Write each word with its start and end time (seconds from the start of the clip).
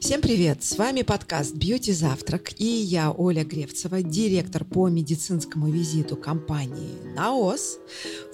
Всем 0.00 0.20
привет! 0.20 0.62
С 0.62 0.78
вами 0.78 1.02
подкаст 1.02 1.56
«Бьюти 1.56 1.92
Завтрак» 1.92 2.52
и 2.56 2.64
я, 2.64 3.10
Оля 3.10 3.44
Гревцева, 3.44 4.00
директор 4.00 4.64
по 4.64 4.88
медицинскому 4.88 5.68
визиту 5.68 6.16
компании 6.16 6.94
«Наос», 7.16 7.78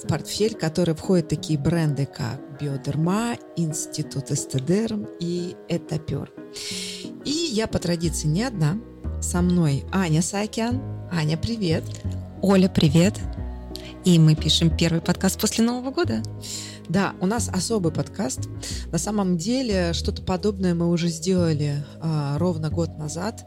в 0.03 0.06
портфель 0.06 0.54
которой 0.54 0.95
входят 0.95 1.29
такие 1.29 1.58
бренды, 1.58 2.04
как 2.04 2.61
«Биодерма», 2.61 3.38
«Институт 3.56 4.31
Эстедерм» 4.31 5.08
и 5.21 5.56
«Этапер». 5.71 6.31
И 7.24 7.31
я 7.31 7.67
по 7.67 7.78
традиции 7.78 8.28
не 8.28 8.42
одна. 8.42 8.78
Со 9.22 9.40
мной 9.40 9.85
Аня 9.90 10.21
Саакян. 10.21 10.83
Аня, 11.10 11.38
привет! 11.38 11.85
Оля, 12.42 12.69
привет! 12.69 13.19
И 14.04 14.19
мы 14.19 14.35
пишем 14.35 14.76
первый 14.76 15.01
подкаст 15.01 15.40
после 15.40 15.65
Нового 15.65 15.90
года. 15.90 16.23
Да, 16.88 17.14
у 17.20 17.27
нас 17.27 17.48
особый 17.48 17.92
подкаст. 17.92 18.48
На 18.92 18.98
самом 18.98 19.38
деле 19.38 19.92
что-то 19.95 20.22
подобное 20.22 20.74
мы 20.74 20.90
уже 20.90 21.09
сделали 21.09 21.84
а, 22.00 22.38
ровно 22.38 22.68
год 22.68 22.98
назад 22.98 23.46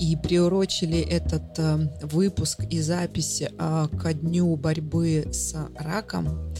и 0.00 0.16
приурочили 0.16 0.98
этот 0.98 1.58
а, 1.58 1.78
выпуск 2.02 2.64
и 2.70 2.80
запись 2.80 3.42
а, 3.58 3.88
ко 3.88 4.14
дню 4.14 4.56
борьбы 4.56 5.28
с 5.30 5.54
раком. 5.76 6.54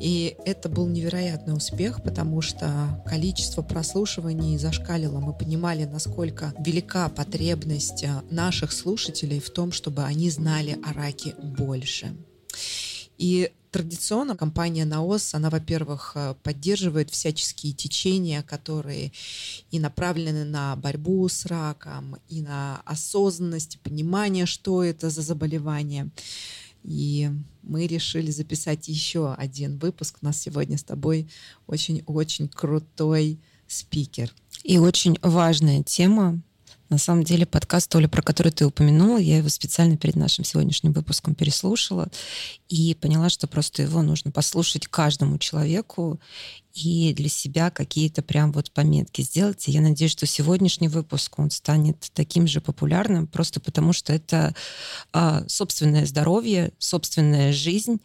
И 0.00 0.36
это 0.46 0.68
был 0.68 0.88
невероятный 0.88 1.54
успех, 1.54 2.02
потому 2.02 2.40
что 2.40 3.00
количество 3.06 3.62
прослушиваний 3.62 4.58
зашкалило. 4.58 5.20
Мы 5.20 5.32
понимали, 5.32 5.84
насколько 5.84 6.54
велика 6.58 7.08
потребность 7.08 8.04
а, 8.04 8.24
наших 8.30 8.72
слушателей 8.72 9.38
в 9.38 9.50
том, 9.50 9.70
чтобы 9.70 10.02
они 10.02 10.30
знали 10.30 10.78
о 10.82 10.94
раке 10.94 11.34
больше. 11.38 12.16
И 13.18 13.52
традиционно 13.72 14.36
компания 14.36 14.84
НАОС, 14.84 15.34
она, 15.34 15.50
во-первых, 15.50 16.12
э, 16.14 16.34
поддерживает 16.42 17.10
всяческие 17.10 17.72
течения, 17.72 18.42
которые 18.42 19.12
и 19.70 19.80
направлены 19.80 20.44
на 20.44 20.76
борьбу 20.76 21.26
с 21.28 21.46
раком, 21.46 22.16
и 22.28 22.42
на 22.42 22.82
осознанность, 22.84 23.80
понимание, 23.80 24.46
что 24.46 24.84
это 24.84 25.10
за 25.10 25.22
заболевание. 25.22 26.10
И 26.84 27.30
мы 27.62 27.86
решили 27.86 28.30
записать 28.30 28.88
еще 28.88 29.32
один 29.34 29.78
выпуск. 29.78 30.18
У 30.20 30.26
нас 30.26 30.40
сегодня 30.40 30.76
с 30.76 30.82
тобой 30.82 31.28
очень-очень 31.66 32.48
крутой 32.48 33.40
спикер. 33.66 34.32
И 34.64 34.78
очень 34.78 35.16
важная 35.22 35.82
тема, 35.82 36.42
на 36.92 36.98
самом 36.98 37.24
деле 37.24 37.46
подкаст, 37.46 37.94
Оля, 37.96 38.06
про 38.06 38.20
который 38.20 38.52
ты 38.52 38.66
упомянула, 38.66 39.16
я 39.16 39.38
его 39.38 39.48
специально 39.48 39.96
перед 39.96 40.14
нашим 40.14 40.44
сегодняшним 40.44 40.92
выпуском 40.92 41.34
переслушала 41.34 42.08
и 42.68 42.94
поняла, 42.94 43.30
что 43.30 43.46
просто 43.46 43.82
его 43.82 44.02
нужно 44.02 44.30
послушать 44.30 44.86
каждому 44.86 45.38
человеку 45.38 46.20
и 46.74 47.12
для 47.14 47.28
себя 47.28 47.70
какие-то 47.70 48.22
прям 48.22 48.52
вот 48.52 48.70
пометки 48.70 49.22
сделать. 49.22 49.68
И 49.68 49.72
я 49.72 49.80
надеюсь, 49.80 50.12
что 50.12 50.26
сегодняшний 50.26 50.88
выпуск, 50.88 51.38
он 51.38 51.50
станет 51.50 52.10
таким 52.14 52.46
же 52.46 52.60
популярным, 52.60 53.26
просто 53.26 53.60
потому 53.60 53.92
что 53.92 54.12
это 54.12 54.54
а, 55.12 55.44
собственное 55.48 56.06
здоровье, 56.06 56.72
собственная 56.78 57.52
жизнь 57.52 58.00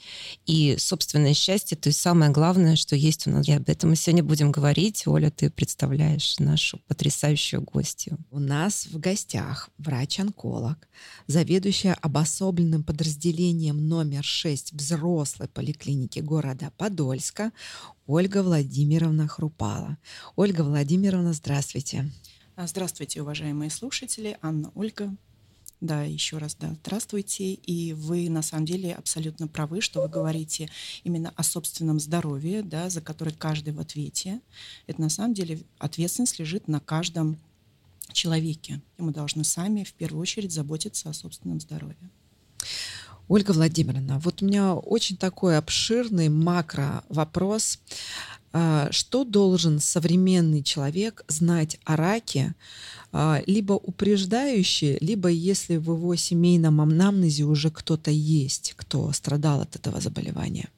и 0.46 0.76
собственное 0.78 1.34
счастье. 1.34 1.78
То 1.78 1.88
есть 1.88 2.00
самое 2.00 2.32
главное, 2.32 2.76
что 2.76 2.96
есть 2.96 3.28
у 3.28 3.32
нас. 3.32 3.48
И 3.48 3.52
об 3.54 3.70
этом 3.70 3.92
мы 3.92 3.96
сегодня 3.96 4.24
будем 4.24 4.52
говорить. 4.52 5.08
Оля, 5.08 5.32
ты 5.32 5.50
представляешь 5.50 6.38
нашу 6.40 6.80
потрясающую 6.88 7.62
гостью. 7.62 8.18
У 8.32 8.40
нас 8.40 8.88
в 8.88 9.00
гостях 9.00 9.70
врач-онколог, 9.78 10.88
заведующая 11.28 11.94
обособленным 11.94 12.84
подразделением 12.84 13.88
номер 13.88 14.24
6 14.24 14.74
взрослой 14.74 15.48
поликлиники 15.48 16.20
города 16.20 16.72
Подольска 16.78 17.52
Ольга 18.08 18.42
Владимировна 18.42 19.28
Хрупала. 19.28 19.98
Ольга 20.38 20.62
Владимировна, 20.62 21.34
здравствуйте. 21.34 22.10
А, 22.56 22.66
здравствуйте, 22.66 23.22
уважаемые 23.22 23.70
слушатели. 23.70 24.38
Анна 24.42 24.72
Ольга. 24.76 25.14
Да, 25.82 26.04
еще 26.04 26.38
раз, 26.38 26.56
да, 26.56 26.74
здравствуйте. 26.82 27.54
И 27.54 27.92
вы 27.92 28.30
на 28.30 28.42
самом 28.42 28.66
деле 28.66 28.94
абсолютно 28.94 29.50
правы, 29.50 29.82
что 29.82 30.02
вы 30.04 30.08
говорите 30.08 30.70
именно 31.04 31.34
о 31.36 31.44
собственном 31.44 32.00
здоровье, 32.00 32.64
да, 32.64 32.90
за 32.90 33.02
который 33.02 33.34
каждый 33.34 33.74
в 33.74 33.80
ответе. 33.82 34.40
Это 34.88 35.02
на 35.02 35.10
самом 35.10 35.34
деле 35.34 35.60
ответственность 35.78 36.40
лежит 36.40 36.70
на 36.70 36.80
каждом 36.80 37.38
человеке. 38.14 38.80
И 38.98 39.02
мы 39.02 39.12
должны 39.12 39.44
сами 39.44 39.84
в 39.84 39.92
первую 39.92 40.22
очередь 40.22 40.54
заботиться 40.54 41.10
о 41.10 41.14
собственном 41.14 41.60
здоровье. 41.60 42.10
Ольга 43.28 43.52
Владимировна, 43.52 44.20
вот 44.20 44.42
у 44.42 44.46
меня 44.46 44.74
очень 44.74 45.18
такой 45.18 45.58
обширный 45.58 46.30
макро 46.30 47.04
вопрос. 47.10 47.80
А, 48.54 48.88
что 48.92 49.26
должен 49.26 49.80
современный 49.80 50.64
человек 50.64 51.26
знать 51.28 51.78
о 51.84 51.98
раке, 51.98 52.56
а, 53.12 53.42
либо 53.46 53.74
упреждающий, 53.74 54.98
либо 55.02 55.28
если 55.28 55.76
в 55.76 55.92
его 55.92 56.16
семейном 56.16 56.80
анамнезе 56.80 57.44
уже 57.44 57.70
кто-то 57.70 58.12
есть, 58.12 58.74
кто 58.78 59.12
страдал 59.12 59.62
от 59.62 59.76
этого 59.76 60.00
заболевания? 60.00 60.70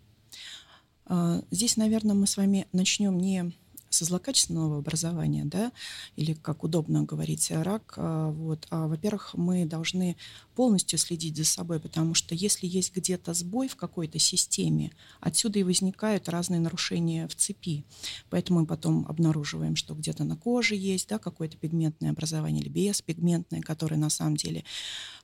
А, 1.06 1.42
здесь, 1.52 1.78
наверное, 1.78 2.16
мы 2.16 2.26
с 2.26 2.36
вами 2.36 2.68
начнем 2.72 3.20
не 3.20 3.52
со 3.90 4.06
злокачественного 4.06 4.80
образования, 4.80 5.46
да, 5.46 5.72
или 6.16 6.34
как 6.34 6.64
удобно 6.64 7.04
говорить, 7.04 7.52
рак, 7.52 7.94
вот, 7.98 8.68
а, 8.70 8.88
во-первых, 8.88 9.32
мы 9.34 9.66
должны 9.66 10.16
полностью 10.56 11.00
следить 11.00 11.38
за 11.38 11.46
собой, 11.46 11.80
потому 11.80 12.14
что 12.14 12.36
если 12.36 12.68
есть 12.68 12.94
где-то 12.96 13.34
сбой 13.34 13.68
в 13.70 13.76
какой-то 13.76 14.20
системе, 14.20 14.92
отсюда 15.22 15.60
и 15.60 15.64
возникают 15.64 16.28
разные 16.28 16.60
нарушения 16.60 17.28
в 17.28 17.36
цепи. 17.36 17.86
Поэтому 18.30 18.62
мы 18.62 18.66
потом 18.66 19.06
обнаруживаем, 19.08 19.76
что 19.76 19.94
где-то 19.94 20.24
на 20.24 20.36
коже 20.36 20.76
есть 20.76 21.08
да, 21.10 21.18
какое-то 21.18 21.58
пигментное 21.58 22.12
образование 22.12 22.62
или 22.62 22.70
беспигментное, 22.70 23.62
которое 23.62 23.96
на 23.96 24.10
самом 24.10 24.36
деле 24.36 24.64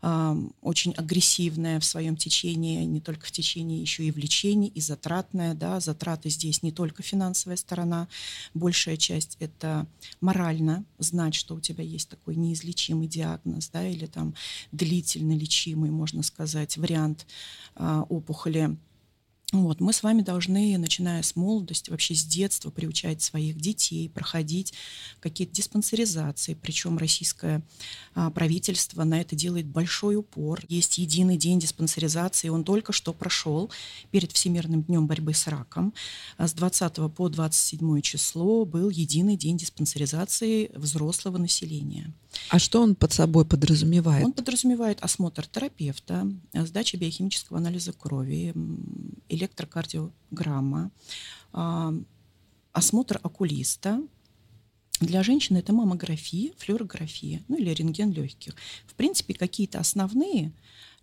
э, 0.01 0.35
очень 0.61 0.93
агрессивное 0.93 1.79
в 1.79 1.85
своем 1.85 2.15
течении, 2.15 2.85
не 2.85 3.01
только 3.01 3.25
в 3.25 3.31
течении, 3.31 3.81
еще 3.81 4.05
и 4.05 4.11
в 4.11 4.17
лечении, 4.17 4.69
и 4.69 4.81
затратное. 4.81 5.53
Да. 5.53 5.79
Затраты 5.79 6.29
здесь 6.29 6.63
не 6.63 6.71
только 6.71 7.03
финансовая 7.03 7.57
сторона, 7.57 8.07
большая 8.55 8.97
часть 8.97 9.37
это 9.39 9.85
морально, 10.21 10.83
знать, 10.97 11.35
что 11.35 11.53
у 11.53 11.59
тебя 11.59 11.83
есть 11.83 12.09
такой 12.09 12.35
неизлечимый 12.35 13.07
диагноз, 13.07 13.69
да, 13.69 13.87
или 13.87 14.07
там 14.07 14.33
длительно 14.71 15.37
лечимый, 15.37 15.91
можно 15.91 16.23
сказать, 16.23 16.77
вариант 16.77 17.27
а, 17.75 18.03
опухоли 18.09 18.77
вот, 19.51 19.79
мы 19.79 19.93
с 19.93 20.01
вами 20.01 20.21
должны, 20.21 20.77
начиная 20.77 21.21
с 21.21 21.35
молодости, 21.35 21.91
вообще 21.91 22.15
с 22.15 22.25
детства 22.25 22.71
приучать 22.71 23.21
своих 23.21 23.57
детей 23.57 24.09
проходить 24.09 24.73
какие-то 25.19 25.53
диспансеризации. 25.53 26.55
Причем 26.55 26.97
российское 26.97 27.61
а, 28.15 28.31
правительство 28.31 29.03
на 29.03 29.21
это 29.21 29.35
делает 29.35 29.67
большой 29.67 30.15
упор. 30.15 30.61
Есть 30.67 30.97
единый 30.97 31.37
день 31.37 31.59
диспансеризации, 31.59 32.49
он 32.49 32.63
только 32.63 32.91
что 32.91 33.13
прошел 33.13 33.69
перед 34.09 34.31
Всемирным 34.31 34.81
днем 34.81 35.05
борьбы 35.05 35.33
с 35.33 35.47
раком. 35.47 35.93
А 36.37 36.47
с 36.47 36.53
20 36.53 37.13
по 37.13 37.29
27 37.29 38.01
число 38.01 38.65
был 38.65 38.89
единый 38.89 39.37
день 39.37 39.57
диспансеризации 39.57 40.71
взрослого 40.73 41.37
населения. 41.37 42.11
А 42.49 42.59
что 42.59 42.81
он 42.81 42.95
под 42.95 43.13
собой 43.13 43.45
подразумевает? 43.45 44.25
Он 44.25 44.33
подразумевает 44.33 44.99
осмотр 45.01 45.47
терапевта, 45.47 46.27
сдача 46.53 46.97
биохимического 46.97 47.59
анализа 47.59 47.93
крови, 47.93 48.53
электрокардиограмма, 49.29 50.91
а, 51.53 51.93
осмотр 52.71 53.19
окулиста. 53.23 54.01
Для 55.01 55.23
женщины 55.23 55.57
это 55.57 55.73
маммография, 55.73 56.53
флюорография, 56.57 57.43
ну 57.47 57.57
или 57.57 57.69
рентген 57.69 58.11
легких. 58.11 58.55
В 58.87 58.93
принципе, 58.95 59.33
какие-то 59.33 59.79
основные 59.79 60.53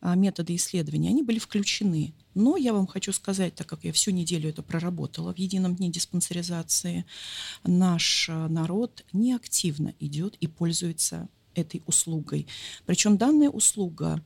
а, 0.00 0.16
методы 0.16 0.56
исследования, 0.56 1.10
они 1.10 1.22
были 1.22 1.38
включены. 1.38 2.12
Но 2.34 2.56
я 2.56 2.72
вам 2.72 2.87
хочу 2.87 3.12
сказать, 3.12 3.55
так 3.55 3.69
как 3.69 3.84
я 3.84 3.93
всю 3.93 4.10
неделю 4.10 4.49
это 4.49 4.62
проработала 4.62 5.33
в 5.33 5.39
едином 5.39 5.77
дне 5.77 5.91
диспансеризации, 5.91 7.04
наш 7.65 8.28
а, 8.28 8.48
народ 8.48 9.04
неактивно 9.13 9.95
идет 10.01 10.36
и 10.41 10.47
пользуется 10.47 11.28
этой 11.54 11.83
услугой. 11.86 12.47
Причем 12.84 13.16
данная 13.16 13.51
услуга 13.51 14.24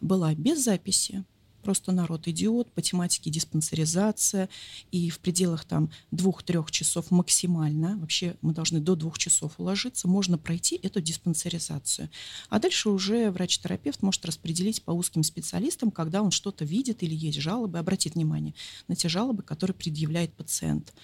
была 0.00 0.34
без 0.34 0.62
записи, 0.62 1.24
просто 1.66 1.90
народ 1.90 2.28
идет 2.28 2.70
по 2.70 2.80
тематике 2.80 3.28
диспансеризация, 3.28 4.48
и 4.92 5.10
в 5.10 5.18
пределах 5.18 5.64
там 5.64 5.90
двух-трех 6.12 6.70
часов 6.70 7.10
максимально, 7.10 7.98
вообще 7.98 8.36
мы 8.40 8.54
должны 8.54 8.78
до 8.78 8.94
двух 8.94 9.18
часов 9.18 9.58
уложиться, 9.58 10.06
можно 10.06 10.38
пройти 10.38 10.78
эту 10.80 11.00
диспансеризацию. 11.00 12.08
А 12.50 12.60
дальше 12.60 12.88
уже 12.88 13.32
врач-терапевт 13.32 14.00
может 14.02 14.24
распределить 14.24 14.80
по 14.84 14.92
узким 14.92 15.24
специалистам, 15.24 15.90
когда 15.90 16.22
он 16.22 16.30
что-то 16.30 16.64
видит 16.64 17.02
или 17.02 17.16
есть 17.16 17.40
жалобы, 17.40 17.80
обратит 17.80 18.14
внимание 18.14 18.54
на 18.86 18.94
те 18.94 19.08
жалобы, 19.08 19.42
которые 19.42 19.74
предъявляет 19.74 20.32
пациент. 20.34 20.94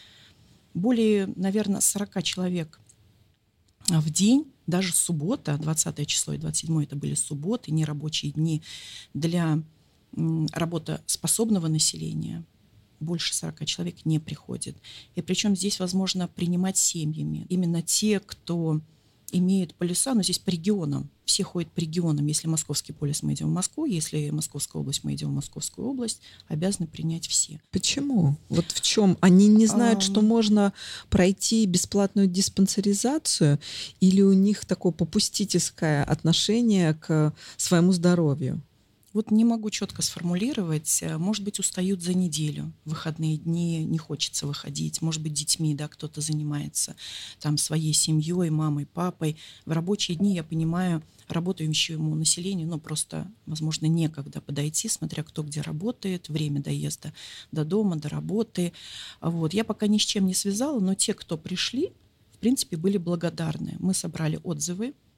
Более, 0.74 1.26
наверное, 1.34 1.80
40 1.80 2.22
человек 2.22 2.78
в 3.88 4.10
день 4.10 4.46
даже 4.68 4.94
суббота, 4.94 5.58
20 5.58 6.06
число 6.06 6.34
и 6.34 6.38
27 6.38 6.84
это 6.84 6.94
были 6.94 7.14
субботы, 7.14 7.72
нерабочие 7.72 8.30
дни 8.30 8.62
для 9.12 9.60
работоспособного 10.14 11.68
населения 11.68 12.44
больше 13.00 13.34
40 13.34 13.64
человек 13.66 14.04
не 14.04 14.18
приходит. 14.18 14.76
И 15.14 15.22
причем 15.22 15.56
здесь 15.56 15.80
возможно 15.80 16.28
принимать 16.28 16.76
семьями. 16.76 17.46
Именно 17.48 17.82
те, 17.82 18.20
кто 18.20 18.80
имеют 19.32 19.74
полюса, 19.74 20.14
но 20.14 20.22
здесь 20.22 20.38
по 20.38 20.50
регионам. 20.50 21.10
Все 21.24 21.42
ходят 21.42 21.72
по 21.72 21.80
регионам. 21.80 22.26
Если 22.26 22.46
московский 22.46 22.92
полюс, 22.92 23.22
мы 23.22 23.32
идем 23.32 23.48
в 23.48 23.52
Москву. 23.52 23.86
Если 23.86 24.28
Московская 24.30 24.78
область, 24.78 25.04
мы 25.04 25.14
идем 25.14 25.30
в 25.30 25.34
Московскую 25.34 25.88
область. 25.88 26.20
Обязаны 26.48 26.86
принять 26.86 27.26
все. 27.26 27.60
Почему? 27.70 28.36
Вот 28.50 28.70
в 28.70 28.80
чем? 28.82 29.16
Они 29.20 29.48
не 29.48 29.66
знают, 29.66 30.00
а... 30.00 30.02
что 30.02 30.20
можно 30.20 30.74
пройти 31.08 31.64
бесплатную 31.64 32.26
диспансеризацию? 32.26 33.58
Или 34.00 34.20
у 34.20 34.34
них 34.34 34.66
такое 34.66 34.92
попустительское 34.92 36.04
отношение 36.04 36.94
к 36.94 37.34
своему 37.56 37.92
здоровью? 37.92 38.62
Вот 39.12 39.30
не 39.30 39.44
могу 39.44 39.70
четко 39.70 40.00
сформулировать. 40.02 41.04
Может 41.18 41.44
быть, 41.44 41.58
устают 41.58 42.02
за 42.02 42.14
неделю. 42.14 42.72
Выходные 42.84 43.36
дни 43.36 43.84
не 43.84 43.98
хочется 43.98 44.46
выходить. 44.46 45.02
Может 45.02 45.22
быть, 45.22 45.34
детьми, 45.34 45.74
да, 45.74 45.88
кто-то 45.88 46.20
занимается 46.20 46.96
там 47.40 47.58
своей 47.58 47.92
семьей, 47.92 48.50
мамой, 48.50 48.86
папой. 48.86 49.36
В 49.66 49.72
рабочие 49.72 50.16
дни, 50.16 50.34
я 50.34 50.42
понимаю, 50.42 51.02
работающему 51.28 52.14
населению, 52.14 52.68
ну, 52.68 52.78
просто, 52.78 53.30
возможно, 53.46 53.86
некогда 53.86 54.40
подойти, 54.40 54.88
смотря 54.88 55.22
кто 55.22 55.42
где 55.42 55.60
работает, 55.60 56.28
время 56.28 56.60
доезда 56.60 57.12
до 57.52 57.64
дома, 57.64 57.96
до 57.96 58.08
работы. 58.08 58.72
Вот. 59.20 59.52
Я 59.54 59.64
пока 59.64 59.86
ни 59.86 59.98
с 59.98 60.02
чем 60.02 60.26
не 60.26 60.34
связала, 60.34 60.80
но 60.80 60.94
те, 60.94 61.14
кто 61.14 61.36
пришли, 61.36 61.92
в 62.32 62.38
принципе, 62.38 62.76
были 62.76 62.96
благодарны. 62.96 63.76
Мы 63.78 63.94
собрали 63.94 64.40
отзывы 64.42 64.94
Э, 64.94 65.11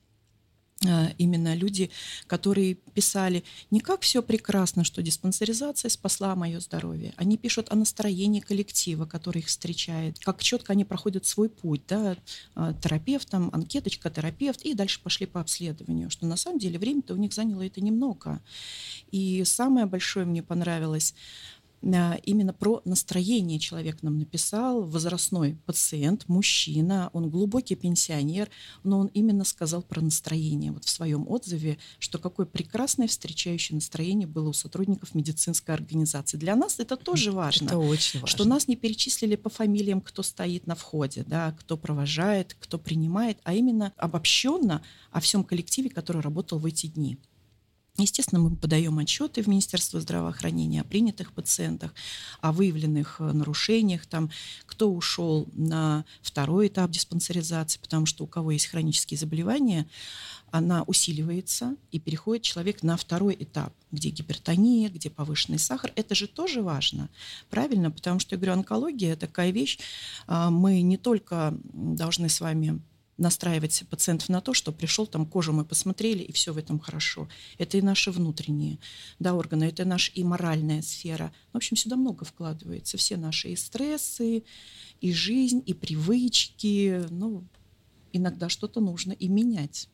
именно 1.18 1.54
люди, 1.54 1.90
которые 2.26 2.74
писали 2.74 3.44
не 3.70 3.80
как 3.80 4.02
все 4.02 4.22
прекрасно, 4.22 4.84
что 4.84 5.02
диспансеризация 5.02 5.88
спасла 5.88 6.34
мое 6.34 6.60
здоровье. 6.60 7.12
Они 7.16 7.36
пишут 7.36 7.70
о 7.70 7.76
настроении 7.76 8.40
коллектива, 8.40 9.06
который 9.06 9.40
их 9.40 9.46
встречает, 9.46 10.18
как 10.18 10.42
четко 10.42 10.72
они 10.72 10.84
проходят 10.84 11.26
свой 11.26 11.48
путь, 11.48 11.82
да, 11.88 12.16
э, 12.56 12.74
терапевт, 12.82 13.28
там, 13.28 13.50
анкеточка, 13.52 14.10
терапевт, 14.10 14.62
и 14.62 14.74
дальше 14.74 15.00
пошли 15.02 15.26
по 15.26 15.40
обследованию, 15.40 16.10
что 16.10 16.26
на 16.26 16.36
самом 16.36 16.58
деле 16.58 16.78
время-то 16.78 17.14
у 17.14 17.16
них 17.16 17.32
заняло 17.32 17.62
это 17.62 17.80
немного. 17.80 18.40
И 19.10 19.44
самое 19.44 19.86
большое 19.86 20.26
мне 20.26 20.42
понравилось, 20.42 21.14
именно 21.84 22.52
про 22.52 22.80
настроение 22.84 23.58
человек 23.58 24.02
нам 24.02 24.18
написал, 24.18 24.82
возрастной 24.82 25.58
пациент, 25.66 26.24
мужчина, 26.28 27.10
он 27.12 27.28
глубокий 27.28 27.74
пенсионер, 27.74 28.48
но 28.82 28.98
он 28.98 29.08
именно 29.08 29.44
сказал 29.44 29.82
про 29.82 30.00
настроение 30.00 30.72
вот 30.72 30.84
в 30.84 30.88
своем 30.88 31.28
отзыве, 31.28 31.78
что 31.98 32.18
какое 32.18 32.46
прекрасное 32.46 33.06
встречающее 33.06 33.74
настроение 33.74 34.26
было 34.26 34.48
у 34.48 34.52
сотрудников 34.52 35.14
медицинской 35.14 35.74
организации. 35.74 36.38
Для 36.38 36.56
нас 36.56 36.80
это 36.80 36.96
тоже 36.96 37.32
важно. 37.32 37.66
Это 37.66 37.78
очень 37.78 38.20
важно. 38.20 38.34
Что 38.34 38.44
нас 38.44 38.66
не 38.66 38.76
перечислили 38.76 39.36
по 39.36 39.50
фамилиям, 39.50 40.00
кто 40.00 40.22
стоит 40.22 40.66
на 40.66 40.74
входе, 40.74 41.24
да, 41.26 41.52
кто 41.52 41.76
провожает, 41.76 42.56
кто 42.58 42.78
принимает, 42.78 43.38
а 43.44 43.52
именно 43.52 43.92
обобщенно 43.96 44.82
о 45.10 45.20
всем 45.20 45.44
коллективе, 45.44 45.90
который 45.90 46.22
работал 46.22 46.58
в 46.58 46.66
эти 46.66 46.86
дни. 46.86 47.18
Естественно, 47.96 48.40
мы 48.40 48.56
подаем 48.56 48.98
отчеты 48.98 49.40
в 49.40 49.46
Министерство 49.46 50.00
здравоохранения 50.00 50.80
о 50.80 50.84
принятых 50.84 51.32
пациентах, 51.32 51.94
о 52.40 52.50
выявленных 52.50 53.20
э, 53.20 53.32
нарушениях, 53.32 54.04
там, 54.06 54.30
кто 54.66 54.92
ушел 54.92 55.46
на 55.52 56.04
второй 56.20 56.66
этап 56.66 56.90
диспансеризации, 56.90 57.78
потому 57.78 58.06
что 58.06 58.24
у 58.24 58.26
кого 58.26 58.50
есть 58.50 58.66
хронические 58.66 59.16
заболевания, 59.16 59.86
она 60.50 60.82
усиливается, 60.82 61.76
и 61.92 62.00
переходит 62.00 62.42
человек 62.42 62.82
на 62.82 62.96
второй 62.96 63.36
этап, 63.38 63.72
где 63.92 64.08
гипертония, 64.08 64.88
где 64.88 65.08
повышенный 65.08 65.60
сахар. 65.60 65.92
Это 65.94 66.16
же 66.16 66.26
тоже 66.26 66.62
важно, 66.62 67.10
правильно? 67.48 67.92
Потому 67.92 68.18
что, 68.18 68.34
я 68.34 68.38
говорю, 68.38 68.54
онкология 68.54 69.14
такая 69.14 69.52
вещь, 69.52 69.78
а, 70.26 70.50
мы 70.50 70.82
не 70.82 70.96
только 70.96 71.56
должны 71.72 72.28
с 72.28 72.40
вами 72.40 72.80
настраивать 73.16 73.84
пациентов 73.88 74.28
на 74.28 74.40
то, 74.40 74.54
что 74.54 74.72
пришел, 74.72 75.06
там 75.06 75.26
кожу 75.26 75.52
мы 75.52 75.64
посмотрели, 75.64 76.22
и 76.22 76.32
все 76.32 76.52
в 76.52 76.58
этом 76.58 76.78
хорошо. 76.78 77.28
Это 77.58 77.78
и 77.78 77.82
наши 77.82 78.10
внутренние 78.10 78.78
да, 79.18 79.34
органы, 79.34 79.64
это 79.64 79.84
наша 79.84 80.12
и 80.12 80.24
моральная 80.24 80.82
сфера. 80.82 81.32
В 81.52 81.56
общем, 81.56 81.76
сюда 81.76 81.96
много 81.96 82.24
вкладывается. 82.24 82.96
Все 82.96 83.16
наши 83.16 83.50
и 83.50 83.56
стрессы, 83.56 84.44
и 85.00 85.12
жизнь, 85.12 85.62
и 85.64 85.74
привычки. 85.74 87.04
Ну, 87.10 87.44
иногда 88.12 88.48
что-то 88.48 88.80
нужно 88.80 89.12
и 89.12 89.28
менять. 89.28 89.88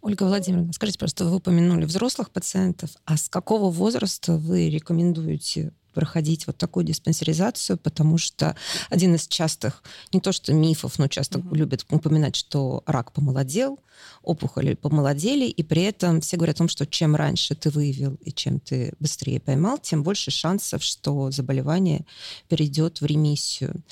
Ольга 0.00 0.24
Владимировна, 0.24 0.72
скажите, 0.72 0.98
просто 0.98 1.24
вы 1.24 1.36
упомянули 1.36 1.84
взрослых 1.84 2.30
пациентов, 2.30 2.90
а 3.04 3.16
с 3.16 3.28
какого 3.28 3.70
возраста 3.70 4.36
вы 4.36 4.68
рекомендуете 4.68 5.72
проходить 5.96 6.46
вот 6.46 6.58
такую 6.58 6.84
диспансеризацию, 6.84 7.78
потому 7.78 8.18
что 8.18 8.54
один 8.90 9.14
из 9.14 9.26
частых, 9.26 9.82
не 10.12 10.20
то 10.20 10.30
что 10.30 10.52
мифов, 10.52 10.98
но 10.98 11.08
часто 11.08 11.38
угу. 11.38 11.54
любят 11.54 11.86
упоминать, 11.88 12.36
что 12.36 12.82
рак 12.84 13.12
помолодел, 13.12 13.80
опухоли 14.22 14.74
помолодели, 14.74 15.46
и 15.46 15.62
при 15.62 15.84
этом 15.84 16.20
все 16.20 16.36
говорят 16.36 16.56
о 16.56 16.58
том, 16.58 16.68
что 16.68 16.86
чем 16.86 17.16
раньше 17.16 17.54
ты 17.54 17.70
выявил 17.70 18.18
и 18.20 18.30
чем 18.30 18.60
ты 18.60 18.92
быстрее 19.00 19.40
поймал, 19.40 19.78
тем 19.78 20.02
больше 20.02 20.30
шансов, 20.30 20.82
что 20.82 21.30
заболевание 21.30 22.04
перейдет 22.48 23.00
в 23.00 23.06
ремиссию. 23.06 23.82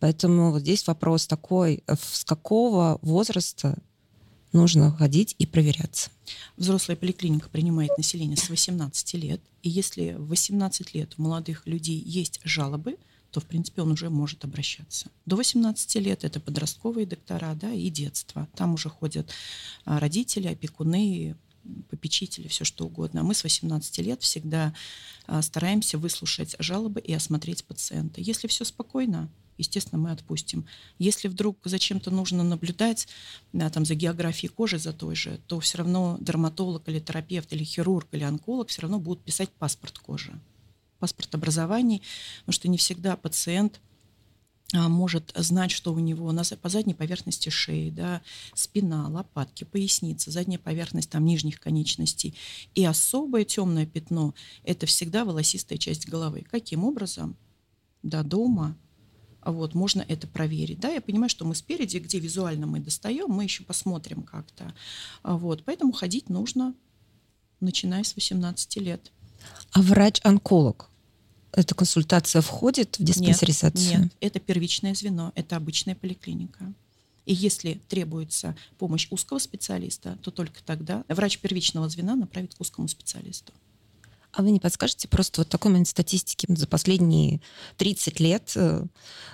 Поэтому 0.00 0.50
вот 0.50 0.60
здесь 0.60 0.86
вопрос 0.86 1.26
такой, 1.26 1.82
э, 1.86 1.94
с 1.98 2.26
какого 2.26 2.98
возраста 3.00 3.78
нужно 4.54 4.90
ходить 4.92 5.34
и 5.38 5.46
проверяться. 5.46 6.10
Взрослая 6.56 6.96
поликлиника 6.96 7.50
принимает 7.50 7.90
население 7.98 8.36
с 8.36 8.48
18 8.48 9.14
лет, 9.14 9.40
и 9.62 9.68
если 9.68 10.14
в 10.14 10.28
18 10.28 10.94
лет 10.94 11.14
у 11.18 11.22
молодых 11.22 11.66
людей 11.66 11.98
есть 11.98 12.40
жалобы, 12.44 12.96
то, 13.30 13.40
в 13.40 13.46
принципе, 13.46 13.82
он 13.82 13.90
уже 13.90 14.10
может 14.10 14.44
обращаться. 14.44 15.10
До 15.26 15.34
18 15.34 15.96
лет 15.96 16.22
это 16.22 16.38
подростковые 16.38 17.04
доктора 17.04 17.54
да, 17.54 17.72
и 17.72 17.90
детство. 17.90 18.48
Там 18.54 18.74
уже 18.74 18.88
ходят 18.88 19.28
а, 19.84 19.98
родители, 19.98 20.46
опекуны, 20.46 21.34
попечители, 21.90 22.46
все 22.46 22.64
что 22.64 22.86
угодно. 22.86 23.20
А 23.20 23.24
мы 23.24 23.34
с 23.34 23.42
18 23.42 23.98
лет 23.98 24.22
всегда 24.22 24.72
а, 25.26 25.42
стараемся 25.42 25.98
выслушать 25.98 26.54
жалобы 26.60 27.00
и 27.00 27.12
осмотреть 27.12 27.64
пациента. 27.64 28.20
Если 28.20 28.46
все 28.46 28.64
спокойно, 28.64 29.28
естественно, 29.58 30.00
мы 30.00 30.10
отпустим. 30.10 30.66
Если 30.98 31.28
вдруг 31.28 31.58
зачем-то 31.64 32.10
нужно 32.10 32.42
наблюдать 32.42 33.08
да, 33.52 33.70
там, 33.70 33.84
за 33.84 33.94
географией 33.94 34.52
кожи, 34.52 34.78
за 34.78 34.92
той 34.92 35.14
же, 35.14 35.40
то 35.46 35.60
все 35.60 35.78
равно 35.78 36.16
дерматолог 36.20 36.88
или 36.88 37.00
терапевт 37.00 37.52
или 37.52 37.64
хирург 37.64 38.08
или 38.12 38.24
онколог 38.24 38.68
все 38.68 38.82
равно 38.82 38.98
будут 38.98 39.24
писать 39.24 39.50
паспорт 39.50 39.98
кожи, 39.98 40.32
паспорт 40.98 41.34
образований, 41.34 42.02
потому 42.40 42.52
что 42.52 42.68
не 42.68 42.78
всегда 42.78 43.16
пациент 43.16 43.80
а, 44.72 44.88
может 44.88 45.32
знать, 45.36 45.70
что 45.70 45.92
у 45.92 45.98
него 45.98 46.32
на, 46.32 46.42
по 46.42 46.68
задней 46.68 46.94
поверхности 46.94 47.48
шеи, 47.48 47.90
да, 47.90 48.22
спина, 48.54 49.08
лопатки, 49.08 49.64
поясница, 49.64 50.30
задняя 50.30 50.58
поверхность 50.58 51.10
там, 51.10 51.24
нижних 51.24 51.60
конечностей. 51.60 52.34
И 52.74 52.84
особое 52.84 53.44
темное 53.44 53.86
пятно– 53.86 54.34
это 54.64 54.86
всегда 54.86 55.24
волосистая 55.24 55.78
часть 55.78 56.08
головы. 56.08 56.44
Каким 56.50 56.84
образом? 56.84 57.36
До 58.02 58.22
дома 58.24 58.76
вот, 59.52 59.74
можно 59.74 60.04
это 60.06 60.26
проверить. 60.26 60.80
Да, 60.80 60.90
я 60.90 61.00
понимаю, 61.00 61.28
что 61.28 61.44
мы 61.44 61.54
спереди, 61.54 61.98
где 61.98 62.18
визуально 62.18 62.66
мы 62.66 62.80
достаем, 62.80 63.28
мы 63.28 63.44
еще 63.44 63.64
посмотрим 63.64 64.22
как-то. 64.22 64.74
А 65.22 65.36
вот, 65.36 65.64
поэтому 65.64 65.92
ходить 65.92 66.28
нужно, 66.28 66.74
начиная 67.60 68.04
с 68.04 68.14
18 68.14 68.76
лет. 68.76 69.12
А 69.72 69.82
врач-онколог? 69.82 70.90
Эта 71.52 71.74
консультация 71.74 72.42
входит 72.42 72.98
в 72.98 73.04
диспансеризацию? 73.04 73.90
Нет, 73.90 74.00
нет, 74.00 74.12
это 74.20 74.40
первичное 74.40 74.94
звено, 74.94 75.32
это 75.34 75.56
обычная 75.56 75.94
поликлиника. 75.94 76.72
И 77.26 77.32
если 77.32 77.80
требуется 77.88 78.56
помощь 78.76 79.06
узкого 79.10 79.38
специалиста, 79.38 80.18
то 80.22 80.30
только 80.30 80.62
тогда 80.64 81.04
врач 81.08 81.38
первичного 81.38 81.88
звена 81.88 82.16
направит 82.16 82.54
к 82.54 82.60
узкому 82.60 82.88
специалисту. 82.88 83.52
А 84.34 84.42
вы 84.42 84.50
не 84.50 84.60
подскажете 84.60 85.06
просто 85.08 85.42
вот 85.42 85.48
такой 85.48 85.70
момент 85.70 85.88
статистики 85.88 86.46
за 86.48 86.66
последние 86.66 87.40
30 87.76 88.20
лет 88.20 88.52
э, 88.56 88.84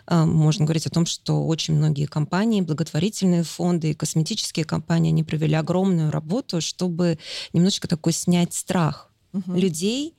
э, 0.06 0.24
можно 0.24 0.66
говорить 0.66 0.86
о 0.86 0.90
том, 0.90 1.06
что 1.06 1.46
очень 1.46 1.74
многие 1.74 2.06
компании, 2.06 2.60
благотворительные 2.60 3.42
фонды 3.42 3.90
и 3.90 3.94
косметические 3.94 4.64
компании, 4.64 5.10
они 5.10 5.24
провели 5.24 5.54
огромную 5.54 6.10
работу, 6.10 6.60
чтобы 6.60 7.18
немножечко 7.52 7.88
такой 7.88 8.12
снять 8.12 8.52
страх 8.52 9.10
угу. 9.32 9.54
людей 9.54 10.14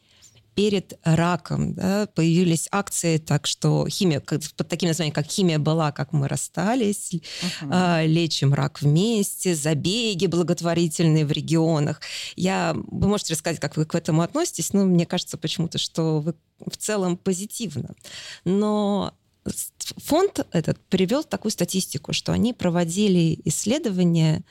перед 0.56 1.00
раком 1.04 1.74
да, 1.74 2.08
появились 2.08 2.68
акции, 2.72 3.18
так 3.18 3.48
что 3.48 3.88
химия, 3.88 4.20
под 4.20 4.68
таким 4.68 4.90
названием, 4.90 5.14
как 5.14 5.28
«Химия 5.28 5.60
была, 5.60 5.92
как 5.92 6.14
мы 6.14 6.28
расстались», 6.28 7.12
uh-huh. 7.62 8.06
«Лечим 8.06 8.54
рак 8.54 8.82
вместе», 8.82 9.56
забеги 9.56 10.26
благотворительные 10.26 11.26
в 11.26 11.32
регионах. 11.32 12.02
Я, 12.36 12.76
вы 12.76 13.08
можете 13.08 13.34
рассказать, 13.34 13.60
как 13.60 13.78
вы 13.78 13.86
к 13.86 13.96
этому 13.96 14.22
относитесь, 14.22 14.74
но 14.74 14.86
мне 14.86 15.06
кажется 15.06 15.38
почему-то, 15.38 15.78
что 15.78 16.20
вы 16.20 16.36
в 16.60 16.78
целом 16.78 17.18
позитивно. 17.18 17.96
Но 18.44 19.14
фонд 19.98 20.46
этот 20.52 20.80
привел 20.88 21.24
такую 21.24 21.52
статистику, 21.52 22.14
что 22.14 22.32
они 22.32 22.54
проводили 22.54 23.40
исследования 23.46 24.44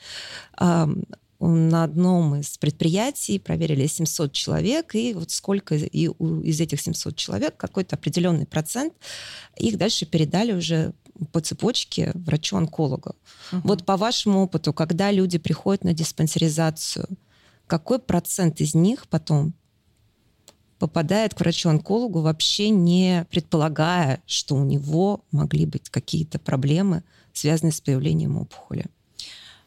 на 1.47 1.83
одном 1.83 2.35
из 2.35 2.57
предприятий 2.57 3.39
проверили 3.39 3.87
700 3.87 4.31
человек, 4.31 4.93
и 4.95 5.13
вот 5.13 5.31
сколько 5.31 5.75
и 5.75 6.05
из 6.05 6.61
этих 6.61 6.79
700 6.79 7.15
человек, 7.15 7.57
какой-то 7.57 7.95
определенный 7.95 8.45
процент, 8.45 8.93
их 9.57 9.77
дальше 9.77 10.05
передали 10.05 10.53
уже 10.53 10.93
по 11.31 11.41
цепочке 11.41 12.11
врачу-онкологу. 12.13 13.15
Угу. 13.51 13.61
Вот 13.63 13.85
по 13.85 13.97
вашему 13.97 14.43
опыту, 14.43 14.73
когда 14.73 15.11
люди 15.11 15.37
приходят 15.37 15.83
на 15.83 15.93
диспансеризацию, 15.93 17.07
какой 17.67 17.99
процент 17.99 18.61
из 18.61 18.75
них 18.75 19.07
потом 19.07 19.53
попадает 20.77 21.33
к 21.33 21.39
врачу-онкологу, 21.39 22.21
вообще 22.21 22.69
не 22.69 23.25
предполагая, 23.29 24.21
что 24.25 24.55
у 24.55 24.63
него 24.63 25.25
могли 25.31 25.65
быть 25.65 25.89
какие-то 25.89 26.39
проблемы, 26.39 27.03
связанные 27.33 27.71
с 27.71 27.81
появлением 27.81 28.37
опухоли? 28.37 28.85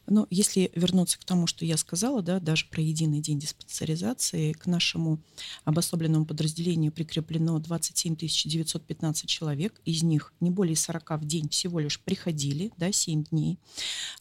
Но 0.07 0.27
если 0.31 0.71
вернуться 0.75 1.19
к 1.19 1.25
тому, 1.25 1.47
что 1.47 1.65
я 1.65 1.77
сказала, 1.77 2.23
да, 2.23 2.41
даже 2.41 2.67
про 2.67 2.83
единый 2.83 3.21
день 3.21 3.39
диспансеризации, 3.39 4.53
к 4.53 4.67
нашему 4.67 5.21
обособленному 5.65 6.27
подразделению 6.27 6.93
прикреплено 6.93 7.59
27 7.59 8.17
915 8.17 9.29
человек, 9.29 9.81
из 9.85 10.03
них 10.03 10.33
не 10.41 10.51
более 10.51 10.77
40 10.77 11.21
в 11.21 11.27
день 11.27 11.49
всего 11.49 11.81
лишь 11.81 12.01
приходили, 12.01 12.73
да, 12.77 12.93
7 12.93 13.25
дней. 13.25 13.59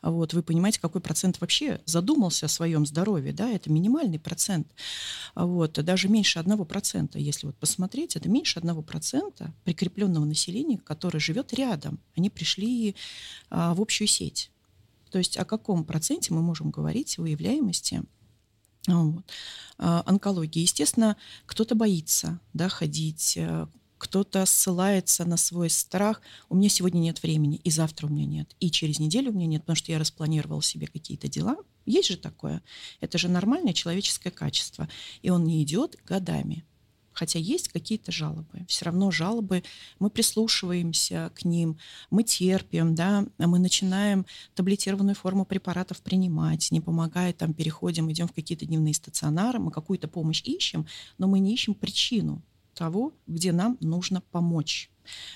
Вот, 0.01 0.33
вы 0.33 0.43
понимаете, 0.43 0.79
какой 0.79 1.01
процент 1.01 1.39
вообще 1.41 1.81
задумался 1.85 2.45
о 2.45 2.49
своем 2.49 2.85
здоровье, 2.85 3.33
да, 3.33 3.49
это 3.49 3.71
минимальный 3.71 4.19
процент. 4.19 4.67
Вот, 5.35 5.73
даже 5.73 6.07
меньше 6.07 6.39
1%, 6.39 7.19
если 7.19 7.47
вот 7.47 7.55
посмотреть, 7.57 8.15
это 8.15 8.29
меньше 8.29 8.59
1% 8.59 9.51
прикрепленного 9.63 10.25
населения, 10.25 10.77
которое 10.77 11.19
живет 11.19 11.53
рядом. 11.53 11.99
Они 12.15 12.29
пришли 12.29 12.95
а, 13.49 13.73
в 13.73 13.81
общую 13.81 14.07
сеть. 14.07 14.51
То 15.13 15.19
есть 15.19 15.37
о 15.37 15.45
каком 15.45 15.85
проценте 15.85 16.33
мы 16.33 16.41
можем 16.41 16.71
говорить 16.71 17.19
выявляемости 17.19 18.01
вот. 18.87 19.23
А, 19.77 20.01
онкологии. 20.07 20.61
Естественно, 20.61 21.17
кто-то 21.45 21.75
боится 21.75 22.39
да, 22.53 22.67
ходить, 22.67 23.37
э, 23.37 23.67
кто-то 23.99 24.43
ссылается 24.47 25.23
на 25.25 25.37
свой 25.37 25.69
страх. 25.69 26.19
У 26.49 26.55
меня 26.55 26.67
сегодня 26.67 26.97
нет 26.97 27.21
времени, 27.21 27.57
и 27.57 27.69
завтра 27.69 28.07
у 28.07 28.09
меня 28.09 28.25
нет, 28.25 28.55
и 28.59 28.71
через 28.71 28.97
неделю 28.97 29.29
у 29.29 29.35
меня 29.35 29.45
нет, 29.45 29.61
потому 29.61 29.75
что 29.75 29.91
я 29.91 29.99
распланировал 29.99 30.63
себе 30.63 30.87
какие-то 30.87 31.27
дела. 31.27 31.57
Есть 31.85 32.07
же 32.07 32.17
такое. 32.17 32.63
Это 32.99 33.19
же 33.19 33.29
нормальное 33.29 33.73
человеческое 33.73 34.31
качество. 34.31 34.89
И 35.21 35.29
он 35.29 35.43
не 35.43 35.61
идет 35.61 35.95
годами 36.05 36.65
хотя 37.13 37.39
есть 37.39 37.69
какие-то 37.69 38.11
жалобы. 38.11 38.65
Все 38.67 38.85
равно 38.85 39.11
жалобы, 39.11 39.63
мы 39.99 40.09
прислушиваемся 40.09 41.31
к 41.35 41.45
ним, 41.45 41.77
мы 42.09 42.23
терпим, 42.23 42.95
да, 42.95 43.25
мы 43.37 43.59
начинаем 43.59 44.25
таблетированную 44.55 45.15
форму 45.15 45.45
препаратов 45.45 46.01
принимать, 46.01 46.71
не 46.71 46.81
помогает, 46.81 47.37
там 47.37 47.53
переходим, 47.53 48.11
идем 48.11 48.27
в 48.27 48.33
какие-то 48.33 48.65
дневные 48.65 48.93
стационары, 48.93 49.59
мы 49.59 49.71
какую-то 49.71 50.07
помощь 50.07 50.41
ищем, 50.43 50.85
но 51.17 51.27
мы 51.27 51.39
не 51.39 51.53
ищем 51.53 51.73
причину 51.73 52.41
того, 52.73 53.13
где 53.27 53.51
нам 53.51 53.77
нужно 53.79 54.21
помочь. 54.21 54.89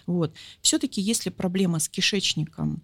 Вот. 0.06 0.34
Все-таки, 0.62 1.02
если 1.02 1.30
проблема 1.30 1.80
с 1.80 1.90
кишечником, 1.90 2.82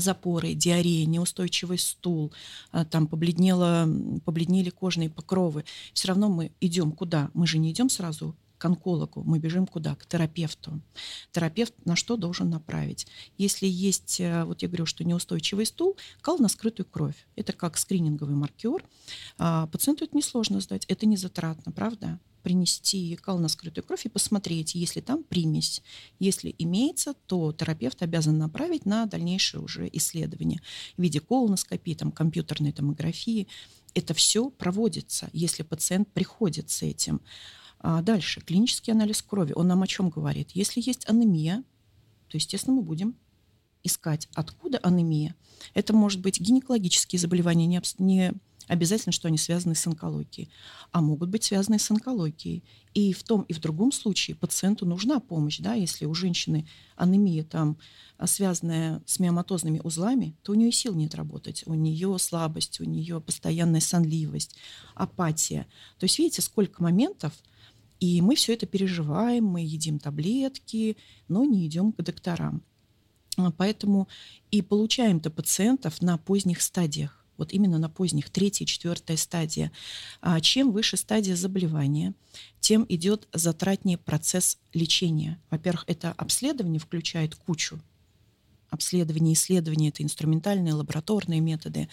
запоры, 0.00 0.54
диарея, 0.54 1.06
неустойчивый 1.06 1.78
стул, 1.78 2.32
а, 2.70 2.84
там 2.84 3.06
побледнело, 3.06 3.88
побледнели 4.24 4.70
кожные 4.70 5.10
покровы, 5.10 5.64
все 5.92 6.08
равно 6.08 6.28
мы 6.28 6.52
идем 6.60 6.92
куда? 6.92 7.30
Мы 7.34 7.46
же 7.46 7.58
не 7.58 7.70
идем 7.70 7.88
сразу 7.88 8.34
к 8.62 8.64
онкологу, 8.64 9.24
мы 9.24 9.40
бежим 9.40 9.66
куда? 9.66 9.96
К 9.96 10.06
терапевту. 10.06 10.80
Терапевт 11.32 11.74
на 11.84 11.96
что 11.96 12.16
должен 12.16 12.48
направить? 12.48 13.08
Если 13.36 13.66
есть, 13.66 14.20
э, 14.20 14.44
вот 14.44 14.62
я 14.62 14.68
говорю, 14.68 14.86
что 14.86 15.02
неустойчивый 15.02 15.66
стул, 15.66 15.96
кал 16.20 16.38
на 16.38 16.48
скрытую 16.48 16.86
кровь. 16.86 17.26
Это 17.34 17.52
как 17.52 17.76
скрининговый 17.76 18.36
маркер. 18.36 18.84
А 19.36 19.66
пациенту 19.66 20.04
это 20.04 20.16
несложно 20.16 20.60
сдать, 20.60 20.84
это 20.86 21.06
не 21.06 21.16
затратно, 21.16 21.72
правда? 21.72 22.20
принести 22.42 23.14
кал 23.16 23.38
на 23.38 23.46
скрытую 23.46 23.84
кровь 23.84 24.04
и 24.04 24.08
посмотреть, 24.08 24.74
если 24.74 25.00
там 25.00 25.22
примесь. 25.22 25.80
Если 26.18 26.52
имеется, 26.58 27.14
то 27.26 27.52
терапевт 27.52 28.02
обязан 28.02 28.36
направить 28.36 28.84
на 28.84 29.06
дальнейшее 29.06 29.60
уже 29.60 29.88
исследование 29.92 30.60
в 30.96 31.02
виде 31.02 31.20
колоноскопии, 31.20 31.94
там, 31.94 32.10
компьютерной 32.10 32.72
томографии. 32.72 33.46
Это 33.94 34.12
все 34.12 34.50
проводится, 34.50 35.30
если 35.32 35.62
пациент 35.62 36.08
приходит 36.12 36.68
с 36.70 36.82
этим. 36.82 37.20
А 37.82 38.00
дальше, 38.00 38.40
клинический 38.40 38.92
анализ 38.92 39.22
крови. 39.22 39.52
Он 39.54 39.66
нам 39.66 39.82
о 39.82 39.86
чем 39.86 40.08
говорит? 40.08 40.52
Если 40.52 40.80
есть 40.80 41.08
анемия, 41.08 41.64
то, 42.28 42.36
естественно, 42.36 42.76
мы 42.76 42.82
будем 42.82 43.16
искать, 43.82 44.28
откуда 44.34 44.78
анемия. 44.78 45.34
Это 45.74 45.92
может 45.92 46.20
быть 46.20 46.40
гинекологические 46.40 47.18
заболевания, 47.18 47.66
не, 47.66 47.80
не 47.98 48.32
обязательно, 48.68 49.12
что 49.12 49.26
они 49.26 49.36
связаны 49.36 49.74
с 49.74 49.84
онкологией, 49.86 50.48
а 50.92 51.00
могут 51.00 51.28
быть 51.28 51.42
связаны 51.42 51.80
с 51.80 51.90
онкологией. 51.90 52.62
И 52.94 53.12
в 53.12 53.24
том 53.24 53.42
и 53.42 53.52
в 53.52 53.60
другом 53.60 53.90
случае 53.90 54.36
пациенту 54.36 54.86
нужна 54.86 55.18
помощь. 55.18 55.58
Да? 55.58 55.74
Если 55.74 56.04
у 56.04 56.14
женщины 56.14 56.68
анемия 56.96 57.42
там, 57.42 57.78
а, 58.16 58.28
связанная 58.28 59.02
с 59.06 59.18
миоматозными 59.18 59.80
узлами, 59.82 60.36
то 60.42 60.52
у 60.52 60.54
нее 60.54 60.70
сил 60.70 60.94
нет 60.94 61.14
работать, 61.14 61.64
у 61.66 61.74
нее 61.74 62.16
слабость, 62.18 62.80
у 62.80 62.84
нее 62.84 63.20
постоянная 63.20 63.80
сонливость, 63.80 64.56
апатия. 64.94 65.66
То 65.98 66.04
есть 66.04 66.18
видите, 66.18 66.42
сколько 66.42 66.82
моментов, 66.82 67.32
и 68.02 68.20
мы 68.20 68.34
все 68.34 68.54
это 68.54 68.66
переживаем, 68.66 69.44
мы 69.44 69.60
едим 69.60 70.00
таблетки, 70.00 70.96
но 71.28 71.44
не 71.44 71.64
идем 71.68 71.92
к 71.92 72.02
докторам. 72.02 72.60
А, 73.36 73.52
поэтому 73.52 74.08
и 74.50 74.60
получаем-то 74.60 75.30
пациентов 75.30 76.02
на 76.02 76.18
поздних 76.18 76.62
стадиях 76.62 77.24
вот 77.38 77.52
именно 77.52 77.78
на 77.78 77.88
поздних, 77.88 78.28
третья 78.30 78.66
четвертая 78.66 79.16
стадия. 79.16 79.72
А 80.20 80.40
чем 80.40 80.72
выше 80.72 80.96
стадия 80.96 81.34
заболевания, 81.34 82.14
тем 82.60 82.84
идет 82.88 83.26
затратнее 83.32 83.98
процесс 83.98 84.58
лечения. 84.74 85.40
Во-первых, 85.50 85.84
это 85.86 86.12
обследование 86.12 86.78
включает 86.78 87.36
кучу 87.36 87.80
обследования, 88.72 89.34
исследования, 89.34 89.90
это 89.90 90.02
инструментальные, 90.02 90.72
лабораторные 90.72 91.40
методы. 91.40 91.88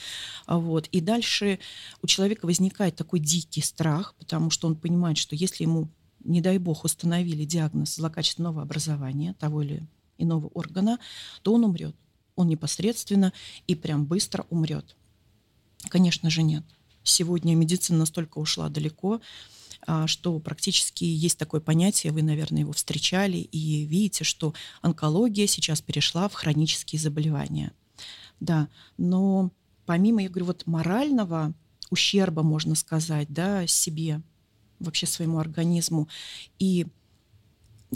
А 0.46 0.58
вот. 0.58 0.88
И 0.88 1.02
дальше 1.02 1.60
у 2.02 2.08
человека 2.08 2.46
возникает 2.46 2.96
такой 2.96 3.20
дикий 3.20 3.62
страх, 3.62 4.16
потому 4.18 4.50
что 4.50 4.68
он 4.68 4.76
понимает, 4.76 5.18
что 5.18 5.36
если 5.36 5.66
ему, 5.66 5.90
не 6.24 6.42
дай 6.42 6.58
бог, 6.58 6.84
установили 6.84 7.46
диагноз 7.46 7.96
злокачественного 7.96 8.62
образования 8.62 9.36
того 9.40 9.62
или 9.62 9.88
иного 10.18 10.48
органа, 10.48 11.00
то 11.42 11.54
он 11.54 11.64
умрет. 11.64 11.96
Он 12.36 12.48
непосредственно 12.48 13.34
и 13.68 13.76
прям 13.76 14.06
быстро 14.06 14.46
умрет. 14.50 14.96
Конечно 15.90 16.30
же, 16.30 16.44
нет. 16.44 16.64
Сегодня 17.04 17.56
медицина 17.56 18.00
настолько 18.00 18.40
ушла 18.40 18.70
далеко, 18.70 19.22
а, 19.88 20.08
что 20.08 20.40
практически 20.40 21.04
есть 21.06 21.38
такое 21.38 21.62
понятие, 21.62 22.12
вы, 22.12 22.22
наверное, 22.22 22.62
его 22.62 22.74
встречали, 22.74 23.38
и 23.38 23.86
видите, 23.86 24.24
что 24.24 24.54
онкология 24.82 25.48
сейчас 25.48 25.82
перешла 25.82 26.28
в 26.28 26.34
хронические 26.34 27.00
заболевания. 27.00 27.72
Да, 28.40 28.68
но 28.98 29.52
помимо, 29.86 30.22
я 30.22 30.30
говорю, 30.30 30.46
вот 30.46 30.68
морального 30.68 31.54
ущерба, 31.90 32.44
можно 32.44 32.76
сказать, 32.76 33.28
да, 33.30 33.66
себе, 33.68 34.22
вообще 34.80 35.06
своему 35.06 35.40
организму, 35.40 36.08
и 36.58 36.88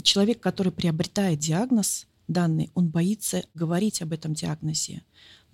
человек, 0.02 0.40
который 0.40 0.72
приобретает 0.72 1.38
диагноз 1.38 2.06
данный, 2.28 2.70
он 2.74 2.88
боится 2.88 3.44
говорить 3.54 4.02
об 4.02 4.12
этом 4.12 4.34
диагнозе. 4.34 5.02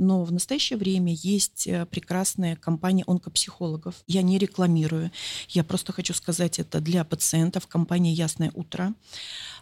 Но 0.00 0.24
в 0.24 0.32
настоящее 0.32 0.78
время 0.78 1.12
есть 1.12 1.66
э, 1.66 1.84
прекрасная 1.84 2.56
компания 2.56 3.04
онкопсихологов. 3.06 3.96
Я 4.06 4.22
не 4.22 4.38
рекламирую. 4.38 5.10
Я 5.50 5.62
просто 5.62 5.92
хочу 5.92 6.14
сказать 6.14 6.58
это 6.58 6.80
для 6.80 7.04
пациентов. 7.04 7.66
Компания 7.66 8.10
«Ясное 8.14 8.50
утро». 8.54 8.94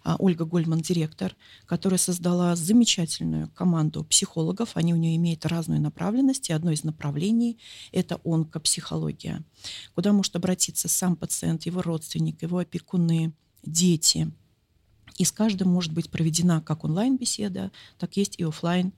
А, 0.05 0.15
Ольга 0.21 0.45
Гольман, 0.45 0.81
директор, 0.81 1.35
которая 1.67 1.99
создала 1.99 2.55
замечательную 2.55 3.51
команду 3.51 4.05
психологов. 4.05 4.71
Они 4.75 4.95
у 4.95 4.97
нее 4.97 5.17
имеют 5.17 5.45
разную 5.45 5.81
направленность. 5.81 6.51
И 6.51 6.53
одно 6.53 6.71
из 6.71 6.85
направлений– 6.85 7.59
это 7.93 8.21
онкопсихология. 8.25 9.43
Куда 9.97 10.13
может 10.13 10.37
обратиться 10.37 10.87
сам 10.87 11.17
пациент, 11.17 11.67
его 11.67 11.83
родственник, 11.83 12.43
его 12.43 12.59
опекуны, 12.59 13.33
дети. 13.65 14.31
И 15.17 15.25
с 15.25 15.33
каждым 15.33 15.69
может 15.69 15.93
быть 15.93 16.11
проведена 16.11 16.61
как 16.61 16.85
онлайн-беседа, 16.85 17.73
так 17.99 18.17
есть 18.17 18.35
и 18.39 18.45
офлайн 18.45 18.93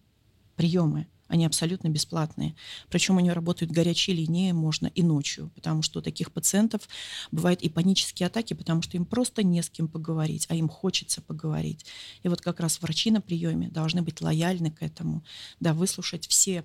приемы. 0.56 1.06
Они 1.30 1.46
абсолютно 1.46 1.88
бесплатные. 1.88 2.56
Причем 2.88 3.18
они 3.18 3.30
работают 3.30 3.70
горячей 3.70 4.12
линией, 4.12 4.52
можно 4.52 4.88
и 4.88 5.02
ночью, 5.04 5.52
потому 5.54 5.80
что 5.80 6.00
у 6.00 6.02
таких 6.02 6.32
пациентов 6.32 6.88
бывают 7.30 7.62
и 7.62 7.68
панические 7.68 8.26
атаки, 8.26 8.54
потому 8.54 8.82
что 8.82 8.96
им 8.96 9.06
просто 9.06 9.44
не 9.44 9.62
с 9.62 9.70
кем 9.70 9.86
поговорить, 9.86 10.46
а 10.48 10.56
им 10.56 10.68
хочется 10.68 11.22
поговорить. 11.22 11.86
И 12.24 12.28
вот 12.28 12.40
как 12.40 12.58
раз 12.58 12.82
врачи 12.82 13.12
на 13.12 13.20
приеме 13.20 13.68
должны 13.68 14.02
быть 14.02 14.20
лояльны 14.20 14.72
к 14.72 14.82
этому, 14.82 15.22
да, 15.60 15.72
выслушать 15.72 16.26
все 16.26 16.64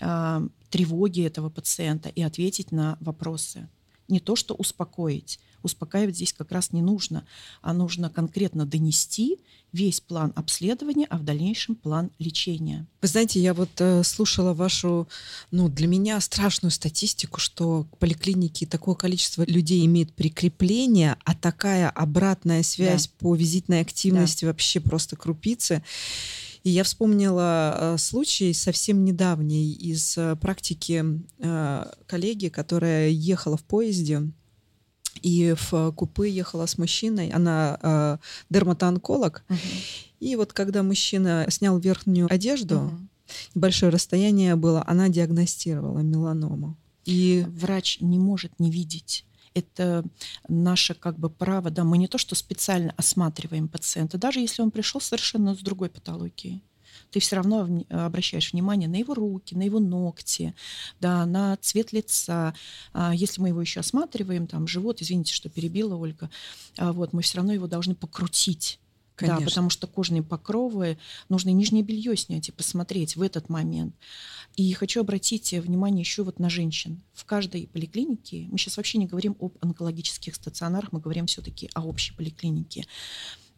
э, 0.00 0.48
тревоги 0.70 1.22
этого 1.22 1.50
пациента 1.50 2.08
и 2.08 2.22
ответить 2.22 2.70
на 2.70 2.96
вопросы. 3.00 3.68
Не 4.08 4.20
то, 4.20 4.36
что 4.36 4.54
успокоить. 4.54 5.38
Успокаивать 5.62 6.16
здесь 6.16 6.34
как 6.34 6.52
раз 6.52 6.72
не 6.72 6.82
нужно, 6.82 7.26
а 7.62 7.72
нужно 7.72 8.10
конкретно 8.10 8.66
донести 8.66 9.38
весь 9.72 10.00
план 10.00 10.32
обследования, 10.36 11.06
а 11.10 11.18
в 11.18 11.24
дальнейшем 11.24 11.74
план 11.74 12.10
лечения. 12.18 12.86
Вы 13.02 13.08
знаете, 13.08 13.40
я 13.40 13.54
вот 13.54 13.70
э, 13.78 14.04
слушала 14.04 14.54
вашу, 14.54 15.08
ну, 15.50 15.68
для 15.68 15.88
меня 15.88 16.20
страшную 16.20 16.70
статистику, 16.70 17.40
что 17.40 17.86
к 17.90 17.98
поликлинике 17.98 18.66
такое 18.66 18.94
количество 18.94 19.44
людей 19.44 19.84
имеет 19.86 20.12
прикрепление, 20.14 21.16
а 21.24 21.34
такая 21.34 21.90
обратная 21.90 22.62
связь 22.62 23.08
да. 23.08 23.12
по 23.18 23.34
визитной 23.34 23.80
активности 23.80 24.44
да. 24.44 24.50
вообще 24.50 24.80
просто 24.80 25.16
крупицы. 25.16 25.82
И 26.64 26.70
я 26.70 26.82
вспомнила 26.82 27.76
э, 27.94 27.98
случай 27.98 28.54
совсем 28.54 29.04
недавний 29.04 29.72
из 29.72 30.16
э, 30.16 30.34
практики 30.36 31.04
э, 31.38 31.84
коллеги, 32.06 32.48
которая 32.48 33.10
ехала 33.10 33.58
в 33.58 33.64
поезде 33.64 34.22
и 35.22 35.54
в 35.56 35.92
купе 35.92 36.30
ехала 36.30 36.66
с 36.66 36.78
мужчиной, 36.78 37.28
она 37.28 37.78
э, 37.80 38.16
дерматоонколог, 38.50 39.44
uh-huh. 39.48 39.56
и 40.20 40.36
вот 40.36 40.52
когда 40.52 40.82
мужчина 40.82 41.46
снял 41.50 41.78
верхнюю 41.78 42.32
одежду, 42.32 42.74
uh-huh. 42.74 43.30
большое 43.54 43.92
расстояние 43.92 44.56
было, 44.56 44.82
она 44.86 45.08
диагностировала 45.08 46.00
меланому. 46.00 46.76
И 47.04 47.44
врач 47.48 47.98
не 48.00 48.18
может 48.18 48.58
не 48.58 48.70
видеть 48.70 49.24
это 49.54 50.04
наше 50.48 50.94
как 50.94 51.18
бы 51.18 51.30
право, 51.30 51.70
да, 51.70 51.84
мы 51.84 51.98
не 51.98 52.08
то 52.08 52.18
что 52.18 52.34
специально 52.34 52.92
осматриваем 52.96 53.68
пациента, 53.68 54.18
даже 54.18 54.40
если 54.40 54.62
он 54.62 54.70
пришел 54.70 55.00
совершенно 55.00 55.54
с 55.54 55.60
другой 55.60 55.88
патологией 55.88 56.62
ты 57.10 57.20
все 57.20 57.36
равно 57.36 57.68
обращаешь 57.90 58.52
внимание 58.52 58.88
на 58.88 58.96
его 58.96 59.14
руки, 59.14 59.54
на 59.54 59.62
его 59.62 59.78
ногти, 59.78 60.54
да, 61.00 61.24
на 61.26 61.56
цвет 61.58 61.92
лица. 61.92 62.54
А 62.92 63.14
если 63.14 63.40
мы 63.40 63.48
его 63.48 63.60
еще 63.60 63.80
осматриваем, 63.80 64.46
там, 64.46 64.66
живот, 64.66 65.00
извините, 65.00 65.32
что 65.32 65.48
перебила 65.48 65.94
Ольга, 65.94 66.30
а 66.76 66.92
вот, 66.92 67.12
мы 67.12 67.22
все 67.22 67.36
равно 67.36 67.52
его 67.52 67.66
должны 67.66 67.94
покрутить. 67.94 68.80
Конечно. 69.16 69.40
Да, 69.40 69.46
потому 69.46 69.70
что 69.70 69.86
кожные 69.86 70.22
покровы, 70.22 70.98
нужно 71.28 71.50
нижнее 71.50 71.84
белье 71.84 72.16
снять 72.16 72.48
и 72.48 72.52
посмотреть 72.52 73.14
в 73.14 73.22
этот 73.22 73.48
момент. 73.48 73.94
И 74.56 74.72
хочу 74.72 75.00
обратить 75.00 75.52
внимание 75.52 76.00
еще 76.00 76.24
вот 76.24 76.40
на 76.40 76.50
женщин. 76.50 77.02
В 77.12 77.24
каждой 77.24 77.68
поликлинике, 77.68 78.48
мы 78.50 78.58
сейчас 78.58 78.76
вообще 78.76 78.98
не 78.98 79.06
говорим 79.06 79.36
об 79.38 79.56
онкологических 79.60 80.34
стационарах, 80.34 80.92
мы 80.92 81.00
говорим 81.00 81.26
все-таки 81.26 81.70
о 81.74 81.82
общей 81.82 82.12
поликлинике. 82.14 82.86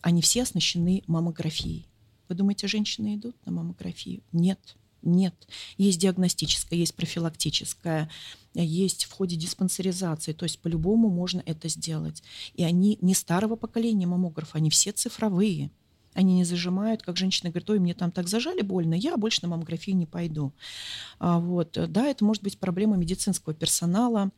Они 0.03 0.21
все 0.21 0.43
оснащены 0.43 1.03
маммографией. 1.07 1.89
Вы 2.29 2.35
думаете, 2.35 2.69
женщины 2.69 3.17
идут 3.17 3.37
на 3.47 3.53
маммографию? 3.53 4.23
Нет. 4.33 4.77
Нет. 5.07 5.35
Есть 5.79 6.01
диагностическая, 6.01 6.79
есть 6.79 6.95
профилактическая, 6.95 8.11
есть 8.55 9.05
в 9.05 9.13
ходе 9.13 9.37
диспансеризации. 9.37 10.33
То 10.33 10.45
есть 10.45 10.59
по-любому 10.59 11.09
можно 11.09 11.43
это 11.47 11.69
сделать. 11.69 12.23
И 12.55 12.65
они 12.65 12.99
не 13.01 13.15
старого 13.15 13.55
поколения 13.57 14.07
маммографа, 14.07 14.59
они 14.59 14.69
все 14.69 14.91
цифровые. 14.93 15.71
Они 16.13 16.35
не 16.35 16.45
зажимают, 16.45 17.03
как 17.03 17.19
женщина 17.19 17.51
говорит, 17.51 17.69
ой, 17.71 17.79
мне 17.79 17.95
там 17.95 18.11
так 18.11 18.27
зажали 18.27 18.63
больно, 18.63 18.95
я 18.95 19.17
больше 19.17 19.41
на 19.43 19.49
маммографию 19.49 19.97
не 19.97 20.07
пойду. 20.07 20.53
А 21.19 21.39
вот. 21.39 21.79
Да, 21.89 22.07
это 22.07 22.25
может 22.25 22.43
быть 22.43 22.59
проблема 22.59 22.97
медицинского 22.97 23.55
персонала, 23.55 24.31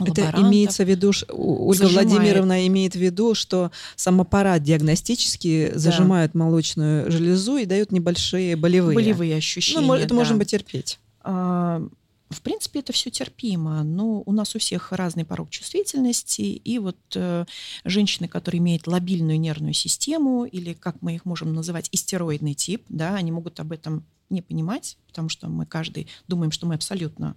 это 0.00 0.32
имеется 0.36 0.84
в 0.84 0.88
виду, 0.88 1.12
Ольга 1.28 1.84
зажимает. 1.84 2.08
Владимировна 2.08 2.66
имеет 2.66 2.94
в 2.94 2.98
виду, 2.98 3.34
что 3.34 3.70
сам 3.96 4.20
аппарат 4.20 4.62
диагностически 4.62 5.70
да. 5.72 5.78
зажимает 5.78 6.34
молочную 6.34 7.10
железу 7.10 7.56
и 7.56 7.66
дает 7.66 7.92
небольшие 7.92 8.56
болевые. 8.56 8.94
Болевые 8.94 9.36
ощущения. 9.36 9.80
Ну, 9.86 9.94
это 9.94 10.08
да. 10.08 10.14
можно 10.14 10.38
потерпеть. 10.38 10.98
А, 11.22 11.82
в 12.30 12.42
принципе, 12.42 12.78
это 12.78 12.92
все 12.92 13.10
терпимо, 13.10 13.82
но 13.82 14.22
у 14.24 14.32
нас 14.32 14.54
у 14.54 14.60
всех 14.60 14.92
разный 14.92 15.24
порог 15.24 15.50
чувствительности, 15.50 16.42
и 16.42 16.78
вот 16.78 16.96
э, 17.16 17.44
женщины, 17.84 18.28
которые 18.28 18.60
имеют 18.60 18.86
лобильную 18.86 19.38
нервную 19.40 19.74
систему, 19.74 20.44
или, 20.44 20.72
как 20.72 21.02
мы 21.02 21.16
их 21.16 21.24
можем 21.24 21.52
называть, 21.52 21.88
истероидный 21.90 22.54
тип, 22.54 22.84
да, 22.88 23.16
они 23.16 23.32
могут 23.32 23.58
об 23.58 23.72
этом 23.72 24.04
не 24.30 24.42
понимать, 24.42 24.96
потому 25.08 25.28
что 25.28 25.48
мы 25.48 25.66
каждый 25.66 26.06
думаем, 26.28 26.52
что 26.52 26.66
мы 26.66 26.76
абсолютно 26.76 27.34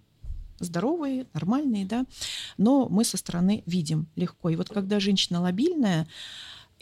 здоровые, 0.63 1.27
нормальные, 1.33 1.85
да, 1.85 2.05
но 2.57 2.87
мы 2.89 3.03
со 3.03 3.17
стороны 3.17 3.63
видим 3.65 4.07
легко. 4.15 4.49
И 4.49 4.55
вот 4.55 4.69
когда 4.69 4.99
женщина 4.99 5.41
лобильная, 5.41 6.07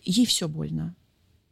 ей 0.04 0.26
все 0.26 0.48
больно, 0.48 0.96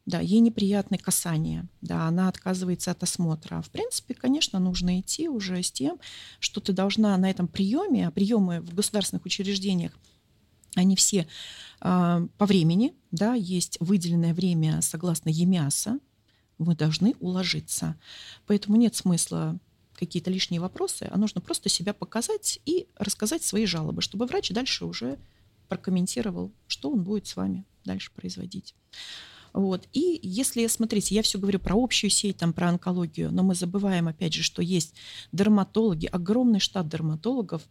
да, 0.06 0.20
ей 0.20 0.40
неприятны 0.40 0.98
касания, 0.98 1.68
да, 1.82 2.08
она 2.08 2.28
отказывается 2.28 2.92
от 2.92 3.04
осмотра. 3.04 3.62
В 3.62 3.70
принципе, 3.70 4.14
конечно, 4.14 4.60
нужно 4.60 5.00
идти 5.00 5.30
уже 5.30 5.62
с 5.62 5.72
тем, 5.72 6.00
что 6.40 6.62
ты 6.62 6.74
должна 6.74 7.16
на 7.18 7.30
этом 7.30 7.48
приеме, 7.48 8.08
а 8.08 8.12
приемы 8.12 8.62
в 8.62 8.74
государственных 8.74 9.26
учреждениях, 9.26 9.92
они 10.76 10.96
все 10.96 11.28
э, 11.82 12.28
по 12.38 12.46
времени, 12.46 12.94
да, 13.12 13.34
есть 13.34 13.78
выделенное 13.80 14.34
время 14.34 14.82
согласно 14.82 15.30
ЕМИАСа, 15.30 16.00
мы 16.58 16.76
должны 16.76 17.16
уложиться. 17.20 17.96
Поэтому 18.46 18.78
нет 18.78 18.96
смысла 18.96 19.58
какие-то 20.00 20.32
лишние 20.32 20.62
вопросы, 20.62 21.10
а 21.12 21.18
нужно 21.18 21.42
просто 21.42 21.68
себя 21.68 21.94
показать 21.94 22.60
и 22.66 22.88
рассказать 22.96 23.44
свои 23.44 23.66
жалобы, 23.66 24.02
чтобы 24.02 24.26
врач 24.26 24.50
дальше 24.52 24.86
уже 24.86 25.18
прокомментировал, 25.68 26.52
что 26.68 26.90
он 26.90 27.04
будет 27.04 27.28
с 27.28 27.36
вами 27.36 27.66
дальше 27.84 28.12
производить. 28.16 28.74
Вот. 29.52 29.88
И 29.94 30.20
если, 30.24 30.66
смотрите, 30.68 31.16
я 31.16 31.22
все 31.22 31.38
говорю 31.38 31.60
про 31.60 31.76
общую 31.76 32.10
сеть, 32.10 32.38
там, 32.38 32.54
про 32.54 32.70
онкологию, 32.70 33.32
но 33.32 33.44
мы 33.44 33.56
забываем, 33.56 34.08
опять 34.08 34.34
же, 34.34 34.44
что 34.44 34.62
есть 34.62 34.94
дерматологи, 35.32 36.06
огромный 36.06 36.60
штат 36.60 36.88
дерматологов, 36.88 37.64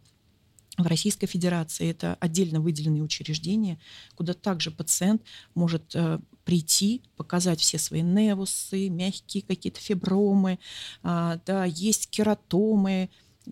в 0.83 0.87
Российской 0.87 1.27
Федерации. 1.27 1.89
Это 1.89 2.15
отдельно 2.19 2.59
выделенные 2.61 3.03
учреждения, 3.03 3.79
куда 4.15 4.33
также 4.33 4.71
пациент 4.71 5.21
может 5.55 5.95
э, 5.95 6.19
прийти, 6.45 7.03
показать 7.15 7.59
все 7.59 7.77
свои 7.77 8.01
невусы, 8.01 8.89
мягкие 8.89 9.43
какие-то 9.43 9.79
фибромы, 9.79 10.59
а, 11.03 11.39
да, 11.45 11.65
есть 11.65 12.09
кератомы, 12.09 13.09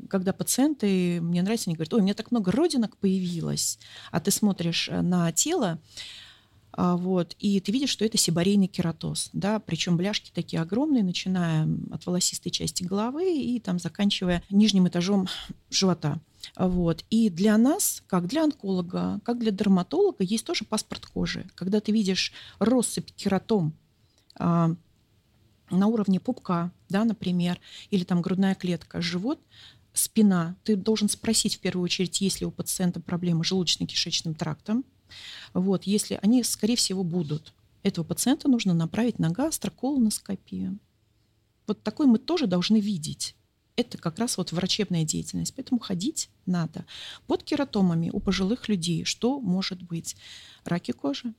когда 0.10 0.34
пациенты, 0.34 1.22
мне 1.22 1.42
нравится, 1.42 1.70
они 1.70 1.76
говорят, 1.76 1.94
ой, 1.94 2.02
у 2.02 2.04
меня 2.04 2.14
так 2.14 2.32
много 2.32 2.52
родинок 2.52 2.98
появилось, 2.98 3.80
а 4.12 4.20
ты 4.20 4.32
смотришь 4.32 4.90
э, 4.90 5.02
на 5.02 5.32
тело, 5.32 5.80
вот, 6.78 7.36
и 7.40 7.60
ты 7.60 7.72
видишь, 7.72 7.90
что 7.90 8.06
это 8.06 8.20
сибарейный 8.20 8.68
кератоз, 8.68 9.32
да, 9.34 9.60
причем 9.60 9.98
бляшки 9.98 10.32
такие 10.32 10.62
огромные, 10.62 11.04
начиная 11.04 11.68
от 11.92 12.06
волосистой 12.06 12.52
части 12.52 12.84
головы 12.84 13.36
и 13.36 13.60
там 13.60 13.80
заканчивая 13.80 14.44
нижним 14.52 14.88
этажом 14.88 15.28
живота. 15.72 16.20
Вот. 16.56 17.04
И 17.10 17.30
для 17.30 17.58
нас, 17.58 18.04
как 18.08 18.28
для 18.28 18.44
онколога, 18.44 19.20
как 19.24 19.40
для 19.40 19.52
дерматолога, 19.52 20.24
есть 20.24 20.46
тоже 20.46 20.66
паспорт 20.66 21.08
кожи. 21.08 21.46
Когда 21.56 21.80
ты 21.80 21.92
видишь 21.92 22.32
россыпь 22.60 23.12
кератом 23.16 23.74
а, 24.36 24.76
на 25.70 25.88
уровне 25.88 26.20
пупка, 26.20 26.72
да, 26.90 27.04
например, 27.06 27.60
или 27.90 28.04
там 28.04 28.22
грудная 28.22 28.56
клетка, 28.56 29.02
живот, 29.02 29.40
спина, 29.94 30.56
ты 30.64 30.76
должен 30.76 31.10
спросить 31.10 31.56
в 31.56 31.60
первую 31.60 31.86
очередь, 31.86 32.22
есть 32.22 32.40
ли 32.40 32.46
у 32.46 32.52
пациента 32.52 33.00
проблемы 33.00 33.44
с 33.44 33.52
желудочно-кишечным 33.52 34.36
трактом. 34.36 34.86
Вот, 35.54 35.84
если 35.84 36.20
они, 36.22 36.44
скорее 36.44 36.76
всего, 36.76 37.04
будут. 37.04 37.54
Этого 37.84 38.06
пациента 38.06 38.48
нужно 38.50 38.74
направить 38.74 39.20
на 39.20 39.30
гастроколоноскопию. 39.30 40.80
Вот 41.68 41.84
такой 41.84 42.06
мы 42.06 42.18
тоже 42.18 42.48
должны 42.48 42.80
видеть 42.80 43.36
это 43.78 43.98
как 44.00 44.20
раз 44.20 44.38
вот 44.38 44.52
врачебная 44.52 45.06
деятельность. 45.06 45.54
Поэтому 45.56 45.80
ходить 45.80 46.30
надо. 46.46 46.86
Под 47.28 47.44
кератомами 47.44 48.10
у 48.12 48.20
пожилых 48.20 48.68
людей 48.68 49.06
что 49.06 49.40
может 49.40 49.82
быть? 49.84 50.18
Раки 50.66 50.92
кожи, 50.92 51.34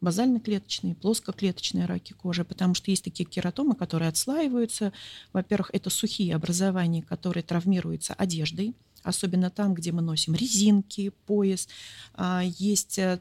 базально-клеточные, 0.00 0.94
плоскоклеточные 0.94 1.86
раки 1.86 2.12
кожи, 2.12 2.44
потому 2.44 2.74
что 2.74 2.90
есть 2.90 3.02
такие 3.02 3.24
кератомы, 3.24 3.74
которые 3.74 4.10
отслаиваются. 4.10 4.92
Во-первых, 5.32 5.70
это 5.72 5.90
сухие 5.90 6.36
образования, 6.36 7.02
которые 7.02 7.42
травмируются 7.42 8.12
одеждой, 8.14 8.74
особенно 9.02 9.50
там, 9.50 9.74
где 9.74 9.92
мы 9.92 10.02
носим 10.02 10.34
резинки, 10.34 11.10
пояс. 11.26 11.68
А, 12.14 12.42
есть 12.44 12.98
э, 12.98 13.20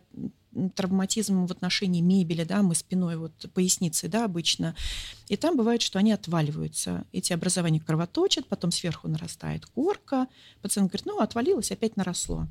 травматизм 0.75 1.45
в 1.45 1.51
отношении 1.51 2.01
мебели, 2.01 2.43
да, 2.43 2.61
мы 2.61 2.75
спиной, 2.75 3.17
вот 3.17 3.33
поясницей, 3.53 4.09
да, 4.09 4.25
обычно. 4.25 4.75
И 5.27 5.37
там 5.37 5.55
бывает, 5.57 5.81
что 5.81 5.99
они 5.99 6.11
отваливаются. 6.11 7.05
Эти 7.11 7.33
образования 7.33 7.79
кровоточат, 7.79 8.47
потом 8.47 8.71
сверху 8.71 9.07
нарастает 9.07 9.65
корка. 9.65 10.27
Пациент 10.61 10.89
говорит, 10.91 11.05
ну, 11.05 11.19
отвалилось, 11.19 11.71
опять 11.71 11.97
наросло. 11.97 12.47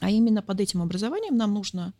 А 0.00 0.10
именно 0.10 0.42
под 0.42 0.60
этим 0.60 0.82
образованием 0.82 1.36
нам 1.36 1.54
нужно 1.54 1.94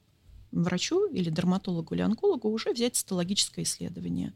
врачу 0.53 1.07
или 1.07 1.31
дерматологу 1.31 1.95
или 1.95 2.03
онкологу 2.03 2.49
уже 2.49 2.73
взять 2.73 2.97
цитологическое 2.97 3.65
исследование. 3.65 4.35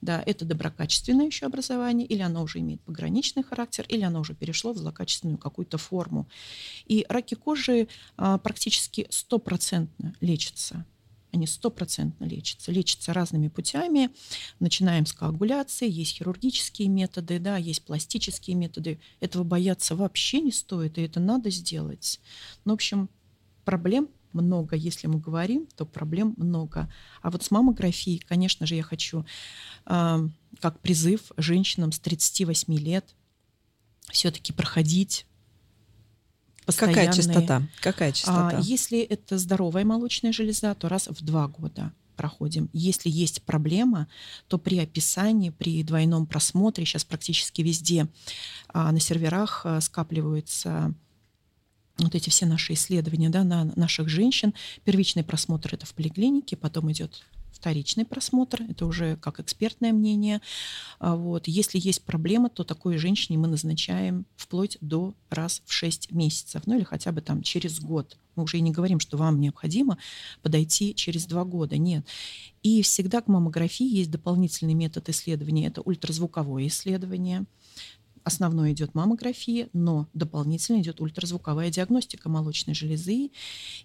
Да, 0.00 0.22
это 0.24 0.44
доброкачественное 0.44 1.26
еще 1.26 1.46
образование, 1.46 2.06
или 2.06 2.22
оно 2.22 2.42
уже 2.42 2.60
имеет 2.60 2.80
пограничный 2.82 3.42
характер, 3.42 3.84
или 3.88 4.02
оно 4.02 4.20
уже 4.20 4.34
перешло 4.34 4.72
в 4.72 4.78
злокачественную 4.78 5.38
какую-то 5.38 5.78
форму. 5.78 6.28
И 6.86 7.04
раки 7.08 7.34
кожи 7.34 7.88
а, 8.16 8.38
практически 8.38 9.06
стопроцентно 9.10 10.14
лечатся. 10.20 10.86
они 11.32 11.46
стопроцентно 11.46 12.24
лечатся. 12.24 12.72
Лечатся 12.72 13.12
разными 13.12 13.48
путями. 13.48 14.10
Начинаем 14.60 15.04
с 15.04 15.12
коагуляции, 15.12 15.90
есть 15.90 16.16
хирургические 16.16 16.88
методы, 16.88 17.38
да, 17.38 17.56
есть 17.56 17.84
пластические 17.84 18.56
методы. 18.56 18.98
Этого 19.20 19.44
бояться 19.44 19.96
вообще 19.96 20.40
не 20.40 20.52
стоит, 20.52 20.96
и 20.96 21.02
это 21.02 21.20
надо 21.20 21.50
сделать. 21.50 22.20
Ну, 22.64 22.72
в 22.72 22.74
общем, 22.74 23.10
проблем 23.64 24.08
много. 24.32 24.76
Если 24.76 25.06
мы 25.06 25.18
говорим, 25.18 25.66
то 25.76 25.84
проблем 25.84 26.34
много. 26.36 26.92
А 27.22 27.30
вот 27.30 27.42
с 27.42 27.50
маммографией, 27.50 28.18
конечно 28.18 28.66
же, 28.66 28.74
я 28.74 28.82
хочу 28.82 29.24
э, 29.86 30.28
как 30.60 30.80
призыв 30.80 31.32
женщинам 31.36 31.92
с 31.92 31.98
38 31.98 32.74
лет 32.74 33.14
все-таки 34.10 34.52
проходить 34.52 35.26
Какая 36.74 37.12
частота? 37.12 37.62
Какая 37.80 38.12
частота? 38.12 38.58
А, 38.58 38.60
если 38.60 39.00
это 39.00 39.38
здоровая 39.38 39.84
молочная 39.84 40.32
железа, 40.32 40.74
то 40.74 40.88
раз 40.88 41.06
в 41.06 41.24
два 41.24 41.46
года 41.46 41.92
проходим. 42.16 42.68
Если 42.72 43.08
есть 43.08 43.42
проблема, 43.42 44.08
то 44.48 44.58
при 44.58 44.78
описании, 44.78 45.50
при 45.50 45.82
двойном 45.84 46.26
просмотре, 46.26 46.84
сейчас 46.84 47.04
практически 47.04 47.62
везде 47.62 48.08
а, 48.68 48.90
на 48.90 48.98
серверах 48.98 49.60
а, 49.64 49.80
скапливаются 49.80 50.94
вот 51.98 52.14
эти 52.14 52.30
все 52.30 52.46
наши 52.46 52.74
исследования 52.74 53.30
да, 53.30 53.44
на 53.44 53.72
наших 53.76 54.08
женщин. 54.08 54.54
Первичный 54.84 55.24
просмотр 55.24 55.74
это 55.74 55.86
в 55.86 55.94
поликлинике, 55.94 56.56
потом 56.56 56.90
идет 56.92 57.22
вторичный 57.56 58.04
просмотр, 58.04 58.62
это 58.68 58.86
уже 58.86 59.16
как 59.16 59.40
экспертное 59.40 59.92
мнение. 59.92 60.40
А 60.98 61.16
вот. 61.16 61.48
Если 61.48 61.78
есть 61.78 62.02
проблема, 62.02 62.50
то 62.50 62.64
такой 62.64 62.98
женщине 62.98 63.38
мы 63.38 63.48
назначаем 63.48 64.26
вплоть 64.36 64.76
до 64.80 65.14
раз 65.30 65.62
в 65.64 65.72
6 65.72 66.12
месяцев, 66.12 66.62
ну 66.66 66.76
или 66.76 66.84
хотя 66.84 67.12
бы 67.12 67.22
там 67.22 67.42
через 67.42 67.80
год. 67.80 68.18
Мы 68.36 68.42
уже 68.42 68.58
и 68.58 68.60
не 68.60 68.70
говорим, 68.70 69.00
что 69.00 69.16
вам 69.16 69.40
необходимо 69.40 69.96
подойти 70.42 70.94
через 70.94 71.24
два 71.24 71.44
года. 71.44 71.78
Нет. 71.78 72.04
И 72.62 72.82
всегда 72.82 73.22
к 73.22 73.28
маммографии 73.28 73.86
есть 73.86 74.10
дополнительный 74.10 74.74
метод 74.74 75.08
исследования. 75.08 75.68
Это 75.68 75.80
ультразвуковое 75.80 76.66
исследование 76.66 77.46
основной 78.26 78.72
идет 78.72 78.94
маммография, 78.94 79.68
но 79.72 80.08
дополнительно 80.12 80.80
идет 80.80 81.00
ультразвуковая 81.00 81.70
диагностика 81.70 82.28
молочной 82.28 82.74
железы 82.74 83.30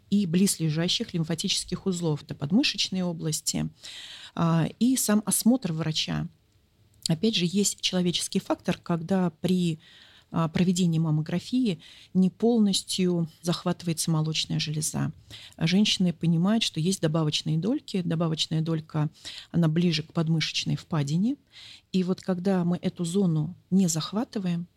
и 0.10 0.26
близлежащих 0.26 1.14
лимфатических 1.14 1.86
узлов, 1.86 2.24
это 2.24 2.34
подмышечные 2.34 3.06
области, 3.06 3.70
а, 4.34 4.68
и 4.80 4.98
сам 4.98 5.22
осмотр 5.26 5.74
врача. 5.74 6.28
Опять 7.08 7.36
же, 7.36 7.46
есть 7.48 7.82
человеческий 7.82 8.40
фактор, 8.40 8.80
когда 8.82 9.30
при 9.42 9.80
проведении 10.54 11.00
маммографии 11.00 11.80
не 12.14 12.30
полностью 12.30 13.30
захватывается 13.42 14.12
молочная 14.12 14.60
железа. 14.60 15.12
Женщины 15.58 16.14
понимают, 16.14 16.64
что 16.64 16.80
есть 16.80 17.02
добавочные 17.02 17.58
дольки. 17.58 18.02
Добавочная 18.02 18.62
долька, 18.62 19.10
она 19.52 19.68
ближе 19.68 20.04
к 20.04 20.14
подмышечной 20.14 20.76
впадине. 20.76 21.36
И 21.92 22.04
вот 22.04 22.22
когда 22.22 22.64
мы 22.64 22.78
эту 22.82 23.04
зону 23.04 23.56
не 23.70 23.88
захватываем, 23.88 24.68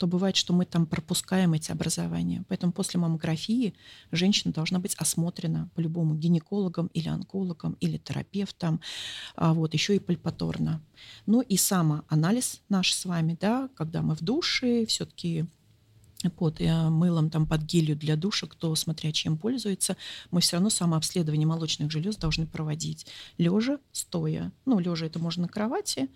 то 0.00 0.06
бывает, 0.06 0.34
что 0.34 0.54
мы 0.54 0.64
там 0.64 0.86
пропускаем 0.86 1.52
эти 1.52 1.70
образования. 1.70 2.42
Поэтому 2.48 2.72
после 2.72 2.98
маммографии 2.98 3.74
женщина 4.10 4.50
должна 4.50 4.78
быть 4.78 4.94
осмотрена 4.94 5.68
по-любому 5.74 6.14
гинекологом 6.14 6.86
или 6.94 7.08
онкологом 7.08 7.76
или 7.80 7.98
терапевтом, 7.98 8.80
а 9.36 9.52
вот 9.52 9.74
еще 9.74 9.96
и 9.96 9.98
пальпаторно. 9.98 10.80
Ну 11.26 11.42
и 11.42 11.58
самоанализ 11.58 12.62
наш 12.70 12.94
с 12.94 13.04
вами, 13.04 13.36
да, 13.38 13.68
когда 13.76 14.00
мы 14.00 14.16
в 14.16 14.22
душе, 14.22 14.86
все-таки 14.86 15.44
под 16.38 16.62
э, 16.62 16.88
мылом 16.88 17.28
там 17.28 17.46
под 17.46 17.60
гелью 17.62 17.94
для 17.94 18.16
душа, 18.16 18.46
кто 18.46 18.74
смотря 18.76 19.12
чем 19.12 19.36
пользуется, 19.36 19.98
мы 20.30 20.40
все 20.40 20.56
равно 20.56 20.70
самообследование 20.70 21.46
молочных 21.46 21.90
желез 21.90 22.16
должны 22.16 22.46
проводить 22.46 23.06
лежа, 23.36 23.78
стоя. 23.92 24.50
Ну, 24.64 24.78
лежа 24.78 25.06
это 25.06 25.18
можно 25.18 25.42
на 25.42 25.48
кровати, 25.48 26.08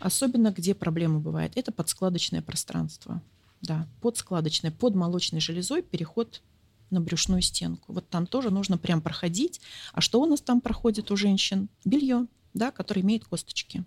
Особенно 0.00 0.52
где 0.52 0.74
проблема 0.74 1.20
бывает, 1.20 1.52
это 1.56 1.72
подскладочное 1.72 2.42
пространство. 2.42 3.22
Да, 3.60 3.88
подскладочное, 4.00 4.70
под 4.70 4.94
молочной 4.94 5.40
железой 5.40 5.82
переход 5.82 6.42
на 6.90 7.00
брюшную 7.00 7.42
стенку. 7.42 7.92
Вот 7.92 8.08
там 8.08 8.26
тоже 8.26 8.50
нужно 8.50 8.78
прям 8.78 9.02
проходить. 9.02 9.60
А 9.92 10.00
что 10.00 10.20
у 10.20 10.26
нас 10.26 10.40
там 10.40 10.60
проходит 10.60 11.10
у 11.10 11.16
женщин? 11.16 11.68
Белье, 11.84 12.26
да, 12.54 12.70
которое 12.70 13.02
имеет 13.02 13.24
косточки. 13.24 13.84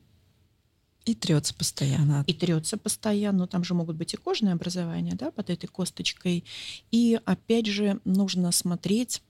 И 1.05 1.15
трется 1.15 1.55
постоянно. 1.55 2.23
И 2.27 2.33
трется 2.33 2.77
постоянно. 2.77 3.47
Там 3.47 3.63
же 3.63 3.73
могут 3.73 3.95
быть 3.95 4.13
и 4.13 4.17
кожные 4.17 4.53
образования 4.53 5.15
да, 5.15 5.31
под 5.31 5.49
этой 5.49 5.67
косточкой. 5.67 6.43
И 6.91 7.19
опять 7.25 7.65
же 7.65 7.99
нужно 8.05 8.51
смотреть 8.51 9.23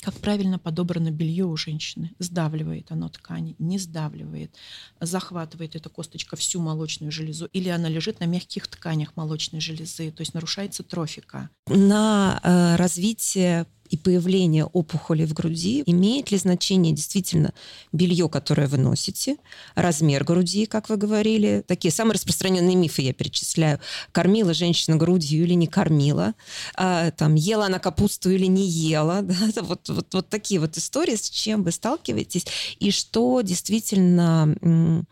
как 0.00 0.14
правильно 0.14 0.58
подобрано 0.58 1.10
белье 1.10 1.44
у 1.44 1.56
женщины. 1.56 2.12
Сдавливает 2.18 2.90
оно 2.92 3.08
ткани, 3.08 3.56
не 3.58 3.78
сдавливает. 3.78 4.54
Захватывает 5.00 5.76
эта 5.76 5.88
косточка 5.88 6.36
всю 6.36 6.60
молочную 6.60 7.10
железу. 7.10 7.46
Или 7.46 7.68
она 7.68 7.88
лежит 7.88 8.20
на 8.20 8.24
мягких 8.24 8.68
тканях 8.68 9.16
молочной 9.16 9.60
железы. 9.60 10.10
То 10.10 10.20
есть 10.20 10.34
нарушается 10.34 10.82
трофика. 10.82 11.50
На 11.66 12.40
э, 12.42 12.76
развитие 12.76 13.66
и 13.90 13.96
появление 13.96 14.64
опухоли 14.64 15.24
в 15.24 15.32
груди, 15.32 15.82
имеет 15.86 16.30
ли 16.30 16.38
значение 16.38 16.92
действительно 16.92 17.52
белье, 17.92 18.28
которое 18.28 18.66
вы 18.66 18.78
носите, 18.78 19.36
размер 19.74 20.24
груди, 20.24 20.66
как 20.66 20.88
вы 20.88 20.96
говорили, 20.96 21.64
такие 21.66 21.92
самые 21.92 22.14
распространенные 22.14 22.76
мифы 22.76 23.02
я 23.02 23.12
перечисляю. 23.12 23.80
Кормила 24.12 24.54
женщина 24.54 24.96
грудью 24.96 25.44
или 25.44 25.54
не 25.54 25.66
кормила, 25.66 26.34
а, 26.74 27.10
там, 27.12 27.34
ела 27.34 27.66
она 27.66 27.78
капусту 27.78 28.30
или 28.30 28.46
не 28.46 28.66
ела, 28.66 29.22
да? 29.22 29.62
вот, 29.62 29.88
вот, 29.88 30.14
вот 30.14 30.28
такие 30.28 30.60
вот 30.60 30.76
истории, 30.76 31.16
с 31.16 31.30
чем 31.30 31.62
вы 31.62 31.72
сталкиваетесь, 31.72 32.46
и 32.78 32.90
что 32.90 33.40
действительно 33.42 35.04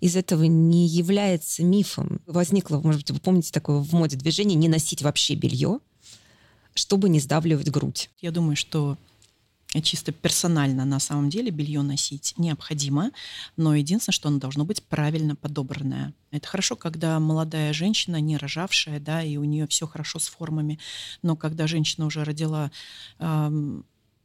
из 0.00 0.16
этого 0.16 0.44
не 0.44 0.86
является 0.86 1.62
мифом. 1.62 2.20
Возникло, 2.26 2.80
может 2.80 3.02
быть, 3.02 3.10
вы 3.10 3.20
помните 3.20 3.52
такое 3.52 3.78
в 3.78 3.92
моде 3.92 4.16
движение 4.16 4.56
«не 4.56 4.68
носить 4.68 5.02
вообще 5.02 5.34
белье», 5.34 5.80
чтобы 6.76 7.08
не 7.08 7.20
сдавливать 7.20 7.70
грудь. 7.70 8.10
Я 8.20 8.30
думаю, 8.30 8.54
что 8.54 8.96
чисто 9.82 10.12
персонально 10.12 10.84
на 10.84 11.00
самом 11.00 11.28
деле 11.28 11.50
белье 11.50 11.82
носить 11.82 12.34
необходимо, 12.36 13.10
но 13.56 13.74
единственное, 13.74 14.14
что 14.14 14.28
оно 14.28 14.38
должно 14.38 14.64
быть 14.64 14.82
правильно 14.82 15.34
подобранное. 15.36 16.14
Это 16.30 16.46
хорошо, 16.46 16.76
когда 16.76 17.18
молодая 17.18 17.72
женщина, 17.72 18.20
не 18.20 18.36
рожавшая, 18.36 19.00
да, 19.00 19.22
и 19.22 19.36
у 19.36 19.44
нее 19.44 19.66
все 19.66 19.86
хорошо 19.86 20.18
с 20.18 20.28
формами, 20.28 20.78
но 21.22 21.34
когда 21.34 21.66
женщина 21.66 22.06
уже 22.06 22.24
родила, 22.24 22.70
эм, 23.18 23.84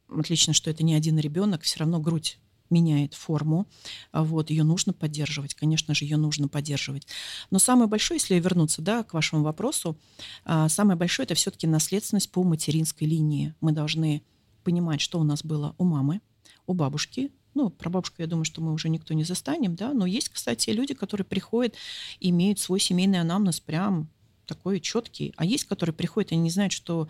отлично, 0.10 0.54
что 0.54 0.70
это 0.70 0.84
не 0.84 0.94
один 0.94 1.18
ребенок, 1.20 1.64
все 1.64 1.80
равно 1.80 2.00
грудь 2.00 2.38
меняет 2.72 3.14
форму, 3.14 3.68
а 4.12 4.24
вот, 4.24 4.50
ее 4.50 4.64
нужно 4.64 4.94
поддерживать, 4.94 5.54
конечно 5.54 5.94
же, 5.94 6.06
ее 6.06 6.18
нужно 6.18 6.48
поддерживать. 6.48 7.08
Но 7.50 7.60
самое 7.60 7.88
большое, 7.88 8.20
если 8.20 8.40
вернуться, 8.40 8.82
да, 8.82 9.04
к 9.04 9.14
вашему 9.14 9.44
вопросу, 9.44 9.98
а, 10.46 10.70
самое 10.70 10.98
большое 10.98 11.26
это 11.26 11.36
все-таки 11.36 11.68
наследственность 11.68 12.32
по 12.32 12.44
материнской 12.44 13.08
линии. 13.08 13.54
Мы 13.62 13.72
должны 13.72 14.24
понимать, 14.64 15.02
что 15.02 15.20
у 15.20 15.24
нас 15.24 15.44
было 15.44 15.76
у 15.78 15.84
мамы, 15.84 16.22
у 16.68 16.74
бабушки, 16.74 17.32
ну, 17.54 17.70
про 17.70 17.90
бабушку, 17.90 18.16
я 18.20 18.28
думаю, 18.28 18.46
что 18.46 18.62
мы 18.62 18.72
уже 18.72 18.90
никто 18.90 19.14
не 19.14 19.24
застанем, 19.24 19.76
да, 19.76 19.94
но 19.94 20.06
есть, 20.06 20.30
кстати, 20.30 20.70
люди, 20.70 20.94
которые 20.94 21.26
приходят, 21.26 21.76
имеют 22.20 22.60
свой 22.60 22.80
семейный 22.80 23.20
анамнез 23.20 23.60
прям 23.60 24.10
такой 24.46 24.80
четкий, 24.80 25.34
а 25.38 25.46
есть, 25.46 25.66
которые 25.66 25.94
приходят 25.94 26.32
и 26.32 26.36
не 26.36 26.50
знают, 26.50 26.74
что 26.74 27.08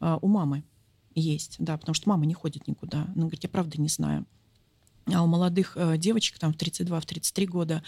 э, 0.00 0.18
у 0.20 0.28
мамы 0.28 0.64
есть, 1.14 1.56
да, 1.58 1.76
потому 1.76 1.94
что 1.94 2.08
мама 2.08 2.26
не 2.26 2.34
ходит 2.34 2.66
никуда. 2.66 3.04
Она 3.14 3.22
говорит, 3.22 3.42
я 3.42 3.48
правда 3.48 3.80
не 3.80 3.88
знаю. 3.88 4.26
А 5.06 5.22
у 5.22 5.26
молодых 5.26 5.72
э, 5.76 5.96
девочек 5.98 6.38
там 6.38 6.52
в 6.52 6.56
32-33 6.56 7.46
года 7.46 7.82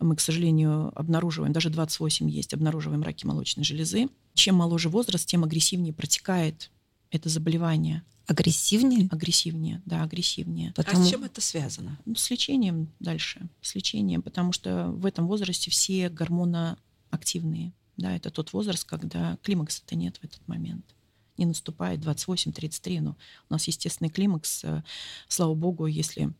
мы, 0.00 0.16
к 0.16 0.20
сожалению, 0.20 0.92
обнаруживаем, 0.98 1.52
даже 1.52 1.70
28 1.70 2.30
есть, 2.30 2.54
обнаруживаем 2.54 3.02
раки 3.02 3.26
молочной 3.26 3.64
железы. 3.64 4.08
Чем 4.34 4.56
моложе 4.56 4.88
возраст, 4.88 5.26
тем 5.26 5.44
агрессивнее 5.44 5.92
протекает 5.92 6.70
это 7.10 7.28
заболевание. 7.28 8.02
Агрессивнее? 8.26 9.08
Агрессивнее, 9.10 9.82
да, 9.84 10.02
агрессивнее. 10.02 10.72
Потому... 10.74 11.02
А 11.02 11.06
с 11.06 11.10
чем 11.10 11.24
это 11.24 11.40
связано? 11.42 11.98
Ну, 12.06 12.14
с 12.14 12.30
лечением 12.30 12.90
дальше, 12.98 13.48
с 13.60 13.74
лечением, 13.74 14.22
потому 14.22 14.52
что 14.52 14.86
в 14.88 15.04
этом 15.04 15.26
возрасте 15.26 15.70
все 15.70 16.08
гормоноактивные. 16.08 17.72
Да, 17.98 18.16
это 18.16 18.30
тот 18.30 18.52
возраст, 18.54 18.84
когда 18.84 19.36
климакса-то 19.42 19.94
нет 19.94 20.16
в 20.16 20.24
этот 20.24 20.46
момент 20.48 20.84
не 21.36 21.46
наступает 21.46 22.00
28-33, 22.00 23.00
но 23.00 23.16
у 23.48 23.52
нас 23.52 23.66
естественный 23.66 24.10
климакс, 24.10 24.64
э, 24.64 24.82
слава 25.28 25.54
богу, 25.54 25.86
если 25.86 26.32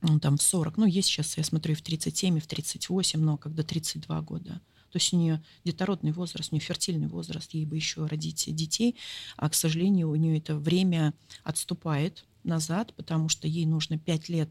ну, 0.00 0.20
там 0.20 0.36
в 0.36 0.42
40, 0.42 0.76
ну, 0.76 0.86
есть 0.86 1.08
сейчас, 1.08 1.36
я 1.36 1.44
смотрю, 1.44 1.72
и 1.72 1.76
в 1.76 1.82
37, 1.82 2.36
и 2.36 2.40
в 2.40 2.46
38, 2.46 3.20
но 3.20 3.36
когда 3.36 3.62
32 3.62 4.20
года. 4.22 4.60
То 4.90 4.96
есть 4.96 5.12
у 5.12 5.16
нее 5.16 5.42
детородный 5.64 6.12
возраст, 6.12 6.50
у 6.50 6.54
нее 6.54 6.64
фертильный 6.64 7.08
возраст, 7.08 7.52
ей 7.52 7.66
бы 7.66 7.76
еще 7.76 8.06
родить 8.06 8.44
детей, 8.54 8.96
а, 9.36 9.48
к 9.50 9.54
сожалению, 9.54 10.10
у 10.10 10.14
нее 10.14 10.38
это 10.38 10.56
время 10.56 11.14
отступает 11.42 12.24
назад, 12.44 12.94
потому 12.94 13.28
что 13.28 13.46
ей 13.46 13.66
нужно 13.66 13.98
5 13.98 14.28
лет 14.28 14.50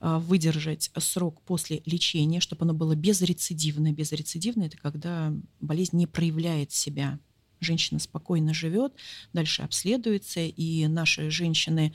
а, 0.00 0.18
выдержать 0.18 0.90
срок 0.98 1.40
после 1.42 1.82
лечения, 1.84 2.40
чтобы 2.40 2.64
оно 2.64 2.74
было 2.74 2.96
безрецидивное. 2.96 3.92
Безрецидивное– 3.92 4.66
это 4.68 4.78
когда 4.78 5.32
болезнь 5.60 5.96
не 5.96 6.06
проявляет 6.06 6.72
себя 6.72 7.20
Женщина 7.60 7.98
спокойно 7.98 8.52
живет, 8.52 8.92
дальше 9.32 9.62
обследуется, 9.62 10.40
и 10.40 10.86
наши 10.88 11.30
женщины 11.30 11.94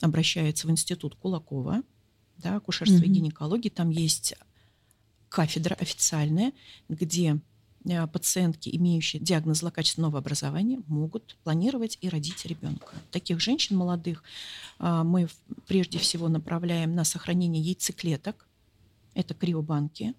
обращаются 0.00 0.68
в 0.68 0.70
институт 0.70 1.16
Кулакова, 1.16 1.82
да, 2.38 2.56
акушерства 2.56 2.96
mm-hmm. 2.96 3.06
и 3.06 3.10
гинекологии. 3.10 3.68
Там 3.68 3.90
есть 3.90 4.34
кафедра 5.28 5.74
официальная, 5.74 6.52
где 6.88 7.40
э, 7.84 8.06
пациентки, 8.06 8.68
имеющие 8.76 9.20
диагноз 9.20 9.58
злокачественного 9.58 10.18
образования, 10.18 10.80
могут 10.86 11.36
планировать 11.42 11.98
и 12.00 12.08
родить 12.08 12.44
ребенка. 12.44 12.94
Таких 13.10 13.40
женщин 13.40 13.76
молодых 13.76 14.22
э, 14.78 15.02
мы 15.04 15.28
прежде 15.66 15.98
всего 15.98 16.28
направляем 16.28 16.94
на 16.94 17.04
сохранение 17.04 17.62
яйцеклеток, 17.62 18.46
это 19.14 19.34
криобанки. 19.34 20.14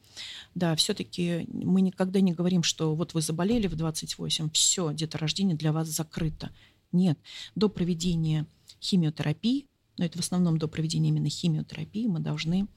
Да, 0.56 0.76
все-таки 0.76 1.48
мы 1.52 1.82
никогда 1.82 2.22
не 2.22 2.32
говорим, 2.32 2.64
что 2.64 2.96
вот 2.96 3.14
вы 3.14 3.22
заболели 3.22 3.68
в 3.68 3.76
28, 3.76 4.50
все, 4.52 4.94
деторождение 4.94 5.56
для 5.56 5.72
вас 5.72 5.88
закрыто. 5.88 6.52
Нет, 6.92 7.18
до 7.56 7.70
проведения 7.70 8.46
химиотерапии, 8.82 9.66
но 9.98 10.06
это 10.06 10.18
в 10.18 10.22
основном 10.22 10.58
до 10.58 10.68
проведения 10.68 11.10
именно 11.10 11.30
химиотерапии, 11.30 12.08
мы 12.08 12.20
должны 12.20 12.68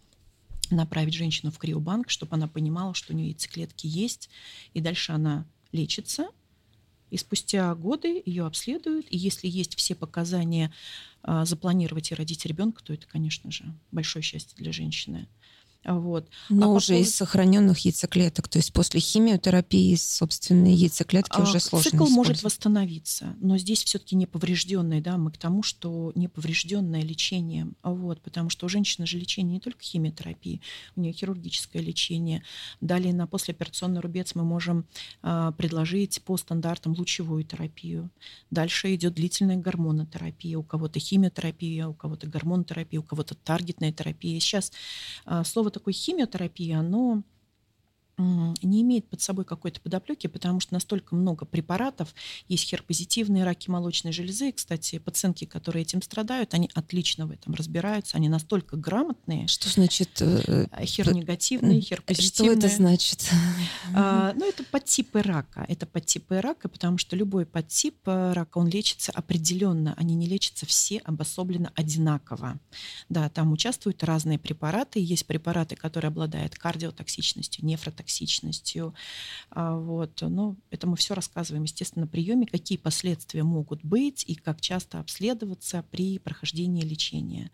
направить 0.70 1.14
женщину 1.14 1.50
в 1.50 1.58
криобанк, 1.58 2.10
чтобы 2.10 2.34
она 2.34 2.48
понимала, 2.48 2.94
что 2.94 3.12
у 3.12 3.16
нее 3.16 3.28
яйцеклетки 3.28 3.86
есть, 3.86 4.28
и 4.74 4.80
дальше 4.80 5.12
она 5.12 5.46
лечится, 5.72 6.28
и 7.10 7.16
спустя 7.16 7.74
годы 7.74 8.22
ее 8.24 8.46
обследуют, 8.46 9.06
и 9.10 9.16
если 9.16 9.48
есть 9.48 9.76
все 9.76 9.94
показания 9.94 10.72
а, 11.22 11.44
запланировать 11.44 12.10
и 12.10 12.14
родить 12.14 12.44
ребенка, 12.46 12.82
то 12.82 12.92
это, 12.92 13.06
конечно 13.06 13.50
же, 13.50 13.64
большое 13.92 14.22
счастье 14.22 14.56
для 14.56 14.72
женщины. 14.72 15.28
Вот. 15.86 16.28
Но 16.48 16.66
а 16.66 16.68
уже 16.74 16.88
поводу... 16.88 17.08
из 17.08 17.14
сохраненных 17.14 17.78
яйцеклеток, 17.80 18.48
то 18.48 18.58
есть 18.58 18.72
после 18.72 18.98
химиотерапии 18.98 19.94
собственные 19.94 20.74
яйцеклетки 20.74 21.36
а, 21.38 21.42
уже 21.42 21.60
сложно 21.60 21.90
Цикл 21.90 22.06
может 22.06 22.42
восстановиться, 22.42 23.36
но 23.40 23.56
здесь 23.56 23.84
все-таки 23.84 24.16
неповрежденный, 24.16 25.00
да, 25.00 25.16
мы 25.16 25.30
к 25.30 25.38
тому, 25.38 25.62
что 25.62 26.10
неповрежденное 26.16 27.02
лечение, 27.02 27.68
вот, 27.84 28.20
потому 28.20 28.50
что 28.50 28.66
у 28.66 28.68
женщины 28.68 29.06
же 29.06 29.18
лечение 29.18 29.54
не 29.54 29.60
только 29.60 29.82
химиотерапии, 29.82 30.60
у 30.96 31.00
нее 31.00 31.12
хирургическое 31.12 31.80
лечение. 31.80 32.42
Далее 32.80 33.14
на 33.14 33.28
послеоперационный 33.28 34.00
рубец 34.00 34.34
мы 34.34 34.42
можем 34.42 34.86
а, 35.22 35.52
предложить 35.52 36.20
по 36.22 36.36
стандартам 36.36 36.94
лучевую 36.98 37.44
терапию. 37.44 38.10
Дальше 38.50 38.92
идет 38.94 39.14
длительная 39.14 39.56
гормонотерапия, 39.56 40.58
у 40.58 40.64
кого-то 40.64 40.98
химиотерапия, 40.98 41.86
у 41.86 41.94
кого-то 41.94 42.26
гормонотерапия, 42.26 42.98
у 42.98 43.04
кого-то 43.04 43.36
таргетная 43.36 43.92
терапия. 43.92 44.40
Сейчас 44.40 44.72
а, 45.24 45.44
слово 45.44 45.75
такой 45.76 45.92
химиотерапии, 45.92 46.72
оно 46.72 47.22
не 48.18 48.80
имеет 48.80 49.08
под 49.08 49.20
собой 49.20 49.44
какой-то 49.44 49.80
подоплеки, 49.80 50.26
потому 50.26 50.60
что 50.60 50.72
настолько 50.72 51.14
много 51.14 51.44
препаратов. 51.44 52.14
Есть 52.48 52.64
херпозитивные 52.64 53.44
раки 53.44 53.68
молочной 53.68 54.12
железы. 54.12 54.52
Кстати, 54.52 54.98
пациентки, 54.98 55.44
которые 55.44 55.82
этим 55.82 56.00
страдают, 56.00 56.54
они 56.54 56.70
отлично 56.74 57.26
в 57.26 57.30
этом 57.30 57.52
разбираются. 57.54 58.16
Они 58.16 58.28
настолько 58.28 58.76
грамотные. 58.76 59.48
Что 59.48 59.68
значит? 59.68 60.22
Э, 60.22 60.66
э, 60.70 60.84
хернегативные, 60.86 61.80
херпозитивные. 61.82 62.56
Что 62.56 62.66
это 62.66 62.74
значит? 62.74 63.30
А, 63.94 64.32
ну, 64.34 64.48
это 64.48 64.64
подтипы 64.64 65.20
рака. 65.20 65.66
Это 65.68 65.84
подтипы 65.84 66.40
рака, 66.40 66.68
потому 66.68 66.96
что 66.96 67.16
любой 67.16 67.44
подтип 67.44 67.96
э, 68.06 68.32
рака, 68.32 68.58
он 68.58 68.68
лечится 68.68 69.12
определенно. 69.12 69.94
Они 69.98 70.14
не 70.14 70.26
лечатся 70.26 70.64
все 70.64 70.98
обособленно 70.98 71.70
одинаково. 71.74 72.58
Да, 73.10 73.28
там 73.28 73.52
участвуют 73.52 74.02
разные 74.04 74.38
препараты. 74.38 75.00
Есть 75.00 75.26
препараты, 75.26 75.76
которые 75.76 76.08
обладают 76.08 76.54
кардиотоксичностью, 76.54 77.64
нефротоксичностью, 77.66 78.05
токсичностью. 78.06 78.94
А, 79.50 79.76
вот. 79.76 80.22
Но 80.22 80.56
это 80.70 80.86
мы 80.86 80.96
все 80.96 81.14
рассказываем, 81.14 81.64
естественно, 81.64 82.04
на 82.04 82.10
приеме, 82.10 82.46
какие 82.46 82.78
последствия 82.78 83.42
могут 83.42 83.84
быть 83.84 84.24
и 84.26 84.36
как 84.36 84.60
часто 84.60 85.00
обследоваться 85.00 85.84
при 85.90 86.18
прохождении 86.18 86.82
лечения. 86.82 87.50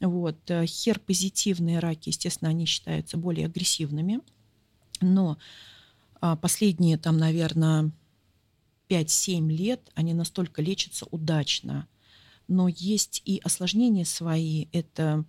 Вот. 0.00 0.38
Э, 0.50 0.64
хер-позитивные 0.64 1.78
раки, 1.78 2.08
естественно, 2.08 2.50
они 2.50 2.64
считаются 2.64 3.18
более 3.18 3.46
агрессивными, 3.46 4.20
но 5.00 5.36
а, 6.20 6.36
последние, 6.36 6.96
там, 6.96 7.18
наверное, 7.18 7.92
5-7 8.88 9.48
лет 9.50 9.90
они 9.94 10.14
настолько 10.14 10.62
лечатся 10.62 11.06
удачно. 11.10 11.86
Но 12.48 12.68
есть 12.68 13.22
и 13.24 13.40
осложнения 13.44 14.04
свои. 14.04 14.66
Это 14.72 15.24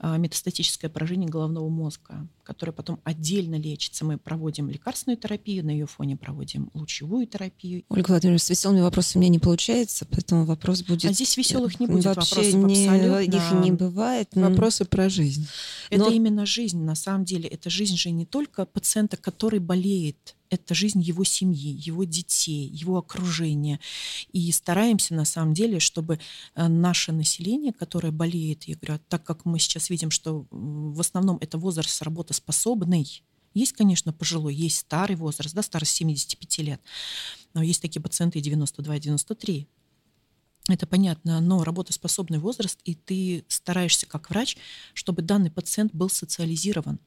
метастатическое 0.00 0.90
поражение 0.90 1.28
головного 1.28 1.68
мозга, 1.68 2.26
которое 2.44 2.72
потом 2.72 3.00
отдельно 3.04 3.56
лечится. 3.56 4.04
Мы 4.04 4.18
проводим 4.18 4.70
лекарственную 4.70 5.18
терапию, 5.18 5.64
на 5.64 5.70
ее 5.70 5.86
фоне 5.86 6.16
проводим 6.16 6.70
лучевую 6.74 7.26
терапию. 7.26 7.84
Ольга 7.88 8.10
Владимировна, 8.10 8.38
с 8.38 8.48
веселыми 8.48 8.80
вопросами 8.80 9.20
у 9.20 9.22
меня 9.22 9.32
не 9.32 9.38
получается, 9.38 10.06
поэтому 10.10 10.44
вопрос 10.44 10.82
будет... 10.82 11.10
А 11.10 11.12
здесь 11.12 11.36
веселых 11.36 11.80
не 11.80 11.86
будет 11.86 12.04
Вообще 12.04 12.36
вопросов 12.36 12.54
не, 12.54 12.86
абсолютно. 12.86 13.36
Их 13.36 13.64
не 13.64 13.72
бывает. 13.72 14.28
Вопросы 14.34 14.84
про 14.84 15.08
жизнь. 15.08 15.46
Это 15.90 16.04
Но... 16.04 16.10
именно 16.10 16.46
жизнь, 16.46 16.80
на 16.80 16.94
самом 16.94 17.24
деле. 17.24 17.48
Это 17.48 17.68
жизнь 17.68 17.96
же 17.96 18.10
не 18.10 18.24
только 18.24 18.66
пациента, 18.66 19.16
который 19.16 19.60
болеет, 19.60 20.36
это 20.50 20.74
жизнь 20.74 21.00
его 21.00 21.24
семьи, 21.24 21.70
его 21.70 22.04
детей, 22.04 22.68
его 22.68 22.98
окружения. 22.98 23.80
И 24.32 24.50
стараемся 24.52 25.14
на 25.14 25.24
самом 25.24 25.54
деле, 25.54 25.80
чтобы 25.80 26.18
э, 26.54 26.68
наше 26.68 27.12
население, 27.12 27.72
которое 27.72 28.10
болеет, 28.10 28.64
я 28.64 28.76
говорю, 28.76 29.00
так 29.08 29.24
как 29.24 29.44
мы 29.44 29.58
сейчас 29.58 29.90
видим, 29.90 30.10
что 30.10 30.46
в 30.50 31.00
основном 31.00 31.38
это 31.40 31.58
возраст 31.58 32.02
работоспособный, 32.02 33.22
есть, 33.54 33.72
конечно, 33.72 34.12
пожилой, 34.12 34.54
есть 34.54 34.78
старый 34.78 35.16
возраст, 35.16 35.54
да, 35.54 35.62
старость 35.62 35.96
75 35.96 36.58
лет, 36.58 36.80
но 37.54 37.62
есть 37.62 37.82
такие 37.82 38.00
пациенты 38.00 38.38
92-93. 38.40 39.66
Это 40.68 40.86
понятно, 40.86 41.40
но 41.40 41.64
работоспособный 41.64 42.38
возраст, 42.38 42.78
и 42.84 42.94
ты 42.94 43.44
стараешься 43.48 44.06
как 44.06 44.28
врач, 44.28 44.58
чтобы 44.92 45.22
данный 45.22 45.50
пациент 45.50 45.94
был 45.94 46.10
социализирован. 46.10 47.00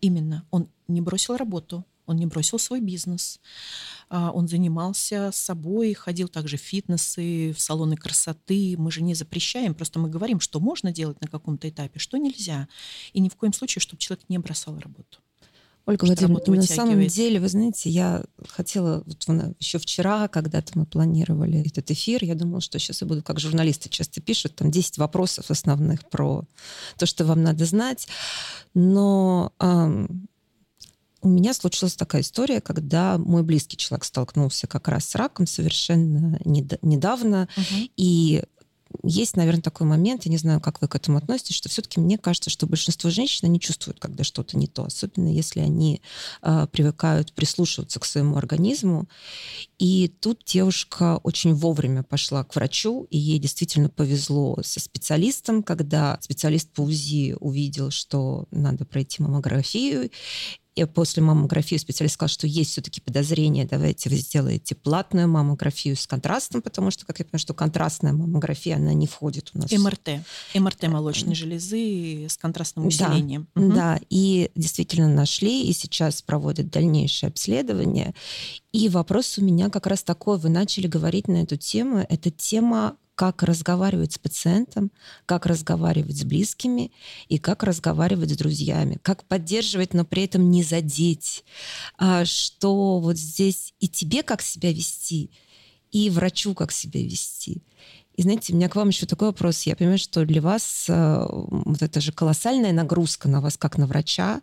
Именно. 0.00 0.44
Он 0.50 0.68
не 0.88 1.00
бросил 1.00 1.36
работу, 1.36 1.86
он 2.06 2.16
не 2.16 2.26
бросил 2.26 2.58
свой 2.58 2.80
бизнес. 2.80 3.40
А, 4.08 4.30
он 4.30 4.48
занимался 4.48 5.30
собой, 5.32 5.94
ходил 5.94 6.28
также 6.28 6.56
в 6.56 6.60
фитнесы, 6.60 7.52
в 7.52 7.60
салоны 7.60 7.96
красоты. 7.96 8.76
Мы 8.78 8.90
же 8.90 9.02
не 9.02 9.14
запрещаем, 9.14 9.74
просто 9.74 9.98
мы 9.98 10.08
говорим, 10.08 10.40
что 10.40 10.60
можно 10.60 10.92
делать 10.92 11.20
на 11.20 11.28
каком-то 11.28 11.68
этапе, 11.68 11.98
что 11.98 12.16
нельзя. 12.16 12.68
И 13.12 13.20
ни 13.20 13.28
в 13.28 13.36
коем 13.36 13.52
случае, 13.52 13.80
чтобы 13.80 14.00
человек 14.00 14.24
не 14.28 14.38
бросал 14.38 14.78
работу. 14.78 15.18
Ольга 15.86 16.06
Владимировна, 16.06 16.56
на 16.56 16.62
самом 16.62 17.06
деле, 17.06 17.38
вы 17.40 17.48
знаете, 17.48 17.90
я 17.90 18.24
хотела, 18.48 19.02
вот 19.04 19.26
еще 19.60 19.78
вчера, 19.78 20.28
когда-то 20.28 20.78
мы 20.78 20.86
планировали 20.86 21.60
этот 21.60 21.90
эфир, 21.90 22.24
я 22.24 22.34
думала, 22.34 22.62
что 22.62 22.78
сейчас 22.78 23.02
я 23.02 23.06
буду, 23.06 23.22
как 23.22 23.38
журналисты 23.38 23.90
часто 23.90 24.22
пишут, 24.22 24.56
там 24.56 24.70
10 24.70 24.96
вопросов 24.96 25.50
основных 25.50 26.08
про 26.08 26.44
то, 26.96 27.04
что 27.04 27.26
вам 27.26 27.42
надо 27.42 27.66
знать. 27.66 28.08
Но 28.72 29.52
эм, 29.60 30.26
у 31.24 31.28
меня 31.28 31.54
случилась 31.54 31.96
такая 31.96 32.22
история, 32.22 32.60
когда 32.60 33.16
мой 33.18 33.42
близкий 33.42 33.78
человек 33.78 34.04
столкнулся 34.04 34.66
как 34.66 34.88
раз 34.88 35.06
с 35.06 35.14
раком 35.14 35.46
совершенно 35.46 36.38
недавно, 36.44 37.48
угу. 37.56 37.88
и 37.96 38.44
есть, 39.02 39.36
наверное, 39.36 39.62
такой 39.62 39.86
момент, 39.86 40.24
я 40.24 40.30
не 40.30 40.36
знаю, 40.36 40.60
как 40.60 40.80
вы 40.80 40.88
к 40.88 40.94
этому 40.94 41.18
относитесь, 41.18 41.56
что 41.56 41.68
все-таки 41.68 41.98
мне 42.00 42.16
кажется, 42.16 42.50
что 42.50 42.66
большинство 42.66 43.10
женщин 43.10 43.50
не 43.50 43.58
чувствуют, 43.58 43.98
когда 43.98 44.22
что-то 44.24 44.56
не 44.56 44.66
то, 44.66 44.84
особенно 44.84 45.28
если 45.28 45.60
они 45.60 46.00
э, 46.42 46.66
привыкают 46.70 47.32
прислушиваться 47.32 47.98
к 47.98 48.04
своему 48.04 48.36
организму. 48.36 49.08
И 49.78 50.08
тут 50.20 50.42
девушка 50.46 51.18
очень 51.22 51.54
вовремя 51.54 52.02
пошла 52.02 52.44
к 52.44 52.54
врачу, 52.54 53.06
и 53.10 53.18
ей 53.18 53.38
действительно 53.38 53.88
повезло 53.88 54.58
со 54.62 54.78
специалистом, 54.80 55.62
когда 55.62 56.18
специалист 56.20 56.70
по 56.70 56.82
УЗИ 56.82 57.36
увидел, 57.40 57.90
что 57.90 58.46
надо 58.50 58.84
пройти 58.84 59.22
маммографию, 59.22 60.10
и 60.74 60.84
после 60.86 61.22
маммографии 61.22 61.76
специалист 61.76 62.14
сказал, 62.14 62.28
что 62.28 62.46
есть 62.46 62.72
все-таки 62.72 63.00
подозрение, 63.00 63.64
давайте 63.64 64.10
вы 64.10 64.16
сделаете 64.16 64.74
платную 64.74 65.28
маммографию 65.28 65.94
с 65.96 66.06
контрастом, 66.06 66.62
потому 66.62 66.90
что, 66.90 67.06
как 67.06 67.20
я 67.20 67.24
понимаю, 67.24 67.40
что 67.40 67.54
контрастная 67.54 68.12
маммография, 68.12 68.76
она 68.76 68.92
не 68.92 69.06
входит 69.06 69.50
у 69.54 69.58
нас. 69.58 69.70
МРТ. 69.70 70.24
МРТ 70.54 70.88
молочной 70.88 71.36
железы 71.36 72.26
с 72.28 72.36
контрастным 72.36 72.86
усилением. 72.86 73.46
Да, 73.54 73.62
угу. 73.62 73.72
да, 73.72 74.00
и 74.10 74.50
действительно 74.56 75.08
нашли, 75.08 75.68
и 75.68 75.72
сейчас 75.72 76.22
проводят 76.22 76.70
дальнейшее 76.70 77.28
обследование. 77.28 78.12
И 78.72 78.88
вопрос 78.88 79.38
у 79.38 79.44
меня 79.44 79.70
как 79.70 79.86
раз 79.86 80.02
такой, 80.02 80.38
вы 80.38 80.48
начали 80.48 80.88
говорить 80.88 81.28
на 81.28 81.42
эту 81.42 81.56
тему, 81.56 82.04
это 82.08 82.30
тема 82.32 82.96
как 83.14 83.42
разговаривать 83.42 84.12
с 84.12 84.18
пациентом, 84.18 84.90
как 85.26 85.46
разговаривать 85.46 86.18
с 86.18 86.24
близкими 86.24 86.92
и 87.28 87.38
как 87.38 87.62
разговаривать 87.62 88.30
с 88.30 88.36
друзьями, 88.36 88.98
как 89.02 89.24
поддерживать, 89.24 89.94
но 89.94 90.04
при 90.04 90.24
этом 90.24 90.50
не 90.50 90.62
задеть, 90.62 91.44
а 91.96 92.24
что 92.24 92.98
вот 92.98 93.16
здесь 93.16 93.74
и 93.78 93.88
тебе 93.88 94.22
как 94.22 94.42
себя 94.42 94.72
вести, 94.72 95.30
и 95.92 96.10
врачу 96.10 96.54
как 96.54 96.72
себя 96.72 97.02
вести. 97.02 97.62
И 98.16 98.22
знаете, 98.22 98.52
у 98.52 98.56
меня 98.56 98.68
к 98.68 98.76
вам 98.76 98.88
еще 98.88 99.06
такой 99.06 99.28
вопрос. 99.28 99.62
Я 99.62 99.74
понимаю, 99.76 99.98
что 99.98 100.24
для 100.24 100.40
вас 100.40 100.86
э, 100.88 101.26
вот 101.28 101.82
это 101.82 102.00
же 102.00 102.12
колоссальная 102.12 102.72
нагрузка 102.72 103.28
на 103.28 103.40
вас, 103.40 103.56
как 103.56 103.76
на 103.76 103.86
врача, 103.86 104.40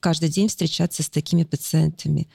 каждый 0.00 0.28
день 0.28 0.48
встречаться 0.48 1.02
с 1.02 1.08
такими 1.08 1.44
пациентами. 1.44 2.28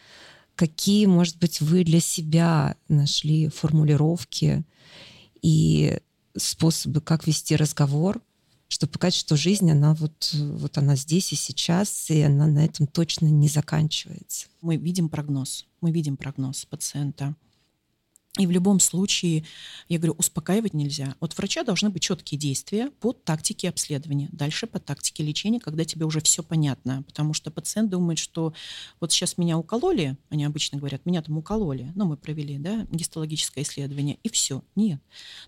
какие, 0.55 1.07
может 1.07 1.37
быть, 1.37 1.61
вы 1.61 1.83
для 1.83 1.99
себя 1.99 2.75
нашли 2.87 3.47
формулировки 3.47 4.63
и 5.41 5.99
способы, 6.35 7.01
как 7.01 7.27
вести 7.27 7.55
разговор, 7.55 8.21
чтобы 8.67 8.93
показать, 8.93 9.15
что 9.15 9.35
жизнь, 9.35 9.69
она 9.69 9.93
вот, 9.93 10.33
вот 10.33 10.77
она 10.77 10.95
здесь 10.95 11.33
и 11.33 11.35
сейчас, 11.35 12.09
и 12.09 12.21
она 12.21 12.47
на 12.47 12.63
этом 12.63 12.87
точно 12.87 13.25
не 13.25 13.49
заканчивается. 13.49 14.47
Мы 14.61 14.77
видим 14.77 15.09
прогноз, 15.09 15.65
мы 15.81 15.91
видим 15.91 16.15
прогноз 16.15 16.65
пациента. 16.65 17.35
И 18.39 18.47
в 18.47 18.51
любом 18.51 18.79
случае, 18.79 19.43
я 19.89 19.97
говорю, 19.97 20.15
успокаивать 20.17 20.73
нельзя. 20.73 21.15
От 21.19 21.37
врача 21.37 21.63
должны 21.65 21.89
быть 21.89 22.01
четкие 22.01 22.39
действия 22.39 22.89
по 23.01 23.11
тактике 23.11 23.67
обследования. 23.67 24.29
Дальше 24.31 24.67
по 24.67 24.79
тактике 24.79 25.21
лечения, 25.21 25.59
когда 25.59 25.83
тебе 25.83 26.05
уже 26.05 26.21
все 26.21 26.41
понятно. 26.41 27.03
Потому 27.03 27.33
что 27.33 27.51
пациент 27.51 27.89
думает, 27.89 28.19
что 28.19 28.53
вот 29.01 29.11
сейчас 29.11 29.37
меня 29.37 29.57
укололи, 29.57 30.17
они 30.29 30.45
обычно 30.45 30.77
говорят, 30.77 31.05
меня 31.05 31.21
там 31.21 31.37
укололи, 31.37 31.91
ну, 31.93 32.05
мы 32.05 32.15
провели, 32.15 32.57
да, 32.57 32.87
гистологическое 32.89 33.65
исследование, 33.65 34.17
и 34.23 34.29
все. 34.29 34.63
Нет. 34.77 35.01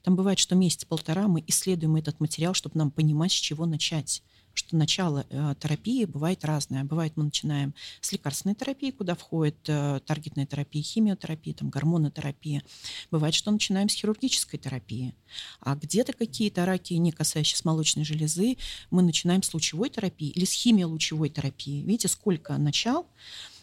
Там 0.03 0.17
бывает, 0.17 0.37
что 0.37 0.55
месяц-полтора 0.55 1.29
мы 1.29 1.41
исследуем 1.47 1.95
этот 1.95 2.19
материал, 2.19 2.53
чтобы 2.53 2.77
нам 2.77 2.91
понимать, 2.91 3.31
с 3.31 3.35
чего 3.35 3.65
начать 3.65 4.23
что 4.53 4.75
начало 4.75 5.25
э, 5.29 5.55
терапии 5.59 6.05
бывает 6.05 6.45
разное. 6.45 6.83
Бывает, 6.83 7.13
мы 7.15 7.25
начинаем 7.25 7.73
с 8.01 8.11
лекарственной 8.11 8.55
терапии, 8.55 8.91
куда 8.91 9.15
входит 9.15 9.57
э, 9.67 9.99
таргетная 10.05 10.45
терапия, 10.45 10.83
химиотерапия, 10.83 11.53
там, 11.53 11.69
гормонотерапия. 11.69 12.63
Бывает, 13.09 13.33
что 13.33 13.51
начинаем 13.51 13.89
с 13.89 13.95
хирургической 13.95 14.59
терапии. 14.59 15.15
А 15.59 15.75
где-то 15.75 16.13
какие-то 16.13 16.65
раки, 16.65 16.93
не 16.93 17.11
касающиеся 17.11 17.63
молочной 17.65 18.05
железы, 18.05 18.57
мы 18.91 19.01
начинаем 19.01 19.41
с 19.41 19.53
лучевой 19.53 19.89
терапии 19.89 20.29
или 20.29 20.45
с 20.45 20.51
химиолучевой 20.51 21.29
терапии. 21.29 21.81
Видите, 21.81 22.07
сколько 22.07 22.57
начал. 22.57 23.07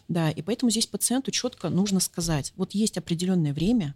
Да, 0.07 0.29
и 0.29 0.41
поэтому 0.41 0.69
здесь 0.71 0.87
пациенту 0.87 1.31
четко 1.31 1.69
нужно 1.69 2.01
сказать, 2.01 2.51
вот 2.57 2.73
есть 2.73 2.97
определенное 2.97 3.53
время, 3.53 3.95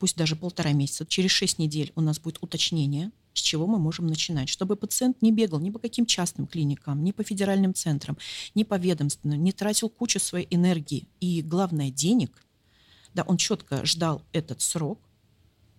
пусть 0.00 0.16
даже 0.16 0.34
полтора 0.34 0.72
месяца, 0.72 1.06
через 1.06 1.30
шесть 1.30 1.60
недель 1.60 1.92
у 1.94 2.00
нас 2.00 2.18
будет 2.18 2.38
уточнение, 2.40 3.12
с 3.36 3.40
чего 3.42 3.66
мы 3.66 3.78
можем 3.78 4.06
начинать, 4.06 4.48
чтобы 4.48 4.76
пациент 4.76 5.22
не 5.22 5.32
бегал 5.32 5.60
ни 5.60 5.70
по 5.70 5.78
каким 5.78 6.06
частным 6.06 6.46
клиникам, 6.46 7.04
ни 7.04 7.12
по 7.12 7.22
федеральным 7.22 7.74
центрам, 7.74 8.16
ни 8.54 8.64
по 8.64 8.76
ведомственным, 8.78 9.42
не 9.42 9.52
тратил 9.52 9.88
кучу 9.88 10.18
своей 10.18 10.46
энергии 10.50 11.06
и, 11.20 11.42
главное, 11.42 11.90
денег. 11.90 12.42
Да, 13.14 13.22
он 13.22 13.36
четко 13.36 13.84
ждал 13.84 14.22
этот 14.32 14.60
срок. 14.60 15.00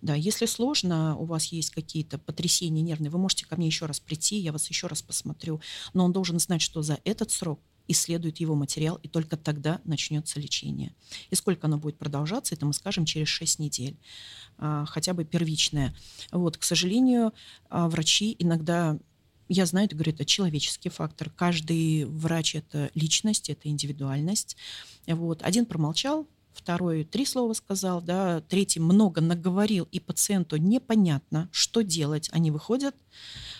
Да, 0.00 0.14
если 0.14 0.46
сложно, 0.46 1.16
у 1.16 1.24
вас 1.24 1.46
есть 1.46 1.70
какие-то 1.70 2.18
потрясения 2.18 2.82
нервные, 2.82 3.10
вы 3.10 3.18
можете 3.18 3.46
ко 3.46 3.56
мне 3.56 3.66
еще 3.66 3.86
раз 3.86 3.98
прийти, 3.98 4.38
я 4.38 4.52
вас 4.52 4.68
еще 4.68 4.86
раз 4.86 5.02
посмотрю. 5.02 5.60
Но 5.92 6.04
он 6.04 6.12
должен 6.12 6.38
знать, 6.38 6.62
что 6.62 6.82
за 6.82 6.98
этот 7.04 7.32
срок 7.32 7.60
исследует 7.88 8.38
его 8.38 8.54
материал, 8.54 9.00
и 9.02 9.08
только 9.08 9.36
тогда 9.36 9.80
начнется 9.84 10.38
лечение. 10.38 10.94
И 11.30 11.34
сколько 11.34 11.66
оно 11.66 11.78
будет 11.78 11.98
продолжаться, 11.98 12.54
это 12.54 12.66
мы 12.66 12.72
скажем 12.72 13.04
через 13.04 13.28
6 13.28 13.58
недель, 13.58 13.96
а, 14.58 14.84
хотя 14.86 15.14
бы 15.14 15.24
первичное. 15.24 15.94
Вот, 16.30 16.56
к 16.56 16.62
сожалению, 16.62 17.32
а, 17.70 17.88
врачи 17.88 18.36
иногда 18.38 18.98
я 19.50 19.64
знаю, 19.64 19.86
это, 19.86 19.96
говорю, 19.96 20.12
это 20.12 20.26
человеческий 20.26 20.90
фактор. 20.90 21.30
Каждый 21.30 22.04
врач– 22.04 22.54
это 22.54 22.90
личность, 22.94 23.48
это 23.48 23.68
индивидуальность. 23.68 24.58
Вот. 25.06 25.42
Один 25.42 25.64
промолчал, 25.64 26.28
второй 26.58 27.04
три 27.04 27.24
слова 27.24 27.52
сказал, 27.54 28.02
да, 28.02 28.40
третий 28.40 28.80
много 28.80 29.20
наговорил, 29.20 29.88
и 29.92 30.00
пациенту 30.00 30.56
непонятно, 30.56 31.48
что 31.52 31.82
делать. 31.82 32.28
Они 32.32 32.50
выходят, 32.50 32.94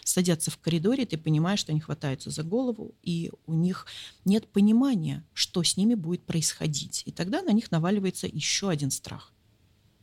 садятся 0.05 0.51
в 0.51 0.59
коридоре, 0.59 1.07
ты 1.07 1.17
понимаешь, 1.17 1.61
что 1.61 1.73
они 1.73 1.81
хватаются 1.81 2.31
за 2.31 2.43
голову, 2.43 2.95
и 3.03 3.31
у 3.47 3.55
них 3.55 3.87
нет 4.25 4.49
понимания, 4.49 5.25
что 5.33 5.63
с 5.63 5.77
ними 5.77 5.95
будет 5.95 6.25
происходить. 6.25 7.03
И 7.07 7.13
тогда 7.13 7.41
на 7.43 7.53
них 7.53 7.71
наваливается 7.71 8.27
еще 8.27 8.69
один 8.69 8.91
страх. 8.91 9.33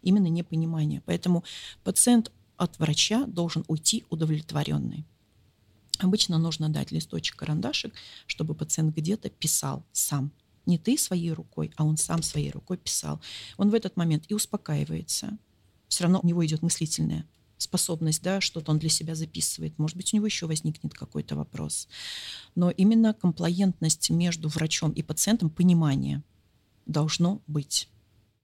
Именно 0.02 0.28
непонимание. 0.28 1.02
Поэтому 1.06 1.44
пациент 1.84 2.32
от 2.58 2.80
врача 2.80 3.26
должен 3.26 3.66
уйти 3.68 4.06
удовлетворенный. 4.10 5.06
Обычно 6.00 6.38
нужно 6.38 6.70
дать 6.70 6.92
листочек, 6.92 7.36
карандашик, 7.36 7.94
чтобы 8.26 8.56
пациент 8.56 8.96
где-то 8.96 9.30
писал 9.30 9.84
сам– 9.92 10.32
не 10.66 10.78
ты 10.78 10.98
своей 10.98 11.32
рукой, 11.32 11.72
а 11.76 11.86
он 11.86 11.98
сам 11.98 12.22
своей 12.24 12.52
рукой 12.52 12.78
писал. 12.78 13.22
Он 13.58 13.70
в 13.70 13.74
этот 13.74 13.98
момент 13.98 14.26
и 14.28 14.34
успокаивается. 14.34 15.38
Все 15.88 16.04
равно 16.04 16.20
у 16.22 16.28
него 16.28 16.46
идет 16.46 16.62
мыслительная 16.62 17.26
способность, 17.58 18.22
да, 18.22 18.42
что-то 18.42 18.72
он 18.72 18.80
для 18.80 18.90
себя 18.90 19.16
записывает. 19.16 19.78
Может 19.80 19.98
быть, 19.98 20.14
у 20.14 20.18
него 20.18 20.26
еще 20.26 20.46
возникнет 20.46 20.94
какой-то 20.94 21.36
вопрос. 21.36 21.88
Но 22.54 22.70
именно 22.70 23.14
комплаентность 23.14 24.10
между 24.10 24.50
врачом 24.50 24.92
и 24.92 25.02
пациентом, 25.02 25.50
понимание 25.50 26.24
должно 26.86 27.42
быть. 27.48 27.90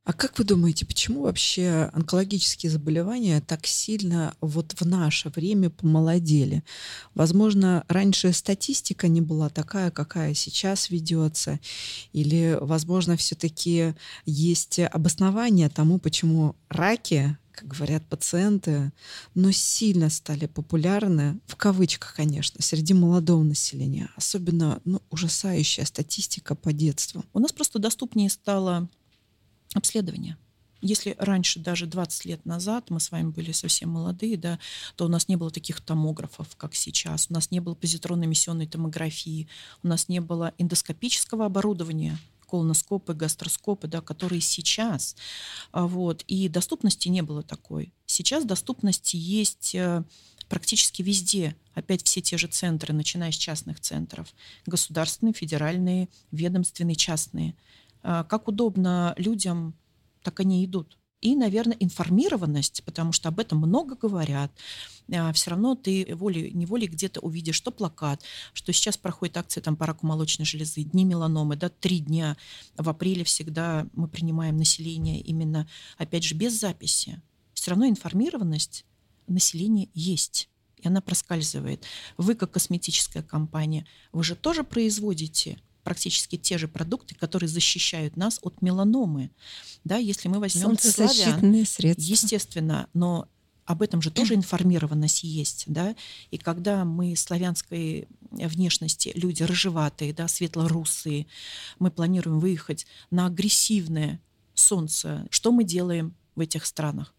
А 0.03 0.13
как 0.13 0.39
вы 0.39 0.45
думаете, 0.45 0.83
почему 0.83 1.21
вообще 1.21 1.91
онкологические 1.93 2.71
заболевания 2.71 3.39
так 3.39 3.67
сильно 3.67 4.33
вот 4.41 4.73
в 4.79 4.85
наше 4.85 5.29
время 5.29 5.69
помолодели? 5.69 6.63
Возможно, 7.13 7.85
раньше 7.87 8.33
статистика 8.33 9.07
не 9.07 9.21
была 9.21 9.49
такая, 9.49 9.91
какая 9.91 10.33
сейчас 10.33 10.89
ведется, 10.89 11.59
или, 12.13 12.57
возможно, 12.59 13.15
все-таки 13.15 13.93
есть 14.25 14.79
обоснование 14.79 15.69
тому, 15.69 15.99
почему 15.99 16.55
раки 16.69 17.37
как 17.51 17.67
говорят 17.67 18.03
пациенты, 18.07 18.91
но 19.35 19.51
сильно 19.51 20.09
стали 20.09 20.47
популярны, 20.47 21.39
в 21.45 21.57
кавычках, 21.57 22.15
конечно, 22.15 22.61
среди 22.61 22.93
молодого 22.93 23.43
населения. 23.43 24.09
Особенно 24.15 24.81
ну, 24.85 25.01
ужасающая 25.11 25.85
статистика 25.85 26.55
по 26.55 26.73
детству. 26.73 27.23
У 27.33 27.39
нас 27.39 27.51
просто 27.51 27.77
доступнее 27.77 28.29
стало 28.29 28.89
обследования. 29.73 30.37
Если 30.81 31.15
раньше, 31.19 31.59
даже 31.59 31.85
20 31.85 32.25
лет 32.25 32.45
назад, 32.45 32.89
мы 32.89 32.99
с 32.99 33.11
вами 33.11 33.29
были 33.29 33.51
совсем 33.51 33.89
молодые, 33.89 34.35
да, 34.35 34.57
то 34.95 35.05
у 35.05 35.07
нас 35.07 35.27
не 35.27 35.35
было 35.35 35.51
таких 35.51 35.79
томографов, 35.79 36.55
как 36.57 36.73
сейчас. 36.73 37.27
У 37.29 37.33
нас 37.33 37.51
не 37.51 37.59
было 37.59 37.75
позитронно-эмиссионной 37.75 38.67
томографии, 38.67 39.47
у 39.83 39.87
нас 39.87 40.09
не 40.09 40.19
было 40.21 40.53
эндоскопического 40.57 41.45
оборудования, 41.45 42.17
колоноскопы, 42.49 43.13
гастроскопы, 43.13 43.87
да, 43.87 44.01
которые 44.01 44.41
сейчас. 44.41 45.15
А, 45.71 45.87
вот, 45.87 46.23
и 46.27 46.49
доступности 46.49 47.07
не 47.07 47.21
было 47.21 47.43
такой. 47.43 47.93
Сейчас 48.07 48.43
доступности 48.43 49.15
есть 49.15 49.73
э, 49.73 50.03
практически 50.49 51.01
везде. 51.01 51.55
Опять 51.75 52.03
все 52.05 52.21
те 52.21 52.37
же 52.37 52.47
центры, 52.47 52.93
начиная 52.93 53.31
с 53.31 53.35
частных 53.35 53.79
центров. 53.79 54.33
Государственные, 54.65 55.33
федеральные, 55.33 56.09
ведомственные, 56.31 56.95
частные. 56.95 57.55
А, 58.03 58.23
как 58.23 58.47
удобно 58.47 59.13
людям, 59.17 59.75
так 60.23 60.39
они 60.39 60.65
идут. 60.65 60.97
И, 61.21 61.35
наверное, 61.35 61.77
информированность, 61.79 62.83
потому 62.83 63.11
что 63.11 63.29
об 63.29 63.39
этом 63.39 63.59
много 63.59 63.95
говорят. 63.95 64.51
А, 65.13 65.31
Все 65.33 65.51
равно 65.51 65.75
ты 65.75 66.15
волей-неволей 66.15 66.87
где-то 66.87 67.19
увидишь, 67.19 67.55
что 67.55 67.71
плакат, 67.71 68.23
что 68.53 68.73
сейчас 68.73 68.97
проходит 68.97 69.37
акция 69.37 69.61
там, 69.61 69.75
по 69.75 69.85
раку 69.85 70.07
молочной 70.07 70.45
железы, 70.45 70.83
дни 70.83 71.05
меланомы, 71.05 71.55
да, 71.55 71.69
три 71.69 71.99
дня. 71.99 72.37
В 72.75 72.89
апреле 72.89 73.23
всегда 73.23 73.87
мы 73.93 74.07
принимаем 74.07 74.57
население 74.57 75.19
именно, 75.21 75.67
опять 75.97 76.23
же, 76.23 76.33
без 76.35 76.59
записи. 76.59 77.21
Все 77.53 77.71
равно 77.71 77.87
информированность 77.87 78.85
населения 79.27 79.89
есть 79.93 80.49
и 80.81 80.87
она 80.87 81.01
проскальзывает. 81.01 81.85
Вы, 82.17 82.35
как 82.35 82.51
косметическая 82.51 83.23
компания, 83.23 83.85
вы 84.11 84.23
же 84.23 84.35
тоже 84.35 84.63
производите 84.63 85.59
практически 85.83 86.37
те 86.37 86.57
же 86.57 86.67
продукты, 86.67 87.15
которые 87.15 87.47
защищают 87.49 88.17
нас 88.17 88.39
от 88.41 88.61
меланомы. 88.61 89.31
Да, 89.83 89.97
если 89.97 90.27
мы 90.27 90.39
возьмем 90.39 90.77
славян, 90.77 91.65
средства. 91.65 92.03
естественно, 92.03 92.87
но 92.93 93.27
об 93.65 93.81
этом 93.81 94.01
же 94.01 94.11
тоже 94.11 94.33
информированность 94.35 95.23
есть, 95.23 95.63
да, 95.67 95.95
и 96.29 96.37
когда 96.37 96.85
мы 96.85 97.15
славянской 97.15 98.07
внешности, 98.31 99.11
люди 99.15 99.43
рыжеватые, 99.43 100.13
да, 100.13 100.27
светлорусые, 100.27 101.27
мы 101.79 101.91
планируем 101.91 102.39
выехать 102.39 102.85
на 103.09 103.27
агрессивное 103.27 104.21
солнце, 104.53 105.27
что 105.29 105.51
мы 105.51 105.63
делаем 105.63 106.15
в 106.35 106.39
этих 106.39 106.65
странах? 106.65 107.13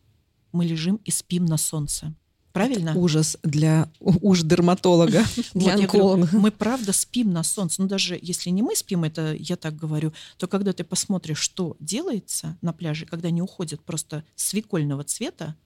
Мы 0.53 0.67
лежим 0.67 0.97
и 0.97 1.11
спим 1.11 1.47
на 1.47 1.57
солнце. 1.57 2.15
Правильно? 2.53 2.91
Это 2.91 2.99
ужас 2.99 3.39
для 3.43 3.91
уж 4.01 4.43
дерматолога, 4.43 5.25
для 5.55 5.75
онколога. 5.75 6.29
Мы 6.33 6.51
правда 6.51 6.93
спим 6.93 7.33
на 7.33 7.43
солнце. 7.43 7.81
Ну, 7.81 7.89
даже 7.89 8.19
если 8.21 8.51
не 8.51 8.63
мы 8.63 8.77
спим, 8.77 9.05
это 9.05 9.35
я 9.35 9.57
так 9.57 9.77
говорю, 9.77 10.13
то 10.37 10.47
когда 10.47 10.73
ты 10.73 10.85
посмотришь, 10.85 11.39
что 11.39 11.77
делается 11.81 12.59
на 12.61 12.73
пляже, 12.73 13.07
когда 13.07 13.29
они 13.29 13.41
уходят 13.41 13.81
просто 13.83 14.25
свекольного 14.37 15.05
цвета, 15.05 15.57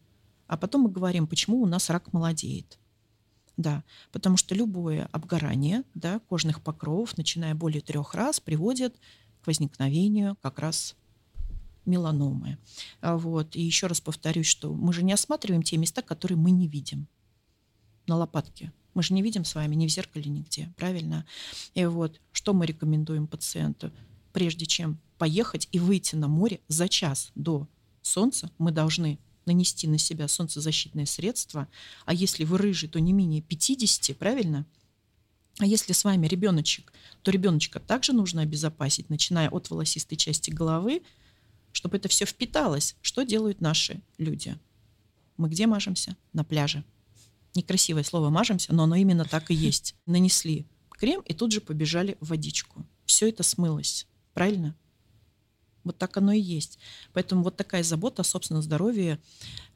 а 0.47 0.57
потом 0.57 0.83
мы 0.83 0.91
говорим, 0.91 1.27
почему 1.27 1.61
у 1.61 1.67
нас 1.67 1.91
рак 1.91 2.13
молодеет. 2.13 2.79
Да, 3.57 3.85
потому 4.13 4.37
что 4.37 4.55
любое 4.55 5.09
обгорание 5.13 5.83
да, 5.95 6.21
кожных 6.29 6.61
покровов, 6.61 7.17
начиная 7.17 7.55
более 7.55 7.81
трех 7.81 8.15
раз, 8.15 8.39
приводит 8.39 8.95
к 9.43 9.47
возникновению 9.47 10.37
как 10.43 10.59
раз 10.59 10.95
меланомы. 11.87 12.59
А 13.01 13.17
вот. 13.17 13.57
И 13.57 13.63
еще 13.63 13.87
раз 13.87 14.01
повторюсь, 14.01 14.47
что 14.47 14.73
мы 14.73 14.93
же 14.93 15.03
не 15.03 15.13
осматриваем 15.13 15.63
те 15.63 15.77
места, 15.77 16.03
которые 16.03 16.37
мы 16.37 16.51
не 16.51 16.69
видим 16.69 17.07
на 18.07 18.17
лопатке. 18.17 18.73
Мы 18.95 19.03
же 19.03 19.15
не 19.15 19.23
видим 19.23 19.45
с 19.45 19.55
вами 19.55 19.75
ни 19.75 19.87
в 19.87 19.91
зеркале, 19.91 20.31
нигде, 20.31 20.73
правильно? 20.77 21.27
И 21.75 21.85
вот, 21.85 22.21
что 22.33 22.55
мы 22.55 22.67
рекомендуем 22.67 23.27
пациенту? 23.27 23.93
прежде 24.37 24.67
чем 24.67 25.01
поехать 25.17 25.67
и 25.73 25.79
выйти 25.79 26.15
на 26.15 26.29
море 26.29 26.61
за 26.69 26.91
час 26.91 27.33
до 27.35 27.67
солнца, 28.03 28.51
мы 28.59 28.71
должны 28.71 29.19
нанести 29.47 29.89
на 29.89 29.97
себя 29.97 30.29
солнцезащитное 30.29 31.07
средство, 31.07 31.69
а 32.05 32.13
если 32.13 32.45
вы 32.45 32.59
рыжий, 32.59 32.91
то 32.91 33.01
не 33.01 33.15
менее 33.15 33.41
50, 33.41 34.15
правильно? 34.19 34.67
А 35.59 35.65
если 35.65 35.95
с 35.95 36.05
вами 36.05 36.27
ребеночек, 36.27 36.93
то 37.23 37.31
ребеночка 37.31 37.81
также 37.81 38.13
нужно 38.13 38.43
обезопасить, 38.43 39.09
начиная 39.09 39.49
от 39.49 39.71
волосистой 39.71 40.19
части 40.19 40.51
головы, 40.51 41.01
чтобы 41.77 41.99
это 41.99 42.09
все 42.09 42.25
впиталось. 42.25 42.97
Что 43.03 43.23
делают 43.23 43.61
наши 43.61 44.01
люди? 44.17 44.59
Мы 45.37 45.51
где 45.51 45.67
мажемся? 45.67 46.17
На 46.33 46.43
пляже. 46.43 46.83
Некрасивое 47.55 48.03
слово 48.03 48.31
мажемся, 48.31 48.73
но 48.75 48.85
оно 48.85 48.95
именно 48.97 49.27
так 49.27 49.51
и 49.51 49.55
есть. 49.55 49.95
Нанесли 50.07 50.67
крем 50.93 51.21
и 51.21 51.35
тут 51.35 51.53
же 51.53 51.61
побежали 51.61 52.17
в 52.21 52.29
водичку. 52.29 52.87
Все 53.05 53.29
это 53.29 53.43
смылось. 53.43 54.07
Правильно? 54.33 54.75
Вот 55.85 55.99
так 55.99 56.17
оно 56.17 56.33
и 56.33 56.41
есть. 56.41 56.79
Поэтому 57.13 57.43
вот 57.43 57.59
такая 57.59 57.83
забота 57.83 58.23
о 58.23 58.25
собственном 58.25 58.63
здоровье, 58.63 59.21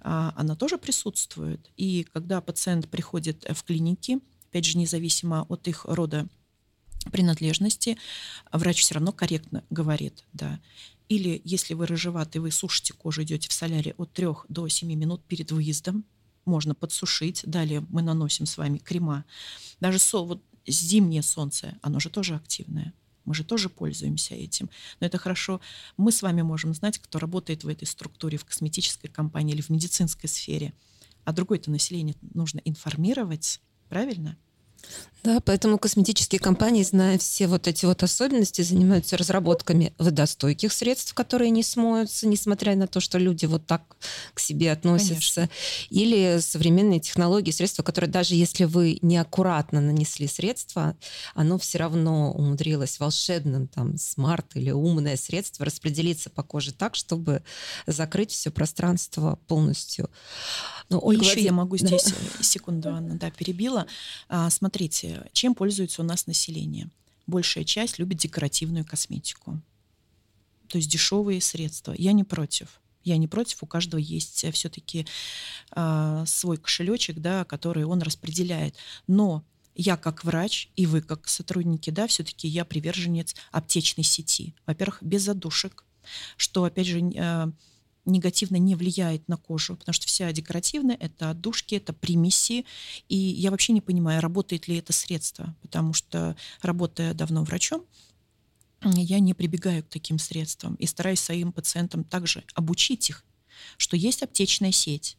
а, 0.01 0.32
она 0.36 0.57
тоже 0.57 0.78
присутствует. 0.78 1.70
И 1.76 2.05
когда 2.14 2.40
пациент 2.40 2.88
приходит 2.88 3.44
в 3.46 3.62
клиники, 3.62 4.20
опять 4.48 4.64
же, 4.64 4.78
независимо 4.78 5.44
от 5.51 5.68
их 5.68 5.84
рода 5.84 6.26
принадлежности, 7.12 7.98
врач 8.53 8.80
все 8.80 8.94
равно 8.94 9.12
корректно 9.12 9.64
говорит, 9.68 10.24
да. 10.32 10.59
Или 11.11 11.42
если 11.44 11.74
вы 11.74 11.86
рыжеватый, 11.86 12.40
вы 12.40 12.52
сушите 12.52 12.94
кожу, 12.94 13.24
идете 13.24 13.48
в 13.48 13.52
соляре 13.52 13.94
от 13.98 14.12
3 14.12 14.26
до 14.48 14.68
7 14.68 14.94
минут 14.94 15.24
перед 15.24 15.50
выездом, 15.50 16.04
можно 16.44 16.72
подсушить. 16.72 17.42
Далее 17.44 17.84
мы 17.90 18.00
наносим 18.00 18.46
с 18.46 18.56
вами 18.56 18.78
крема. 18.78 19.24
Даже 19.80 19.98
со, 19.98 20.24
вот 20.24 20.40
зимнее 20.68 21.22
солнце, 21.22 21.76
оно 21.82 21.98
же 21.98 22.11
тоже 22.11 22.36
активное. 22.36 22.94
Мы 23.24 23.34
же 23.34 23.42
тоже 23.42 23.68
пользуемся 23.68 24.36
этим. 24.36 24.70
Но 25.00 25.06
это 25.08 25.18
хорошо. 25.18 25.61
Мы 25.96 26.12
с 26.12 26.22
вами 26.22 26.42
можем 26.42 26.74
знать, 26.74 27.00
кто 27.00 27.18
работает 27.18 27.64
в 27.64 27.68
этой 27.68 27.86
структуре, 27.86 28.38
в 28.38 28.44
косметической 28.44 29.11
компании 29.11 29.54
или 29.54 29.62
в 29.62 29.68
медицинской 29.68 30.28
сфере. 30.28 30.74
А 31.24 31.32
другое-то 31.32 31.72
население 31.72 32.14
нужно 32.34 32.61
информировать, 32.64 33.61
правильно? 33.88 34.38
Да, 35.22 35.41
поэтому 35.41 35.76
косметические 35.78 36.39
компании, 36.39 36.83
зная 36.83 37.18
все 37.18 37.47
вот 37.47 37.68
эти 37.68 37.85
вот 37.85 38.03
особенности, 38.03 38.62
занимаются 38.62 39.18
разработками 39.18 39.93
водостойких 39.99 40.72
средств, 40.72 41.12
которые 41.12 41.51
не 41.51 41.62
смоются, 41.62 42.26
несмотря 42.26 42.74
на 42.74 42.87
то, 42.87 43.01
что 43.01 43.18
люди 43.18 43.45
вот 43.45 43.66
так 43.66 43.83
к 44.33 44.41
себе 44.41 44.72
относятся. 44.72 45.35
Конечно. 45.35 45.51
Или 45.91 46.39
современные 46.41 47.01
технологии, 47.01 47.51
средства, 47.51 47.83
которые 47.83 48.11
даже 48.11 48.35
если 48.35 48.64
вы 48.64 48.99
неаккуратно 49.03 49.83
нанесли 49.83 50.26
средство, 50.26 50.97
оно 51.35 51.59
все 51.59 51.76
равно 51.76 52.33
умудрилось 52.33 52.99
волшебным, 52.99 53.68
там, 53.68 53.99
смарт 53.99 54.47
или 54.55 54.70
умное 54.70 55.18
средство 55.18 55.66
распределиться 55.66 56.31
по 56.31 56.43
коже 56.43 56.72
так, 56.72 56.95
чтобы 56.95 57.43
закрыть 57.87 58.31
все 58.31 58.51
пространство 58.51 59.39
полностью. 59.47 60.09
Но, 60.91 60.99
Ольга, 61.01 61.24
еще 61.24 61.41
я 61.41 61.53
могу 61.53 61.76
здесь, 61.78 62.05
да. 62.05 62.16
Э, 62.41 62.43
секунду, 62.43 62.91
Анна, 62.91 63.16
да, 63.16 63.30
перебила. 63.30 63.86
А, 64.28 64.51
смотрите, 64.51 65.28
чем 65.32 65.55
пользуется 65.55 66.03
у 66.03 66.05
нас 66.05 66.26
население? 66.26 66.91
Большая 67.26 67.64
часть 67.64 67.99
любит 67.99 68.18
декоративную 68.18 68.84
косметику. 68.84 69.61
То 70.68 70.78
есть 70.78 70.91
дешевые 70.91 71.41
средства. 71.41 71.95
Я 71.97 72.12
не 72.12 72.24
против. 72.24 72.80
Я 73.05 73.16
не 73.16 73.28
против, 73.28 73.62
у 73.62 73.66
каждого 73.66 74.01
есть 74.01 74.45
э, 74.45 74.51
все-таки 74.51 75.07
а, 75.70 76.26
свой 76.26 76.59
кошелечек, 76.59 77.18
да, 77.18 77.45
который 77.45 77.84
он 77.84 78.03
распределяет. 78.03 78.74
Но 79.07 79.45
я 79.74 79.97
как 79.97 80.24
врач 80.24 80.68
и 80.76 80.86
вы 80.86 81.01
как 81.01 81.28
сотрудники, 81.28 81.91
да, 81.91 82.07
все-таки 82.07 82.47
я 82.47 82.64
приверженец 82.64 83.34
аптечной 83.53 84.05
сети. 84.05 84.55
Во-первых, 84.66 85.03
без 85.03 85.22
задушек, 85.22 85.84
что, 86.36 86.64
опять 86.64 86.86
же, 86.86 87.01
э, 87.01 87.51
негативно 88.05 88.57
не 88.57 88.74
влияет 88.74 89.28
на 89.28 89.36
кожу, 89.36 89.76
потому 89.76 89.92
что 89.92 90.07
вся 90.07 90.32
декоративная— 90.32 90.96
это 91.01 91.30
отдушки, 91.30 91.74
это 91.74 91.92
примеси, 91.92 92.64
и 93.09 93.16
я 93.16 93.51
вообще 93.51 93.72
не 93.72 93.80
понимаю, 93.80 94.20
работает 94.20 94.68
ли 94.68 94.76
это 94.76 94.92
средство, 94.92 95.55
потому 95.62 95.92
что, 95.92 96.36
работая 96.62 97.14
давно 97.14 97.44
врачом, 97.44 97.84
я 98.84 99.20
не 99.20 99.34
прибегаю 99.34 99.84
к 99.84 99.88
таким 99.88 100.18
средствам 100.18 100.74
и 100.76 100.86
стараюсь 100.86 101.20
своим 101.20 101.53
пациентам 101.53 102.05
также 102.05 102.44
обучить 102.55 103.11
их, 103.11 103.24
что 103.76 103.96
есть 103.96 104.22
аптечная 104.22 104.72
сеть, 104.72 105.18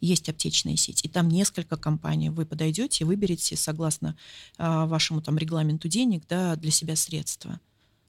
есть 0.00 0.28
аптечная 0.28 0.76
сеть, 0.76 1.04
и 1.04 1.08
там 1.08 1.28
несколько 1.28 1.76
компаний. 1.76 2.30
Вы 2.30 2.46
подойдете 2.46 3.04
выберете, 3.04 3.56
согласно 3.56 4.16
а, 4.56 4.86
вашему 4.86 5.22
там 5.22 5.38
регламенту 5.38 5.88
денег, 5.88 6.24
да, 6.28 6.56
для 6.56 6.70
себя 6.70 6.96
средства. 6.96 7.60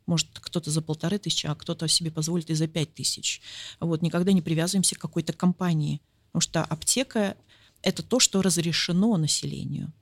Может, 0.10 0.40
кто-то 0.40 0.72
за 0.72 0.82
полторы 0.82 1.20
тысячи, 1.20 1.46
а 1.46 1.54
кто-то 1.54 1.88
себе 1.88 2.10
позволит 2.10 2.50
и 2.50 2.56
за 2.56 2.68
пять 2.68 2.96
тысяч. 2.96 3.42
Вот, 3.80 4.02
никогда 4.02 4.32
не 4.32 4.42
привязываемся 4.42 4.96
к 4.96 5.00
какой-то 5.00 5.34
компании, 5.34 6.02
потому 6.32 6.42
что 6.42 6.64
аптека– 6.64 7.38
это 7.84 8.02
то, 8.02 8.20
что 8.20 8.42
разрешено 8.42 9.16
населению 9.18 9.94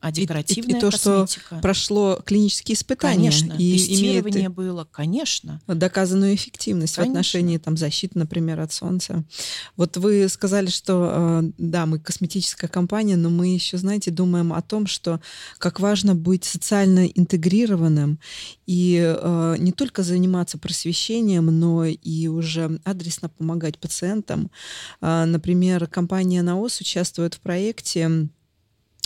а 0.00 0.10
декоративная 0.12 0.72
и, 0.72 0.74
и, 0.74 0.78
и 0.78 0.80
то, 0.80 0.90
косметика. 0.90 1.46
что 1.46 1.60
прошло 1.60 2.20
клинические 2.24 2.74
испытания. 2.74 3.30
Конечно, 3.30 3.52
и 3.58 3.72
тестирование 3.72 4.40
имеет 4.40 4.52
было, 4.54 4.88
конечно. 4.90 5.60
Доказанную 5.66 6.34
эффективность 6.34 6.96
конечно. 6.96 7.12
в 7.12 7.16
отношении 7.16 7.58
там, 7.58 7.76
защиты, 7.76 8.18
например, 8.18 8.60
от 8.60 8.72
солнца. 8.72 9.24
Вот 9.76 9.98
вы 9.98 10.26
сказали, 10.30 10.68
что 10.68 11.42
э, 11.42 11.50
да, 11.58 11.84
мы 11.84 11.98
косметическая 11.98 12.68
компания, 12.68 13.16
но 13.16 13.28
мы 13.28 13.48
еще, 13.48 13.76
знаете, 13.76 14.10
думаем 14.10 14.54
о 14.54 14.62
том, 14.62 14.86
что 14.86 15.20
как 15.58 15.80
важно 15.80 16.14
быть 16.14 16.44
социально 16.44 17.06
интегрированным 17.06 18.18
и 18.66 18.98
э, 19.00 19.56
не 19.58 19.72
только 19.72 20.02
заниматься 20.02 20.56
просвещением, 20.56 21.46
но 21.46 21.84
и 21.84 22.26
уже 22.28 22.80
адресно 22.84 23.28
помогать 23.28 23.78
пациентам. 23.78 24.50
Э, 25.02 25.26
например, 25.26 25.86
компания 25.88 26.42
НАОС 26.42 26.80
участвует 26.80 27.34
в 27.34 27.40
проекте 27.40 28.30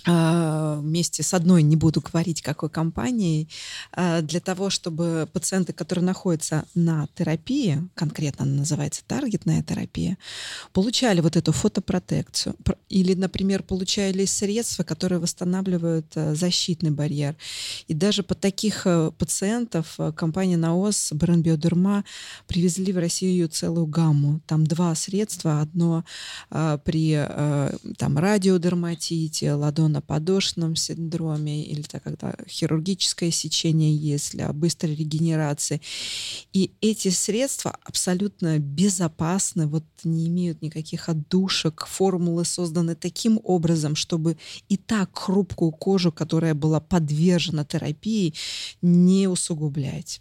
вместе 0.07 1.23
с 1.23 1.33
одной, 1.33 1.63
не 1.63 1.77
буду 1.77 2.01
говорить, 2.01 2.43
какой 2.43 2.69
компанией, 2.69 3.49
а, 3.93 4.21
для 4.21 4.41
того, 4.41 4.69
чтобы 4.69 5.29
пациенты, 5.33 5.73
которые 5.73 6.05
находятся 6.05 6.65
на 6.75 7.09
терапии, 7.15 7.83
конкретно 7.95 8.45
она 8.45 8.57
называется 8.59 9.03
таргетная 9.07 9.63
терапия, 9.63 10.19
получали 10.73 11.21
вот 11.21 11.37
эту 11.37 11.53
фотопротекцию. 11.53 12.55
Или, 12.89 13.15
например, 13.15 13.63
получали 13.63 14.25
средства, 14.27 14.83
которые 14.83 15.19
восстанавливают 15.19 16.07
э, 16.15 16.35
защитный 16.35 16.91
барьер. 16.91 17.37
И 17.89 17.95
даже 17.95 18.23
под 18.23 18.41
таких 18.41 18.87
пациентов 19.19 19.99
компания 20.15 20.57
НАОС, 20.57 21.13
бренд 21.13 21.45
Биодерма, 21.45 22.05
привезли 22.47 22.93
в 22.93 22.99
Россию 22.99 23.49
целую 23.49 23.87
гамму. 23.87 24.41
Там 24.47 24.67
два 24.67 24.95
средства. 24.95 25.61
Одно 25.61 26.05
при 26.51 27.15
там, 27.97 28.19
радиодерматите, 28.19 29.53
ладон 29.53 29.94
подошном 30.01 30.77
синдроме 30.77 31.65
или 31.65 31.83
так, 31.83 32.03
когда 32.03 32.35
хирургическое 32.49 33.31
сечение 33.31 33.95
есть 33.95 34.33
для 34.33 34.53
быстрой 34.53 34.95
регенерации. 34.95 35.81
И 36.53 36.73
эти 36.81 37.09
средства 37.09 37.77
абсолютно 37.85 38.59
безопасны, 38.59 39.67
вот 39.67 39.85
не 40.05 40.29
имеют 40.29 40.63
никаких 40.63 41.09
отдушек, 41.09 41.87
формулы 41.87 42.45
созданы 42.45 42.95
таким 42.95 43.41
образом, 43.43 43.95
чтобы 43.95 44.37
и 44.69 44.77
так 44.77 45.17
хрупкую 45.17 45.73
кожу, 45.73 46.13
которая 46.13 46.55
была 46.55 46.81
подвержена 46.81 47.65
терапии, 47.65 48.35
не 48.83 49.29
усугублять. 49.29 50.21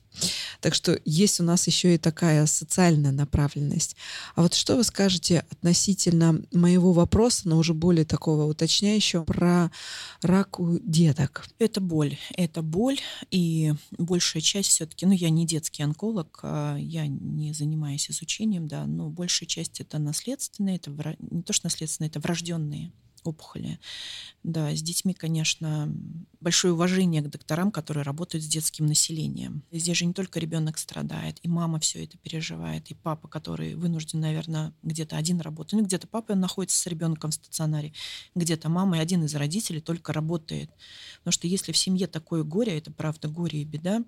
Так 0.61 0.76
что 0.76 0.99
есть 1.05 1.39
у 1.39 1.43
нас 1.43 1.68
еще 1.68 1.95
и 1.95 1.97
такая 1.97 2.45
социальная 2.45 3.11
направленность. 3.11 3.95
А 4.36 4.43
вот 4.43 4.53
что 4.53 4.76
вы 4.76 4.84
скажете 4.84 5.45
относительно 5.51 6.41
моего 6.51 6.93
вопроса, 6.93 7.49
но 7.49 7.57
уже 7.57 7.74
более 7.74 8.05
такого 8.05 8.45
уточняющего, 8.45 9.24
про 9.24 9.72
рак 10.22 10.59
у 10.59 10.80
деток? 10.80 11.45
Это 11.59 11.82
боль. 11.82 12.18
Это 12.36 12.61
боль, 12.61 12.99
и 13.32 13.74
большая 13.97 14.41
часть 14.41 14.70
все-таки, 14.70 15.05
ну, 15.05 15.11
я 15.11 15.30
не 15.30 15.45
детский 15.45 15.84
онколог, 15.84 16.39
а 16.43 16.78
я 16.78 17.07
не 17.07 17.53
занимаюсь 17.53 18.09
изучением, 18.09 18.68
да, 18.68 18.86
но 18.86 19.09
большая 19.09 19.47
часть 19.47 19.82
это 19.82 19.99
наследственные, 19.99 20.78
это 20.78 20.91
не 21.20 21.43
то, 21.43 21.53
что 21.53 21.66
наследственные, 21.66 22.09
это 22.09 22.20
врожденные 22.20 22.91
опухоли. 23.24 23.80
Да, 24.43 24.76
с 24.76 24.82
детьми, 24.82 25.13
конечно, 25.13 25.91
большое 26.41 26.74
уважение 26.74 27.21
к 27.21 27.30
докторам, 27.30 27.71
которые 27.71 28.03
работают 28.03 28.43
с 28.43 28.47
детским 28.47 28.86
населением. 28.86 29.63
Здесь 29.71 29.97
же 29.97 30.05
не 30.05 30.13
только 30.13 30.39
ребенок 30.39 30.78
страдает, 30.78 31.39
и 31.43 31.47
мама 31.47 31.80
все 31.80 32.03
это 32.03 32.17
переживает, 32.17 32.89
и 32.91 32.93
папа, 32.93 33.28
который 33.28 33.76
вынужден, 33.76 34.19
наверное, 34.19 34.74
где-то 34.84 35.17
один 35.17 35.39
работать. 35.39 35.74
Ну, 35.74 35.86
где-то 35.86 36.07
папа 36.07 36.36
находится 36.36 36.78
с 36.78 36.88
ребенком 36.88 37.32
в 37.32 37.36
стационаре, 37.36 37.93
где-то 38.36 38.69
мама 38.69 38.97
и 38.97 39.01
один 39.01 39.24
из 39.24 39.36
родителей 39.36 39.82
только 39.82 40.13
работает. 40.13 40.69
Потому 41.19 41.32
что 41.32 41.47
если 41.47 41.71
в 41.71 41.78
семье 41.78 42.07
такое 42.07 42.43
горе, 42.43 42.78
это 42.78 42.91
правда 42.91 43.28
горе 43.28 43.61
и 43.61 43.65
беда, 43.65 44.03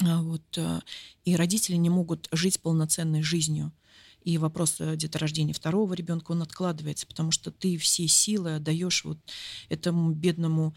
а 0.00 0.22
вот, 0.22 0.42
э, 0.56 0.80
и 1.24 1.36
родители 1.36 1.76
не 1.76 1.90
могут 1.90 2.28
жить 2.32 2.60
полноценной 2.60 3.22
жизнью 3.22 3.72
и 4.24 4.38
вопрос 4.38 4.76
э, 4.80 4.96
деторождения 4.96 5.54
второго 5.54 5.92
ребенка, 5.94 6.32
он 6.32 6.42
откладывается, 6.42 7.06
потому 7.06 7.30
что 7.30 7.50
ты 7.50 7.76
все 7.78 8.08
силы 8.08 8.56
отдаешь 8.56 9.04
вот 9.04 9.18
этому 9.68 10.12
бедному 10.12 10.74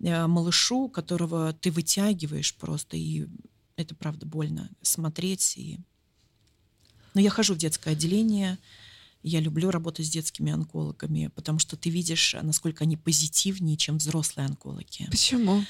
э, 0.00 0.26
малышу, 0.26 0.88
которого 0.88 1.52
ты 1.52 1.70
вытягиваешь 1.70 2.54
просто, 2.56 2.96
и 2.96 3.26
это 3.76 3.94
правда 3.94 4.26
больно 4.26 4.70
смотреть. 4.80 5.58
И... 5.58 5.78
Но 7.12 7.20
я 7.20 7.28
хожу 7.28 7.54
в 7.54 7.58
детское 7.58 7.90
отделение, 7.90 8.58
я 9.22 9.40
люблю 9.40 9.70
работать 9.70 10.06
с 10.06 10.10
детскими 10.10 10.52
онкологами, 10.52 11.30
потому 11.34 11.58
что 11.58 11.76
ты 11.76 11.90
видишь, 11.90 12.34
насколько 12.40 12.84
они 12.84 12.96
позитивнее, 12.96 13.76
чем 13.76 13.98
взрослые 13.98 14.46
онкологи. 14.46 15.06
Почему? 15.10 15.64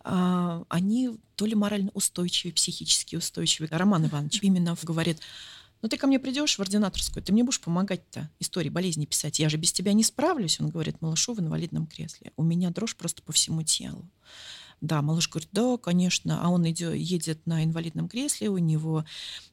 А, 0.00 0.64
они 0.68 1.10
то 1.36 1.44
ли 1.46 1.54
морально 1.54 1.90
устойчивые, 1.94 2.54
психически 2.54 3.14
устойчивые. 3.16 3.68
Роман 3.70 4.06
Иванович 4.06 4.38
именно 4.42 4.76
говорит, 4.82 5.20
ну 5.82 5.88
ты 5.88 5.96
ко 5.96 6.06
мне 6.06 6.18
придешь 6.18 6.58
в 6.58 6.60
ординаторскую, 6.60 7.22
ты 7.22 7.32
мне 7.32 7.44
будешь 7.44 7.60
помогать-то 7.60 8.30
истории 8.40 8.68
болезни 8.68 9.06
писать. 9.06 9.38
Я 9.38 9.48
же 9.48 9.56
без 9.56 9.72
тебя 9.72 9.92
не 9.92 10.04
справлюсь. 10.04 10.60
Он 10.60 10.68
говорит, 10.68 11.00
малышу 11.00 11.34
в 11.34 11.40
инвалидном 11.40 11.86
кресле. 11.86 12.32
У 12.36 12.42
меня 12.42 12.70
дрожь 12.70 12.96
просто 12.96 13.22
по 13.22 13.32
всему 13.32 13.62
телу. 13.62 14.08
Да, 14.80 15.02
малыш 15.02 15.28
говорит, 15.28 15.48
да, 15.52 15.76
конечно. 15.76 16.40
А 16.42 16.50
он 16.50 16.68
идет, 16.70 16.94
едет 16.94 17.44
на 17.46 17.64
инвалидном 17.64 18.08
кресле, 18.08 18.48
у 18.48 18.58
него 18.58 19.04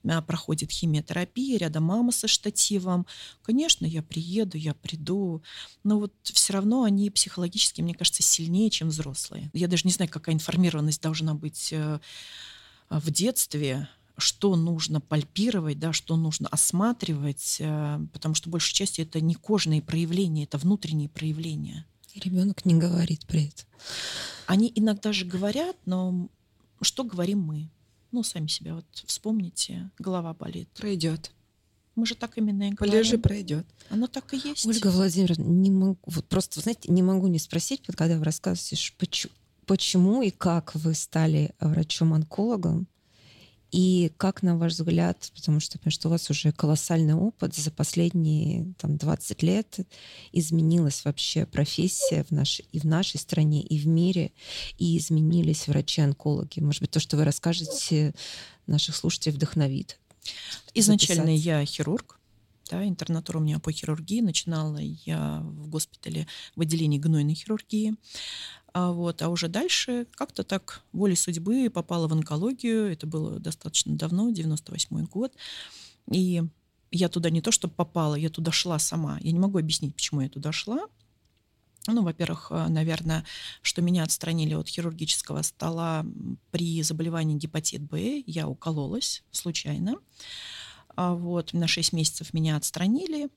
а, 0.08 0.22
проходит 0.22 0.72
химиотерапия, 0.72 1.58
рядом 1.58 1.84
мама 1.86 2.12
со 2.12 2.28
штативом. 2.28 3.08
Конечно, 3.42 3.86
я 3.86 4.04
приеду, 4.04 4.58
я 4.58 4.76
приду. 4.76 5.42
Но 5.84 6.00
вот 6.00 6.14
все 6.22 6.54
равно 6.54 6.84
они 6.84 7.10
психологически, 7.10 7.82
мне 7.82 7.96
кажется, 7.96 8.22
сильнее, 8.22 8.70
чем 8.70 8.90
взрослые. 8.90 9.50
Я 9.54 9.68
даже 9.68 9.84
не 9.86 9.92
знаю, 9.92 10.12
какая 10.12 10.36
информированность 10.36 11.02
должна 11.02 11.34
быть 11.34 11.74
э, 11.74 12.00
в 12.90 13.10
детстве, 13.10 13.90
что 14.18 14.56
нужно 14.56 15.02
пальпировать, 15.02 15.80
да, 15.80 15.94
что 15.94 16.16
нужно 16.16 16.48
осматривать, 16.50 17.58
э, 17.60 18.00
потому 18.14 18.36
что 18.36 18.50
большей 18.50 18.74
части 18.74 19.02
это 19.02 19.20
не 19.20 19.36
кожные 19.36 19.82
проявления, 19.82 20.46
это 20.46 20.58
внутренние 20.58 21.10
проявления. 21.10 21.86
И 22.14 22.20
ребенок 22.20 22.64
не 22.66 22.76
говорит 22.76 23.26
при 23.28 23.48
этом. 23.48 23.66
Они 24.48 24.72
иногда 24.74 25.12
же 25.12 25.26
говорят, 25.26 25.76
но 25.86 26.30
что 26.82 27.04
говорим 27.04 27.42
мы? 27.42 27.70
Ну, 28.12 28.24
сами 28.24 28.48
себя 28.48 28.76
вот 28.76 28.86
вспомните, 29.06 29.92
голова 30.00 30.34
болит. 30.34 30.70
Пройдет. 30.78 31.32
Мы 31.96 32.06
же 32.06 32.16
так 32.16 32.38
именно 32.38 32.70
и 32.70 32.72
говорим. 32.72 32.94
Полежи, 32.94 33.18
пройдет. 33.18 33.66
Оно 33.90 34.08
так 34.08 34.34
и 34.34 34.38
есть. 34.38 34.66
Ольга 34.66 34.88
Владимировна, 34.88 35.44
не 35.44 35.72
могу, 35.72 35.98
вот 36.06 36.26
просто, 36.28 36.62
знаете, 36.62 36.92
не 36.92 37.02
могу 37.02 37.28
не 37.28 37.40
спросить, 37.40 37.82
когда 37.86 38.18
вы 38.18 38.24
рассказываете, 38.24 38.94
почему, 38.98 39.34
почему 39.66 40.22
и 40.22 40.30
как 40.30 40.76
вы 40.76 40.94
стали 40.94 41.54
врачом-онкологом, 41.60 42.88
и 43.76 44.10
как, 44.16 44.42
на 44.42 44.58
ваш 44.58 44.72
взгляд, 44.72 45.30
потому 45.36 45.60
что, 45.60 45.78
потому 45.78 45.92
что 45.92 46.08
у 46.08 46.12
вас 46.12 46.30
уже 46.30 46.54
колоссальный 46.54 47.14
опыт 47.14 47.56
за 47.56 47.72
последние 47.72 48.74
там, 48.78 48.96
20 48.96 49.44
лет, 49.44 49.80
изменилась 50.32 51.04
вообще 51.04 51.46
профессия 51.46 52.24
в 52.24 52.32
нашей, 52.32 52.66
и 52.72 52.80
в 52.80 52.86
нашей 52.86 53.20
стране, 53.20 53.62
и 53.62 53.78
в 53.78 53.86
мире, 53.86 54.32
и 54.78 54.98
изменились 54.98 55.68
врачи-онкологи. 55.68 56.62
Может 56.62 56.84
быть, 56.84 56.92
то, 56.92 57.02
что 57.02 57.18
вы 57.18 57.26
расскажете, 57.26 58.14
наших 58.66 58.96
слушателей 58.96 59.36
вдохновит. 59.36 60.00
Изначально 60.74 61.36
записаться. 61.36 61.50
я 61.50 61.66
хирург, 61.66 62.18
да, 62.72 62.88
интернатура 62.88 63.40
у 63.40 63.42
меня 63.42 63.60
по 63.60 63.74
хирургии. 63.74 64.22
Начинала 64.22 64.78
я 64.78 65.42
в 65.44 65.68
госпитале 65.68 66.28
в 66.56 66.62
отделении 66.62 66.98
гнойной 66.98 67.36
хирургии. 67.36 67.96
А, 68.76 68.92
вот, 68.92 69.22
а 69.22 69.30
уже 69.30 69.48
дальше 69.48 70.06
как-то 70.16 70.44
так 70.44 70.82
волей 70.92 71.16
судьбы 71.16 71.70
попала 71.70 72.10
в 72.10 72.12
онкологию. 72.12 72.92
Это 72.92 73.08
было 73.08 73.40
достаточно 73.40 73.96
давно, 73.96 74.32
98 74.32 75.06
год. 75.06 75.34
И 76.12 76.44
я 76.92 77.08
туда 77.08 77.30
не 77.30 77.40
то, 77.40 77.52
чтобы 77.52 77.74
попала, 77.74 78.16
я 78.16 78.30
туда 78.30 78.52
шла 78.52 78.78
сама. 78.78 79.18
Я 79.22 79.32
не 79.32 79.40
могу 79.40 79.60
объяснить, 79.60 79.96
почему 79.96 80.20
я 80.20 80.28
туда 80.28 80.52
шла. 80.52 80.88
Ну, 81.88 82.04
во-первых, 82.04 82.48
э, 82.50 82.68
наверное, 82.68 83.24
что 83.62 83.82
меня 83.82 84.04
отстранили 84.04 84.56
от 84.56 84.68
хирургического 84.68 85.42
стола 85.44 86.06
при 86.52 86.82
заболевании 86.82 87.38
гепатит 87.38 87.82
Б. 87.82 88.24
Я 88.28 88.50
укололась 88.50 89.24
случайно. 89.32 90.00
А 90.98 91.14
вот 91.14 91.54
на 91.54 91.68
6 91.68 91.94
месяцев 91.94 92.34
меня 92.34 92.58
отстранили. 92.58 93.30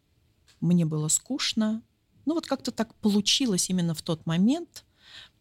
Мне 0.61 0.85
было 0.85 1.07
скучно. 1.07 1.81
Ну, 2.27 2.35
вот 2.35 2.49
как-то 2.49 2.73
так 2.73 2.93
получилось 2.97 3.71
именно 3.71 3.95
в 3.95 4.03
тот 4.03 4.27
момент– 4.27 4.85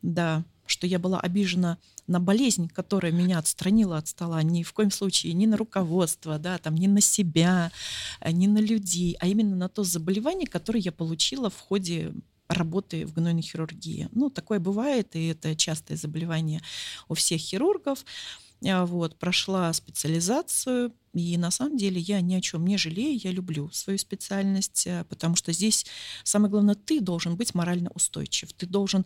да, 0.02 0.44
что 0.66 0.86
я 0.86 1.00
была 1.00 1.20
обижена 1.20 1.78
на 2.08 2.20
болезнь, 2.20 2.70
которая 2.70 3.12
меня 3.12 3.40
отстранила 3.40 3.98
от 3.98 4.08
стола, 4.08 4.42
ни 4.44 4.64
в 4.64 4.74
коем 4.74 4.92
случае 4.92 5.34
ни 5.34 5.46
на 5.46 5.58
руководство, 5.58 6.38
да, 6.38 6.58
там, 6.58 6.76
ни 6.76 6.88
на 6.88 7.02
себя, 7.02 7.72
э, 8.22 8.32
ни 8.32 8.48
на 8.48 8.60
людей, 8.60 9.18
а 9.20 9.28
именно 9.28 9.56
на 9.56 9.70
то 9.70 9.84
заболевание, 9.84 10.48
которое 10.48 10.80
я 10.80 10.92
получила 10.92 11.50
в 11.50 11.60
ходе 11.60 12.14
работы 12.48 13.06
в 13.06 13.14
гнойной 13.14 13.42
хирургии. 13.42 14.08
Ну, 14.14 14.30
такое 14.30 14.60
бывает, 14.60 15.16
и 15.16 15.28
это 15.28 15.56
частое 15.56 15.98
заболевание 15.98 16.62
у 17.10 17.14
всех 17.14 17.42
хирургов. 17.42 18.06
А, 18.66 18.86
вот, 18.86 19.18
прошла 19.20 19.72
специализацию, 19.74 20.94
и 21.14 21.38
на 21.38 21.52
самом 21.52 21.78
деле 21.78 22.00
я 22.00 22.22
ни 22.22 22.34
о 22.36 22.42
чем 22.42 22.66
не 22.66 22.78
жалею, 22.78 23.20
я 23.24 23.32
люблю 23.32 23.70
свою 23.72 24.00
специальность, 24.00 24.88
а, 24.88 25.04
потому 25.04 25.36
что 25.36 25.52
здесь 25.52 25.86
самое 26.24 26.50
главное, 26.50 26.76
ты 26.76 27.00
должен 27.00 27.36
быть 27.36 27.54
морально 27.54 27.92
устойчив, 27.94 28.52
ты 28.54 28.66
должен 28.66 29.06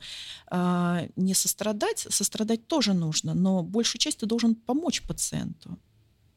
э, 0.51 1.09
не 1.15 1.33
сострадать, 1.33 2.07
сострадать 2.09 2.67
тоже 2.67 2.93
нужно, 2.93 3.33
но 3.33 3.61
большую 3.61 3.99
часть 3.99 4.19
ты 4.19 4.25
должен 4.25 4.55
помочь 4.55 5.01
пациенту. 5.03 5.77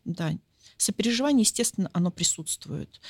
Да, 0.04 0.32
сопереживание, 0.76 1.42
естественно, 1.42 1.90
оно 1.92 2.10
присутствует. 2.10 3.00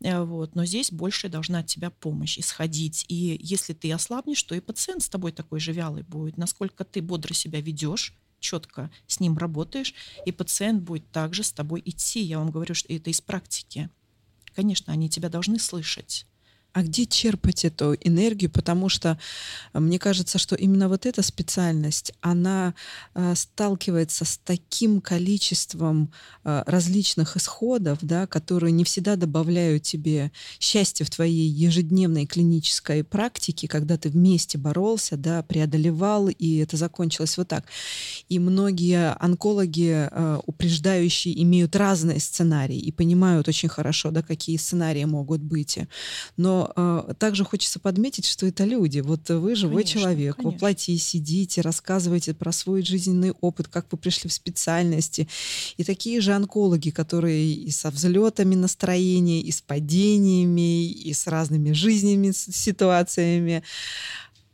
Вот, 0.00 0.56
но 0.56 0.64
здесь 0.64 0.90
больше 0.90 1.28
должна 1.28 1.60
от 1.60 1.66
тебя 1.66 1.90
помощь 1.90 2.36
исходить. 2.36 3.04
И 3.08 3.38
если 3.40 3.72
ты 3.72 3.92
ослабнешь, 3.92 4.42
то 4.42 4.54
и 4.54 4.60
пациент 4.60 5.04
с 5.04 5.08
тобой 5.08 5.30
такой 5.30 5.60
же 5.60 5.72
вялый 5.72 6.02
будет. 6.02 6.36
Насколько 6.36 6.84
ты 6.84 7.00
бодро 7.00 7.34
себя 7.34 7.60
ведешь, 7.60 8.12
четко 8.42 8.90
с 9.06 9.20
ним 9.20 9.38
работаешь, 9.38 9.94
и 10.26 10.32
пациент 10.32 10.82
будет 10.82 11.10
также 11.10 11.42
с 11.42 11.52
тобой 11.52 11.82
идти. 11.84 12.20
Я 12.20 12.38
вам 12.38 12.50
говорю, 12.50 12.74
что 12.74 12.92
это 12.92 13.08
из 13.08 13.22
практики. 13.22 13.88
Конечно, 14.54 14.92
они 14.92 15.08
тебя 15.08 15.30
должны 15.30 15.58
слышать 15.58 16.26
а 16.72 16.82
где 16.82 17.06
черпать 17.06 17.64
эту 17.64 17.94
энергию, 18.00 18.50
потому 18.50 18.88
что 18.88 19.18
мне 19.74 19.98
кажется, 19.98 20.38
что 20.38 20.54
именно 20.54 20.88
вот 20.88 21.04
эта 21.04 21.22
специальность, 21.22 22.12
она 22.20 22.74
э, 23.14 23.34
сталкивается 23.34 24.24
с 24.24 24.38
таким 24.38 25.00
количеством 25.00 26.12
э, 26.44 26.62
различных 26.66 27.36
исходов, 27.36 27.98
да, 28.00 28.26
которые 28.26 28.72
не 28.72 28.84
всегда 28.84 29.16
добавляют 29.16 29.82
тебе 29.82 30.32
счастье 30.58 31.04
в 31.04 31.10
твоей 31.10 31.48
ежедневной 31.48 32.24
клинической 32.26 33.04
практике, 33.04 33.68
когда 33.68 33.98
ты 33.98 34.08
вместе 34.08 34.56
боролся, 34.56 35.16
да, 35.16 35.42
преодолевал, 35.42 36.28
и 36.28 36.58
это 36.58 36.76
закончилось 36.76 37.36
вот 37.36 37.48
так. 37.48 37.66
И 38.30 38.38
многие 38.38 39.12
онкологи, 39.20 40.08
э, 40.10 40.40
упреждающие, 40.46 41.42
имеют 41.42 41.76
разные 41.76 42.20
сценарии 42.20 42.78
и 42.78 42.92
понимают 42.92 43.48
очень 43.48 43.68
хорошо, 43.68 44.10
да, 44.10 44.22
какие 44.22 44.56
сценарии 44.56 45.04
могут 45.04 45.42
быть. 45.42 45.78
Но 46.36 46.61
э, 46.74 47.14
также 47.18 47.44
хочется 47.44 47.80
подметить, 47.80 48.26
что 48.26 48.46
это 48.46 48.64
люди. 48.64 49.00
Вот 49.00 49.28
вы 49.28 49.54
живой 49.54 49.82
конечно, 49.82 50.00
человек, 50.00 50.36
конечно. 50.36 50.52
воплоти, 50.52 50.96
сидите, 50.96 51.60
рассказываете 51.60 52.34
про 52.34 52.52
свой 52.52 52.82
жизненный 52.82 53.32
опыт, 53.40 53.68
как 53.68 53.86
вы 53.90 53.98
пришли 53.98 54.28
в 54.28 54.32
специальности. 54.32 55.28
И 55.76 55.84
такие 55.84 56.20
же 56.20 56.32
онкологи, 56.32 56.90
которые 56.90 57.52
и 57.54 57.70
со 57.70 57.90
взлетами 57.90 58.54
настроения, 58.54 59.40
и 59.40 59.50
с 59.50 59.60
падениями, 59.60 60.86
и 60.90 61.12
с 61.12 61.26
разными 61.26 61.72
жизненными 61.72 62.32
ситуациями. 62.32 63.62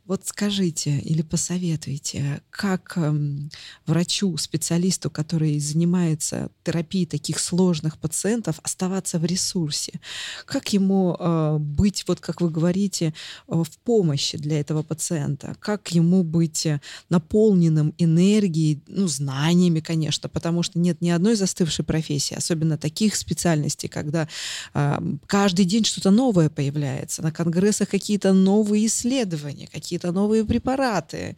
Вот 0.09 0.25
скажите 0.25 0.97
или 0.97 1.21
посоветуйте, 1.21 2.41
как 2.49 2.97
эм, 2.97 3.51
врачу, 3.85 4.35
специалисту, 4.37 5.11
который 5.11 5.59
занимается 5.59 6.49
терапией 6.63 7.05
таких 7.05 7.37
сложных 7.37 7.99
пациентов, 7.99 8.59
оставаться 8.63 9.19
в 9.19 9.25
ресурсе? 9.25 9.99
Как 10.47 10.73
ему 10.73 11.15
э, 11.15 11.57
быть, 11.59 12.05
вот 12.07 12.21
как 12.21 12.41
вы 12.41 12.49
говорите, 12.49 13.13
э, 13.47 13.53
в 13.53 13.77
помощи 13.83 14.39
для 14.39 14.59
этого 14.59 14.81
пациента? 14.81 15.55
Как 15.59 15.91
ему 15.91 16.23
быть 16.23 16.65
э, 16.65 16.81
наполненным 17.09 17.93
энергией, 17.99 18.81
ну, 18.87 19.07
знаниями, 19.07 19.79
конечно, 19.79 20.27
потому 20.27 20.63
что 20.63 20.79
нет 20.79 21.01
ни 21.01 21.11
одной 21.11 21.35
застывшей 21.35 21.85
профессии, 21.85 22.33
особенно 22.33 22.79
таких 22.79 23.15
специальностей, 23.15 23.87
когда 23.87 24.27
э, 24.73 24.97
каждый 25.27 25.65
день 25.65 25.85
что-то 25.85 26.09
новое 26.09 26.49
появляется, 26.49 27.21
на 27.21 27.31
конгрессах 27.31 27.89
какие-то 27.89 28.33
новые 28.33 28.87
исследования, 28.87 29.67
какие 29.71 29.98
какие-то 29.99 30.11
новые 30.11 30.45
препараты. 30.45 31.35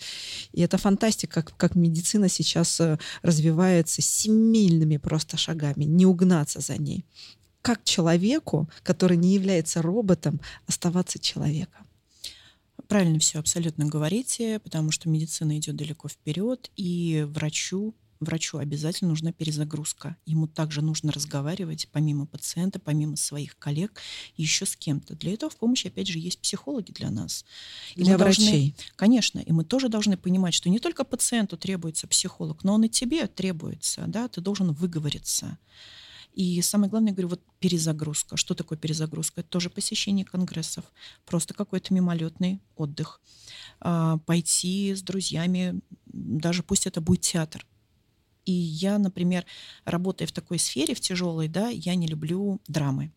И 0.53 0.61
это 0.61 0.77
фантастика, 0.77 1.41
как, 1.41 1.57
как 1.57 1.75
медицина 1.75 2.29
сейчас 2.29 2.79
э, 2.79 2.97
развивается 3.23 4.01
семейными 4.01 4.97
просто 4.97 5.37
шагами, 5.37 5.85
не 5.85 6.05
угнаться 6.05 6.59
за 6.59 6.77
ней. 6.77 7.03
Как 7.61 7.83
человеку, 7.83 8.69
который 8.83 9.17
не 9.17 9.33
является 9.33 9.81
роботом, 9.81 10.39
оставаться 10.67 11.19
человеком? 11.19 11.87
Правильно 12.87 13.19
все 13.19 13.39
абсолютно 13.39 13.85
говорите, 13.85 14.59
потому 14.59 14.91
что 14.91 15.09
медицина 15.09 15.57
идет 15.57 15.75
далеко 15.75 16.09
вперед, 16.09 16.71
и 16.77 17.25
врачу 17.27 17.93
врачу 18.21 18.57
обязательно 18.57 19.09
нужна 19.09 19.33
перезагрузка. 19.33 20.15
Ему 20.25 20.47
также 20.47 20.81
нужно 20.81 21.11
разговаривать 21.11 21.87
помимо 21.91 22.25
пациента, 22.25 22.79
помимо 22.79 23.17
своих 23.17 23.57
коллег, 23.57 23.99
еще 24.37 24.65
с 24.65 24.75
кем-то. 24.75 25.15
Для 25.15 25.33
этого 25.33 25.51
в 25.51 25.57
помощи, 25.57 25.87
опять 25.87 26.07
же, 26.07 26.19
есть 26.19 26.39
психологи 26.39 26.91
для 26.91 27.09
нас. 27.09 27.45
И 27.95 28.03
для 28.03 28.17
врачей. 28.17 28.45
Должны, 28.45 28.75
конечно, 28.95 29.39
и 29.39 29.51
мы 29.51 29.65
тоже 29.65 29.89
должны 29.89 30.15
понимать, 30.17 30.53
что 30.53 30.69
не 30.69 30.79
только 30.79 31.03
пациенту 31.03 31.57
требуется 31.57 32.07
психолог, 32.07 32.63
но 32.63 32.75
он 32.75 32.83
и 32.83 32.89
тебе 32.89 33.27
требуется, 33.27 34.05
да, 34.07 34.27
ты 34.27 34.39
должен 34.39 34.71
выговориться. 34.71 35.57
И 36.33 36.61
самое 36.61 36.89
главное, 36.89 37.09
я 37.09 37.13
говорю, 37.13 37.29
вот 37.29 37.41
перезагрузка. 37.59 38.37
Что 38.37 38.53
такое 38.53 38.77
перезагрузка? 38.77 39.41
Это 39.41 39.49
тоже 39.49 39.69
посещение 39.69 40.25
конгрессов, 40.25 40.85
просто 41.25 41.53
какой-то 41.53 41.93
мимолетный 41.93 42.61
отдых. 42.77 43.19
А, 43.81 44.17
пойти 44.19 44.93
с 44.95 45.01
друзьями, 45.01 45.81
даже 46.05 46.63
пусть 46.63 46.87
это 46.87 47.01
будет 47.01 47.21
театр. 47.21 47.65
И 48.45 48.51
я, 48.51 48.97
например, 48.97 49.45
работая 49.85 50.27
в 50.27 50.31
такой 50.31 50.59
сфере, 50.59 50.95
в 50.95 50.99
тяжелой, 50.99 51.47
да, 51.47 51.69
я 51.69 51.95
не 51.95 52.07
люблю 52.07 52.59
драмы. 52.67 53.11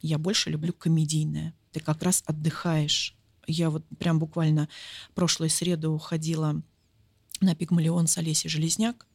Я 0.00 0.18
больше 0.18 0.50
люблю 0.50 0.72
комедийное. 0.72 1.54
Ты 1.72 1.80
как 1.80 2.02
раз 2.02 2.22
отдыхаешь. 2.26 3.16
Я 3.46 3.70
вот 3.70 3.84
прям 3.98 4.18
буквально 4.18 4.68
прошлой 5.14 5.50
среду 5.50 5.96
ходила 5.98 6.62
на 7.40 7.54
Пигмалион 7.54 8.06
с 8.06 8.18
Олесей 8.18 8.50
Железняк. 8.50 9.06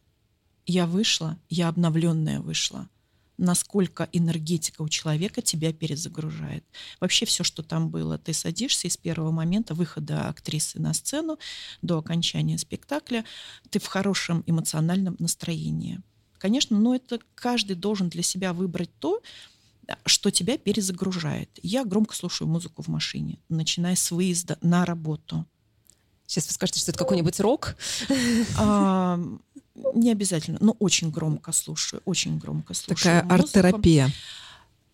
Я 0.66 0.88
вышла, 0.88 1.38
я 1.50 1.68
обновленная 1.68 2.40
вышла 2.40 2.90
насколько 3.38 4.08
энергетика 4.12 4.82
у 4.82 4.90
человека 4.90 5.42
тебя 5.42 5.74
перезагружает. 5.74 6.64
Вообще 7.00 7.26
все, 7.26 7.44
что 7.44 7.64
там 7.64 7.90
было, 7.90 8.18
ты 8.18 8.34
садишься 8.34 8.88
и 8.88 8.90
с 8.90 8.98
первого 8.98 9.32
момента 9.32 9.74
выхода 9.74 10.30
актрисы 10.30 10.80
на 10.80 10.94
сцену 10.94 11.38
до 11.82 11.98
окончания 11.98 12.58
спектакля, 12.58 13.26
ты 13.70 13.80
в 13.80 13.88
хорошем 13.88 14.44
эмоциональном 14.46 15.16
настроении. 15.20 16.02
Конечно, 16.38 16.78
но 16.78 16.96
это 16.96 17.20
каждый 17.34 17.76
должен 17.76 18.10
для 18.10 18.24
себя 18.24 18.54
выбрать 18.54 18.92
то, 19.00 19.22
что 20.06 20.32
тебя 20.32 20.58
перезагружает. 20.58 21.50
Я 21.62 21.86
громко 21.86 22.16
слушаю 22.16 22.48
музыку 22.48 22.82
в 22.82 22.88
машине, 22.88 23.40
начиная 23.50 23.96
с 23.96 24.12
выезда 24.12 24.58
на 24.62 24.86
работу. 24.86 25.46
Сейчас 26.28 26.48
вы 26.48 26.54
скажете, 26.54 26.80
что 26.80 26.92
это 26.92 27.00
какой-нибудь 27.00 27.40
рок? 27.40 27.76
Не 29.76 30.12
обязательно, 30.12 30.58
но 30.62 30.72
очень 30.80 31.12
громко 31.12 31.52
слушаю, 31.52 32.02
очень 32.06 32.38
громко 32.38 32.74
слушаю. 32.74 33.22
Такая 33.22 33.22
арт-терапия. 33.22 34.12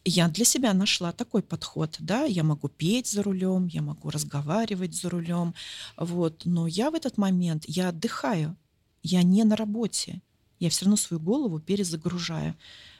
Я 0.03 0.27
для 0.27 0.45
себя 0.45 0.73
нашла 0.73 1.11
такой 1.11 1.43
подход, 1.43 1.95
да, 1.99 2.23
я 2.23 2.43
могу 2.43 2.67
петь 2.69 3.07
за 3.07 3.21
рулем, 3.21 3.67
я 3.67 3.83
могу 3.83 4.09
разговаривать 4.09 4.95
за 4.95 5.11
рулем, 5.11 5.53
вот, 5.95 6.41
но 6.45 6.65
я 6.65 6.89
в 6.89 6.95
этот 6.95 7.19
момент, 7.19 7.65
я 7.67 7.89
отдыхаю, 7.89 8.57
я 9.03 9.21
не 9.21 9.43
на 9.43 9.55
работе, 9.55 10.21
я 10.59 10.71
все 10.71 10.85
равно 10.85 10.97
свою 10.97 11.21
голову 11.21 11.59
перезагружаю. 11.59 12.55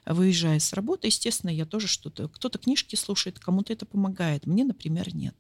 Выезжая 0.05 0.59
с 0.59 0.73
работы, 0.73 1.07
естественно, 1.07 1.51
я 1.51 1.65
тоже 1.65 1.87
что-то, 1.87 2.27
кто-то 2.27 2.59
книжки 2.59 2.95
слушает, 2.95 3.39
кому-то 3.39 3.73
это 3.73 3.87
помогает, 3.87 4.45
мне, 4.45 4.63
например, 4.63 5.15
нет. 5.15 5.35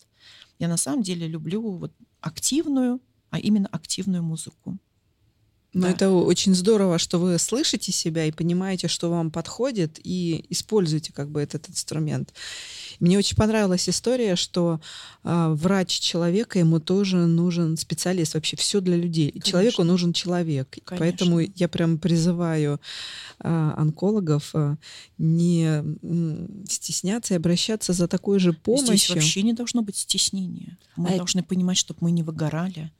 Я 0.57 0.67
на 0.67 0.77
самом 0.77 1.03
деле 1.03 1.27
люблю 1.27 1.61
вот 1.61 1.93
активную, 2.21 3.01
а 3.29 3.39
именно 3.39 3.67
активную 3.71 4.23
музыку. 4.23 4.77
Но 5.73 5.83
да. 5.83 5.91
это 5.91 6.09
очень 6.09 6.53
здорово, 6.53 6.97
что 6.97 7.17
вы 7.17 7.39
слышите 7.39 7.93
себя 7.93 8.25
и 8.25 8.31
понимаете, 8.31 8.89
что 8.89 9.09
вам 9.09 9.31
подходит, 9.31 9.99
и 10.03 10.45
используете 10.49 11.13
как 11.13 11.29
бы 11.29 11.41
этот 11.41 11.69
инструмент. 11.69 12.33
Мне 12.99 13.17
очень 13.17 13.37
понравилась 13.37 13.87
история, 13.87 14.35
что 14.35 14.81
э, 15.23 15.47
врач 15.53 15.99
человека, 15.99 16.59
ему 16.59 16.81
тоже 16.81 17.17
нужен 17.17 17.77
специалист. 17.77 18.33
Вообще 18.33 18.57
все 18.57 18.81
для 18.81 18.97
людей. 18.97 19.31
Конечно. 19.31 19.49
Человеку 19.49 19.83
нужен 19.83 20.11
человек. 20.11 20.77
Конечно. 20.83 20.97
Поэтому 20.97 21.39
я 21.39 21.69
прям 21.69 21.97
призываю 21.97 22.81
э, 23.39 23.73
онкологов 23.77 24.51
э, 24.53 24.75
не 25.17 25.83
стесняться 26.67 27.33
и 27.33 27.37
обращаться 27.37 27.93
за 27.93 28.09
такой 28.09 28.39
же 28.39 28.51
помощью. 28.51 28.97
Здесь 28.97 29.09
вообще 29.09 29.41
не 29.43 29.53
должно 29.53 29.83
быть 29.83 29.95
стеснения. 29.95 30.77
Мы 30.97 31.09
а 31.09 31.17
должны 31.17 31.43
понимать, 31.43 31.77
чтобы 31.77 31.99
мы 32.01 32.11
не 32.11 32.23
выгорали. 32.23 32.91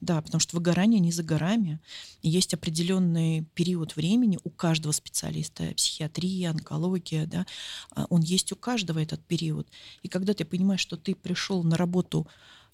Да, 0.00 0.22
потому 0.22 0.40
что 0.40 0.56
выгорание 0.56 0.98
не 0.98 1.12
за 1.12 1.22
горами. 1.22 1.78
есть 2.22 2.54
определенный 2.54 3.42
период 3.54 3.96
времени 3.96 4.38
у 4.44 4.50
каждого 4.50 4.92
специалиста, 4.92 5.74
психиатрия, 5.76 6.50
онкология, 6.50 7.26
да, 7.26 7.46
а, 7.90 8.06
он 8.08 8.22
есть 8.22 8.50
у 8.52 8.56
каждого 8.56 8.98
этот 8.98 9.22
период. 9.24 9.68
И 10.02 10.08
когда 10.08 10.32
ты 10.32 10.44
понимаешь, 10.46 10.80
что 10.80 10.96
ты 10.96 11.14
пришел 11.14 11.62
на 11.64 11.76
работу 11.76 12.26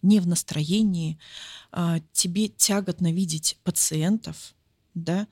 не 0.03 0.21
в 0.21 0.27
настроении, 0.29 1.19
а, 1.73 2.01
тебе 2.13 2.49
тяготно 2.49 3.13
видеть 3.13 3.59
пациентов, 3.65 4.55
да, 4.95 5.27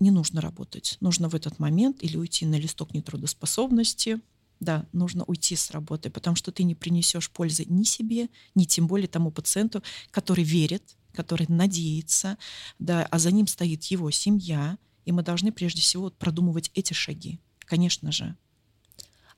не 0.00 0.10
нужно 0.10 0.40
работать. 0.40 0.96
Нужно 1.00 1.28
в 1.28 1.34
этот 1.34 1.58
момент 1.58 2.02
или 2.02 2.16
уйти 2.16 2.46
на 2.46 2.54
листок 2.54 2.94
нетрудоспособности, 2.94 4.20
да, 4.60 4.86
нужно 4.92 5.24
уйти 5.24 5.56
с 5.56 5.70
работы, 5.70 6.10
потому 6.10 6.36
что 6.36 6.52
ты 6.52 6.64
не 6.64 6.74
принесешь 6.74 7.30
пользы 7.30 7.64
ни 7.66 7.84
себе, 7.84 8.28
ни 8.54 8.64
тем 8.64 8.86
более 8.86 9.08
тому 9.08 9.30
пациенту, 9.30 9.82
который 10.10 10.44
верит, 10.44 10.96
который 11.18 11.46
надеется, 11.48 12.38
да, 12.78 13.04
а 13.10 13.18
за 13.18 13.32
ним 13.32 13.48
стоит 13.48 13.82
его 13.86 14.08
семья, 14.12 14.78
и 15.04 15.10
мы 15.10 15.24
должны 15.24 15.50
прежде 15.50 15.80
всего 15.80 16.10
продумывать 16.10 16.70
эти 16.74 16.92
шаги, 16.92 17.40
конечно 17.64 18.12
же. 18.12 18.36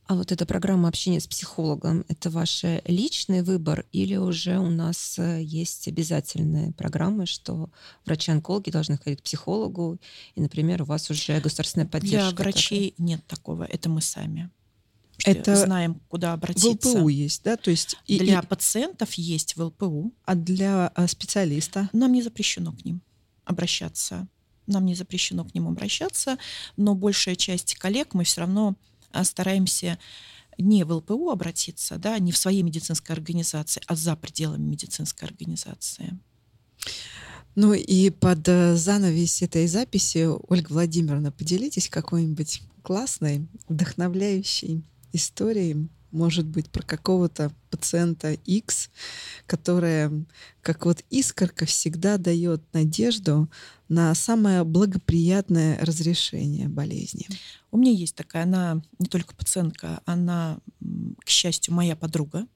А 0.04 0.14
вот 0.14 0.30
эта 0.30 0.44
программа 0.44 0.88
общения 0.88 1.20
с 1.20 1.26
психологом, 1.26 2.04
это 2.08 2.28
ваш 2.28 2.64
личный 2.84 3.42
выбор 3.42 3.86
или 3.92 4.16
уже 4.16 4.58
у 4.58 4.68
нас 4.68 5.18
э, 5.18 5.40
есть 5.42 5.88
обязательные 5.88 6.72
программы, 6.72 7.24
что 7.24 7.70
врачи-онкологи 8.04 8.70
должны 8.70 8.98
ходить 8.98 9.20
к 9.20 9.22
психологу, 9.22 9.98
и, 10.34 10.40
например, 10.42 10.82
у 10.82 10.84
вас 10.84 11.08
уже 11.10 11.40
государственная 11.40 11.86
поддержка? 11.86 12.36
Для 12.36 12.44
врачей 12.44 12.90
такая? 12.90 13.06
нет 13.06 13.26
такого, 13.26 13.62
это 13.62 13.88
мы 13.88 14.02
сами 14.02 14.50
это 15.24 15.56
знаем, 15.56 16.00
куда 16.08 16.32
обратиться. 16.32 16.90
В 16.90 16.96
ЛПУ 16.96 17.08
есть, 17.08 17.42
да? 17.44 17.56
То 17.56 17.70
есть 17.70 17.96
и, 18.06 18.18
для 18.18 18.40
и... 18.40 18.46
пациентов 18.46 19.14
есть 19.14 19.56
в 19.56 19.62
ЛПУ. 19.62 20.12
А 20.24 20.34
для 20.34 20.88
а, 20.88 21.06
специалиста? 21.06 21.88
Нам 21.92 22.12
не 22.12 22.22
запрещено 22.22 22.72
к 22.72 22.84
ним 22.84 23.02
обращаться. 23.44 24.28
Нам 24.66 24.86
не 24.86 24.94
запрещено 24.94 25.44
к 25.44 25.54
ним 25.54 25.68
обращаться, 25.68 26.38
но 26.76 26.94
большая 26.94 27.34
часть 27.34 27.74
коллег 27.74 28.14
мы 28.14 28.24
все 28.24 28.42
равно 28.42 28.76
а, 29.10 29.24
стараемся 29.24 29.98
не 30.58 30.84
в 30.84 30.92
ЛПУ 30.92 31.30
обратиться, 31.30 31.96
да, 31.96 32.18
не 32.18 32.32
в 32.32 32.36
своей 32.36 32.62
медицинской 32.62 33.16
организации, 33.16 33.82
а 33.86 33.96
за 33.96 34.14
пределами 34.14 34.62
медицинской 34.68 35.28
организации. 35.28 36.18
Ну 37.56 37.72
и 37.72 38.10
под 38.10 38.46
э, 38.48 38.76
занавес 38.76 39.42
этой 39.42 39.66
записи, 39.66 40.28
Ольга 40.48 40.72
Владимировна, 40.72 41.32
поделитесь 41.32 41.88
какой-нибудь 41.88 42.62
классной, 42.82 43.48
вдохновляющей 43.68 44.84
истории, 45.12 45.88
может 46.11 46.46
быть, 46.46 46.70
про 46.70 46.82
какого-то 46.82 47.52
пациента 47.70 48.32
X, 48.32 48.90
которая, 49.46 50.12
как 50.61 50.84
вот 50.86 51.04
искорка, 51.11 51.66
всегда 51.66 52.18
дает 52.18 52.62
надежду 52.72 53.48
на 53.88 54.14
самое 54.14 54.64
благоприятное 54.64 55.78
разрешение 55.84 56.68
болезни. 56.68 57.26
У 57.70 57.78
меня 57.78 57.92
есть 57.92 58.16
такая, 58.16 58.42
она 58.42 58.82
не 58.98 59.06
только 59.06 59.34
пациентка, 59.34 60.00
она, 60.04 60.58
к 61.24 61.28
счастью, 61.28 61.74
моя 61.74 61.94
подруга, 61.94 62.46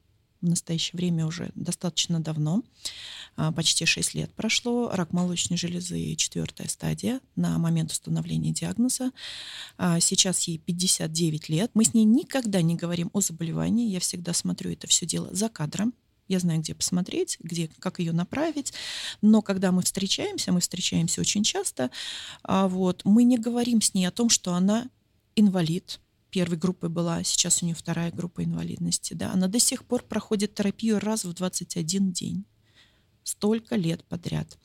в 0.44 0.48
настоящее 0.48 0.96
время 0.96 1.26
уже 1.26 1.50
достаточно 1.54 2.20
давно, 2.20 2.62
а, 3.36 3.50
почти 3.52 3.84
6 3.86 4.14
лет 4.14 4.32
прошло, 4.34 4.90
рак 4.92 5.12
молочной 5.12 5.56
железы, 5.56 6.14
четвертая 6.14 6.68
стадия 6.68 7.20
на 7.34 7.58
момент 7.58 7.90
установления 7.90 8.52
диагноза. 8.52 9.10
А, 9.78 9.98
сейчас 10.00 10.42
ей 10.46 10.58
59 10.58 11.48
лет. 11.48 11.70
Мы 11.74 11.84
с 11.84 11.94
ней 11.94 12.04
никогда 12.04 12.62
не 12.62 12.76
говорим 12.76 13.10
о 13.12 13.20
заболевании, 13.20 13.90
я 13.90 14.00
всегда 14.00 14.32
смотрю 14.32 14.70
это 14.72 14.86
все 14.86 15.06
дело 15.06 15.28
за 15.32 15.48
кадром, 15.48 15.94
я 16.28 16.38
знаю, 16.38 16.60
где 16.60 16.74
посмотреть, 16.74 17.36
где, 17.40 17.68
как 17.78 17.98
ее 17.98 18.12
направить. 18.12 18.72
Но 19.20 19.42
когда 19.42 19.72
мы 19.72 19.82
встречаемся, 19.82 20.52
мы 20.52 20.60
встречаемся 20.60 21.20
очень 21.20 21.44
часто, 21.44 21.90
а, 22.42 22.68
вот, 22.68 23.02
мы 23.04 23.24
не 23.24 23.38
говорим 23.38 23.80
с 23.80 23.94
ней 23.94 24.06
о 24.06 24.10
том, 24.10 24.28
что 24.28 24.54
она 24.54 24.88
инвалид, 25.36 26.00
первой 26.34 26.58
группой 26.58 26.88
была, 26.88 27.22
сейчас 27.22 27.62
у 27.62 27.66
нее 27.66 27.76
вторая 27.76 28.10
группа 28.10 28.42
инвалидности. 28.42 29.14
Да. 29.14 29.30
Она 29.32 29.46
до 29.46 29.60
сих 29.60 29.84
пор 29.84 30.02
проходит 30.02 30.56
терапию 30.56 30.98
раз 30.98 31.24
в 31.24 31.32
21 31.32 32.10
день. 32.10 32.44
Столько 33.22 33.76
лет 33.76 34.04
подряд. 34.04 34.58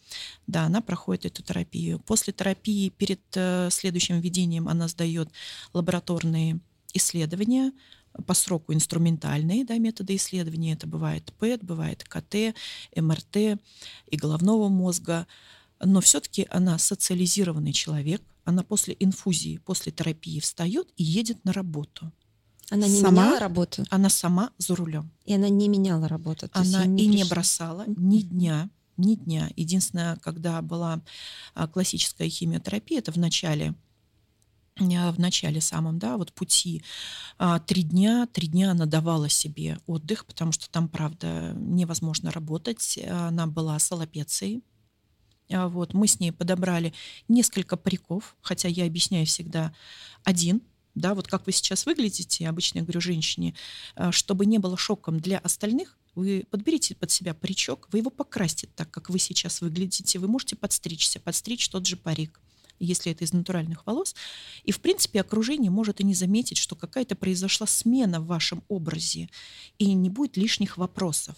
Да, 0.48 0.64
она 0.64 0.82
проходит 0.82 1.28
эту 1.28 1.44
терапию. 1.44 2.00
После 2.00 2.34
терапии 2.34 2.90
перед 2.90 3.22
э, 3.36 3.70
следующим 3.72 4.20
введением 4.20 4.68
она 4.68 4.88
сдает 4.88 5.30
лабораторные 5.72 6.60
исследования, 6.96 7.72
по 8.26 8.34
сроку 8.34 8.74
инструментальные 8.74 9.64
да, 9.64 9.78
методы 9.78 10.16
исследования. 10.16 10.74
Это 10.74 10.88
бывает 10.88 11.32
ПЭТ, 11.38 11.64
бывает 11.64 12.04
КТ, 12.04 12.56
МРТ 12.96 13.62
и 14.08 14.18
головного 14.18 14.70
мозга. 14.70 15.28
Но 15.80 16.02
все-таки 16.02 16.48
она 16.50 16.80
социализированный 16.80 17.74
человек, 17.74 18.24
она 18.50 18.64
после 18.64 18.96
инфузии, 19.00 19.58
после 19.58 19.92
терапии 19.92 20.40
встает 20.40 20.90
и 20.98 21.04
едет 21.04 21.44
на 21.46 21.54
работу. 21.54 22.12
Она 22.70 22.88
не 22.88 23.00
сама? 23.00 23.24
меняла 23.24 23.40
работу? 23.40 23.86
Она 23.90 24.10
сама 24.10 24.52
за 24.58 24.76
рулем. 24.76 25.12
И 25.26 25.34
она 25.34 25.50
не 25.50 25.68
меняла 25.68 26.08
работу? 26.08 26.50
Она 26.52 26.86
не 26.86 27.06
и 27.06 27.08
пришла. 27.08 27.24
не 27.24 27.30
бросала 27.30 27.84
ни 27.88 28.22
дня, 28.22 28.70
ни 28.98 29.16
дня. 29.16 29.50
Единственное, 29.56 30.18
когда 30.18 30.62
была 30.62 31.02
а, 31.56 31.68
классическая 31.68 32.30
химиотерапия, 32.30 33.00
это 33.00 33.12
в 33.12 33.18
начале 33.18 33.76
в 34.82 35.20
начале 35.20 35.60
самом, 35.60 36.00
да, 36.00 36.16
вот 36.16 36.32
пути, 36.32 36.84
а, 37.38 37.60
три 37.60 37.84
дня, 37.84 38.30
три 38.32 38.48
дня 38.48 38.72
она 38.72 38.86
давала 38.86 39.28
себе 39.28 39.78
отдых, 39.88 40.26
потому 40.26 40.54
что 40.54 40.70
там, 40.70 40.88
правда, 40.88 41.54
невозможно 41.58 42.32
работать. 42.32 42.98
Она 43.10 43.46
была 43.46 43.78
с 43.78 43.92
аллопецией. 43.92 44.58
А, 44.58 44.62
вот, 45.50 45.94
мы 45.94 46.08
с 46.08 46.20
ней 46.20 46.32
подобрали 46.32 46.94
несколько 47.28 47.76
париков, 47.76 48.36
хотя 48.42 48.68
я 48.68 48.86
объясняю 48.86 49.26
всегда 49.26 49.74
один, 50.24 50.62
да, 50.96 51.16
вот 51.16 51.28
как 51.28 51.46
вы 51.46 51.52
сейчас 51.52 51.86
выглядите, 51.86 52.48
обычно 52.48 52.80
я 52.80 52.84
говорю 52.84 53.02
женщине, 53.02 53.56
а, 53.96 54.12
чтобы 54.12 54.46
не 54.46 54.58
было 54.58 54.78
шоком 54.78 55.20
для 55.20 55.38
остальных, 55.40 55.98
вы 56.16 56.46
подберите 56.50 56.96
под 56.96 57.12
себя 57.12 57.34
паричок, 57.34 57.88
вы 57.92 58.00
его 58.00 58.10
покрасите 58.10 58.68
так, 58.76 58.92
как 58.92 59.10
вы 59.10 59.20
сейчас 59.20 59.62
выглядите, 59.62 60.20
вы 60.20 60.28
можете 60.28 60.56
подстричься, 60.56 61.20
подстричь 61.20 61.70
тот 61.70 61.86
же 61.86 61.98
парик 61.98 62.40
если 62.82 63.12
это 63.12 63.26
из 63.26 63.34
натуральных 63.34 63.86
волос. 63.86 64.16
И, 64.64 64.72
в 64.72 64.80
принципе, 64.80 65.20
окружение 65.20 65.70
может 65.70 66.00
и 66.00 66.06
не 66.06 66.14
заметить, 66.14 66.58
что 66.58 66.78
какая-то 66.78 67.18
произошла 67.18 67.68
смена 67.68 68.22
в 68.22 68.28
вашем 68.28 68.64
образе, 68.70 69.30
и 69.78 69.94
не 69.94 70.10
будет 70.10 70.38
лишних 70.38 70.78
вопросов. 70.78 71.36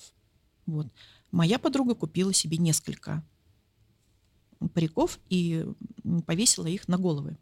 Вот. 0.68 0.86
Моя 1.32 1.58
подруга 1.58 1.96
купила 1.96 2.32
себе 2.32 2.58
несколько 2.58 3.26
париков 4.70 5.20
и 5.30 5.66
повесила 6.26 6.68
их 6.68 6.88
на 6.88 6.98
головы 6.98 7.38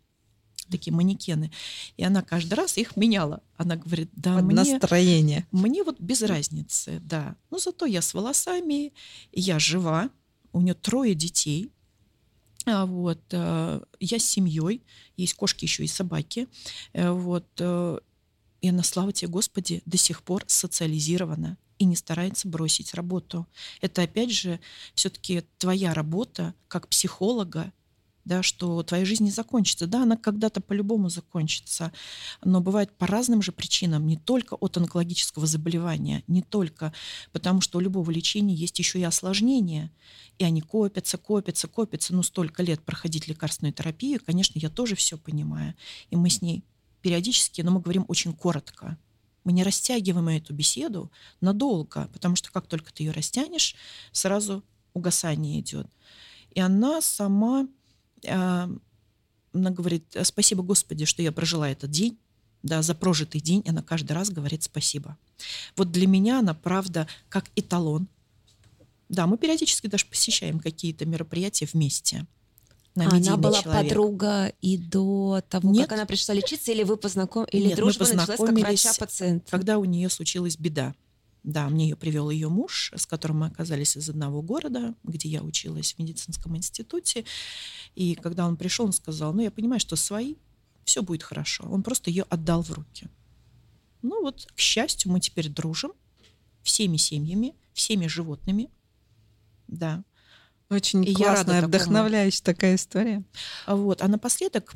такие 0.69 0.93
манекены. 0.93 1.51
И 1.97 2.03
она 2.03 2.21
каждый 2.21 2.53
раз 2.53 2.77
их 2.77 2.95
меняла. 2.95 3.41
Она 3.57 3.75
говорит, 3.75 4.09
да, 4.13 4.35
Под 4.35 4.45
мне... 4.45 4.55
настроение. 4.55 5.47
Мне 5.51 5.83
вот 5.83 5.99
без 5.99 6.21
разницы, 6.21 6.99
да. 7.01 7.35
Но 7.49 7.57
зато 7.57 7.85
я 7.87 8.01
с 8.01 8.13
волосами, 8.13 8.93
я 9.31 9.57
жива, 9.57 10.09
у 10.53 10.61
нее 10.61 10.75
трое 10.75 11.15
детей, 11.15 11.71
а 12.65 12.85
вот, 12.85 13.21
э, 13.31 13.81
я 13.99 14.19
с 14.19 14.23
семьей, 14.23 14.83
есть 15.17 15.33
кошки 15.33 15.65
еще 15.65 15.83
и 15.83 15.87
собаки, 15.87 16.47
э, 16.93 17.09
вот, 17.09 17.47
э, 17.59 17.99
и 18.61 18.69
она, 18.69 18.83
слава 18.83 19.11
тебе, 19.13 19.31
Господи, 19.31 19.81
до 19.85 19.97
сих 19.97 20.21
пор 20.21 20.43
социализирована 20.47 21.57
и 21.79 21.85
не 21.85 21.95
старается 21.95 22.47
бросить 22.47 22.93
работу. 22.93 23.47
Это, 23.81 24.03
опять 24.03 24.31
же, 24.31 24.59
все-таки 24.93 25.43
твоя 25.57 25.93
работа 25.93 26.53
как 26.67 26.87
психолога, 26.89 27.73
да, 28.25 28.43
что 28.43 28.83
твоя 28.83 29.05
жизнь 29.05 29.23
не 29.23 29.31
закончится. 29.31 29.87
Да, 29.87 30.03
она 30.03 30.15
когда-то 30.15 30.61
по-любому 30.61 31.09
закончится, 31.09 31.91
но 32.43 32.61
бывает 32.61 32.91
по 32.95 33.07
разным 33.07 33.41
же 33.41 33.51
причинам, 33.51 34.05
не 34.05 34.17
только 34.17 34.53
от 34.53 34.77
онкологического 34.77 35.47
заболевания, 35.47 36.23
не 36.27 36.43
только, 36.43 36.93
потому 37.31 37.61
что 37.61 37.79
у 37.79 37.81
любого 37.81 38.11
лечения 38.11 38.53
есть 38.53 38.77
еще 38.77 38.99
и 38.99 39.03
осложнения, 39.03 39.91
и 40.37 40.43
они 40.43 40.61
копятся, 40.61 41.17
копятся, 41.17 41.67
копятся, 41.67 42.13
ну, 42.13 42.21
столько 42.21 42.61
лет 42.61 42.81
проходить 42.83 43.27
лекарственную 43.27 43.73
терапию, 43.73 44.21
конечно, 44.23 44.59
я 44.59 44.69
тоже 44.69 44.95
все 44.95 45.17
понимаю, 45.17 45.73
и 46.11 46.15
мы 46.15 46.29
с 46.29 46.41
ней 46.41 46.63
периодически, 47.01 47.61
но 47.61 47.71
мы 47.71 47.79
говорим 47.79 48.05
очень 48.09 48.33
коротко, 48.33 48.97
мы 49.49 49.53
не 49.53 49.63
растягиваем 49.63 50.27
эту 50.27 50.53
беседу 50.53 51.11
надолго, 51.41 52.07
потому 52.13 52.35
что 52.35 52.51
как 52.51 52.67
только 52.67 52.93
ты 52.93 53.01
ее 53.01 53.11
растянешь, 53.11 53.75
сразу 54.11 54.63
угасание 54.93 55.59
идет. 55.59 55.87
И 56.51 56.59
она 56.59 57.01
сама 57.01 57.67
а, 58.27 58.69
она 59.53 59.71
говорит, 59.71 60.15
спасибо 60.21 60.61
Господи, 60.61 61.05
что 61.05 61.23
я 61.23 61.31
прожила 61.31 61.67
этот 61.67 61.89
день, 61.89 62.19
да, 62.61 62.83
за 62.83 62.93
прожитый 62.93 63.41
день, 63.41 63.63
она 63.67 63.81
каждый 63.81 64.11
раз 64.11 64.29
говорит 64.29 64.61
спасибо. 64.61 65.17
Вот 65.75 65.91
для 65.91 66.05
меня 66.05 66.39
она, 66.39 66.53
правда, 66.53 67.07
как 67.27 67.49
эталон. 67.55 68.07
Да, 69.07 69.25
мы 69.25 69.39
периодически 69.39 69.87
даже 69.87 70.05
посещаем 70.05 70.59
какие-то 70.59 71.07
мероприятия 71.07 71.67
вместе. 71.73 72.27
На 72.95 73.07
она 73.07 73.37
была 73.37 73.61
человек. 73.61 73.89
подруга 73.89 74.53
и 74.61 74.77
до 74.77 75.41
того, 75.47 75.71
Нет. 75.71 75.87
как 75.87 75.97
она 75.97 76.05
пришла 76.05 76.33
лечиться, 76.33 76.71
или 76.71 76.83
вы 76.83 76.97
познакомились, 76.97 77.53
или 77.53 77.67
Нет, 77.67 77.77
дружба 77.77 78.05
началась 78.05 78.39
как 78.39 78.51
врача-пациент? 78.51 79.47
Когда 79.49 79.77
у 79.77 79.85
нее 79.85 80.09
случилась 80.09 80.57
беда. 80.57 80.95
Да, 81.43 81.69
мне 81.69 81.89
ее 81.89 81.95
привел 81.95 82.29
ее 82.29 82.49
муж, 82.49 82.91
с 82.95 83.05
которым 83.05 83.39
мы 83.39 83.45
оказались 83.45 83.95
из 83.95 84.09
одного 84.09 84.41
города, 84.41 84.93
где 85.03 85.29
я 85.29 85.41
училась 85.41 85.93
в 85.93 85.99
медицинском 85.99 86.57
институте. 86.57 87.23
И 87.95 88.15
когда 88.15 88.45
он 88.45 88.57
пришел, 88.57 88.85
он 88.85 88.91
сказал, 88.91 89.33
ну, 89.33 89.41
я 89.41 89.51
понимаю, 89.51 89.79
что 89.79 89.95
свои, 89.95 90.35
все 90.83 91.01
будет 91.01 91.23
хорошо. 91.23 91.65
Он 91.69 91.81
просто 91.81 92.09
ее 92.09 92.23
отдал 92.23 92.61
в 92.61 92.71
руки. 92.71 93.07
Ну 94.01 94.21
вот, 94.21 94.47
к 94.53 94.59
счастью, 94.59 95.11
мы 95.11 95.19
теперь 95.19 95.49
дружим 95.49 95.93
всеми 96.63 96.97
семьями, 96.97 97.55
всеми 97.73 98.07
животными. 98.07 98.69
Да. 99.67 100.03
Очень 100.69 101.03
и 101.03 101.13
классная, 101.13 101.65
вдохновляющая 101.65 102.43
такая 102.43 102.75
история. 102.75 103.23
Вот. 103.65 104.01
А 104.01 104.07
напоследок, 104.07 104.75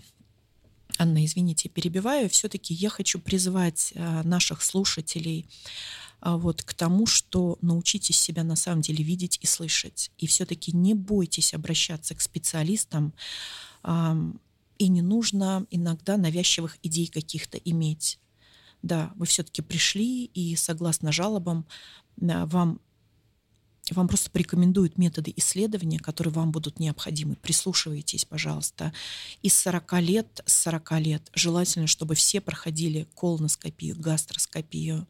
Анна, 0.97 1.23
извините, 1.23 1.69
перебиваю, 1.69 2.29
все-таки 2.29 2.73
я 2.73 2.89
хочу 2.89 3.19
призвать 3.19 3.93
а, 3.95 4.23
наших 4.23 4.63
слушателей 4.63 5.47
а, 6.19 6.37
вот, 6.37 6.63
к 6.63 6.73
тому, 6.73 7.05
что 7.05 7.57
научитесь 7.61 8.19
себя 8.19 8.43
на 8.43 8.55
самом 8.55 8.81
деле 8.81 9.03
видеть 9.03 9.37
и 9.41 9.45
слышать. 9.45 10.11
И 10.17 10.25
все-таки 10.25 10.71
не 10.71 10.95
бойтесь 10.95 11.53
обращаться 11.53 12.15
к 12.15 12.21
специалистам, 12.21 13.13
и 14.77 14.87
не 14.87 15.01
нужно 15.01 15.65
иногда 15.71 16.15
навязчивых 16.15 16.77
идей 16.83 17.07
каких-то 17.07 17.57
иметь. 17.57 18.19
Да, 18.81 19.11
вы 19.15 19.25
все-таки 19.25 19.61
пришли, 19.61 20.25
и 20.25 20.55
согласно 20.55 21.11
жалобам 21.11 21.65
а, 22.21 22.45
вам 23.93 24.03
вам 24.03 24.09
просто 24.09 24.29
порекомендуют 24.31 24.97
методы 24.97 25.33
исследования, 25.37 25.97
которые 25.97 26.33
вам 26.33 26.51
будут 26.51 26.77
необходимы. 26.77 27.37
Прислушивайтесь, 27.37 28.25
пожалуйста. 28.25 28.91
Из 29.41 29.53
40 29.57 29.93
лет, 30.01 30.41
с 30.45 30.63
40 30.63 30.91
лет 30.99 31.29
желательно, 31.33 31.87
чтобы 31.87 32.15
все 32.15 32.41
проходили 32.41 33.07
колоноскопию, 33.15 33.95
гастроскопию. 33.97 35.07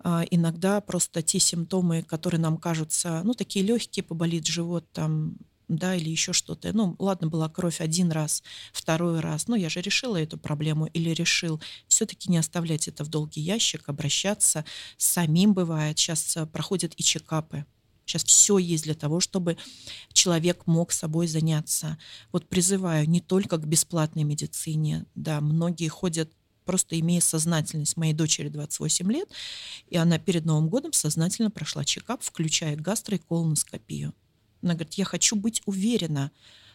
А, 0.00 0.24
иногда 0.32 0.80
просто 0.80 1.22
те 1.22 1.38
симптомы, 1.38 2.02
которые 2.02 2.40
нам 2.40 2.56
кажутся, 2.56 3.22
ну, 3.22 3.34
такие 3.34 3.64
легкие, 3.64 4.02
поболит 4.02 4.48
живот 4.48 4.84
там, 4.92 5.36
да, 5.68 5.94
или 5.94 6.10
еще 6.10 6.32
что-то. 6.32 6.72
Ну, 6.72 6.96
ладно, 6.98 7.28
была 7.28 7.48
кровь 7.48 7.80
один 7.80 8.10
раз, 8.10 8.42
второй 8.72 9.20
раз, 9.20 9.46
ну, 9.46 9.54
я 9.54 9.68
же 9.68 9.80
решила 9.80 10.16
эту 10.16 10.38
проблему 10.38 10.86
или 10.86 11.10
решил. 11.10 11.60
Все-таки 11.86 12.28
не 12.28 12.38
оставлять 12.38 12.88
это 12.88 13.04
в 13.04 13.08
долгий 13.08 13.42
ящик, 13.42 13.88
обращаться. 13.88 14.64
Самим 14.96 15.54
бывает. 15.54 16.00
Сейчас 16.00 16.36
э, 16.36 16.46
проходят 16.46 16.94
и 16.96 17.02
чекапы. 17.04 17.64
Сейчас 18.04 18.24
все 18.24 18.58
есть 18.58 18.84
для 18.84 18.94
того, 18.94 19.20
чтобы 19.20 19.56
человек 20.12 20.66
мог 20.66 20.92
собой 20.92 21.26
заняться. 21.26 21.98
Вот 22.32 22.48
призываю 22.48 23.08
не 23.08 23.20
только 23.20 23.58
к 23.58 23.66
бесплатной 23.66 24.24
медицине, 24.24 25.06
да, 25.14 25.40
многие 25.40 25.88
ходят 25.88 26.30
просто 26.64 26.98
имея 26.98 27.20
сознательность. 27.20 27.96
Моей 27.96 28.12
дочери 28.12 28.48
28 28.48 29.10
лет, 29.12 29.28
и 29.88 29.96
она 29.96 30.18
перед 30.18 30.44
Новым 30.44 30.68
годом 30.68 30.92
сознательно 30.92 31.50
прошла 31.50 31.84
чекап, 31.84 32.22
включая 32.22 32.76
гастро 32.76 33.16
и 33.16 33.20
колоноскопию. 33.20 34.14
Она 34.62 34.74
говорит, 34.74 34.94
я 34.94 35.04
хочу 35.04 35.34
быть 35.34 35.60
уверена, 35.66 36.30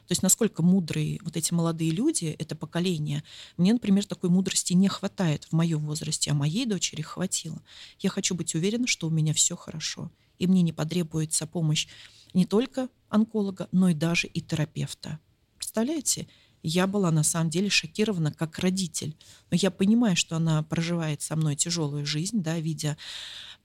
то 0.08 0.14
есть 0.14 0.24
насколько 0.24 0.64
мудрые 0.64 1.20
вот 1.22 1.36
эти 1.36 1.54
молодые 1.54 1.92
люди, 1.92 2.36
это 2.40 2.56
поколение. 2.56 3.24
Мне, 3.58 3.74
например, 3.74 4.06
такой 4.06 4.30
мудрости 4.30 4.72
не 4.72 4.88
хватает 4.88 5.44
в 5.46 5.52
моем 5.52 5.86
возрасте, 5.86 6.32
а 6.32 6.34
моей 6.34 6.66
дочери 6.66 7.02
хватило. 7.02 7.62
Я 8.00 8.10
хочу 8.10 8.34
быть 8.34 8.56
уверена, 8.56 8.88
что 8.88 9.08
у 9.08 9.10
меня 9.10 9.34
все 9.34 9.58
хорошо. 9.58 10.10
И 10.40 10.48
мне 10.48 10.62
не 10.62 10.74
потребуется 10.74 11.48
помощь 11.48 11.88
не 12.34 12.46
только 12.46 12.90
онколога, 13.10 13.68
но 13.72 13.90
и 13.90 13.94
даже 13.94 14.28
и 14.28 14.42
терапевта. 14.42 15.20
Представляете? 15.58 16.28
я 16.64 16.88
была 16.88 17.12
на 17.12 17.24
самом 17.24 17.50
деле 17.50 17.70
шокирована 17.70 18.32
как 18.32 18.60
родитель. 18.60 19.16
Но 19.50 19.58
я 19.58 19.72
понимаю, 19.72 20.16
что 20.16 20.36
она 20.36 20.64
проживает 20.64 21.22
со 21.22 21.36
мной 21.36 21.56
тяжелую 21.56 22.06
жизнь, 22.06 22.42
да, 22.42 22.60
видя 22.60 22.98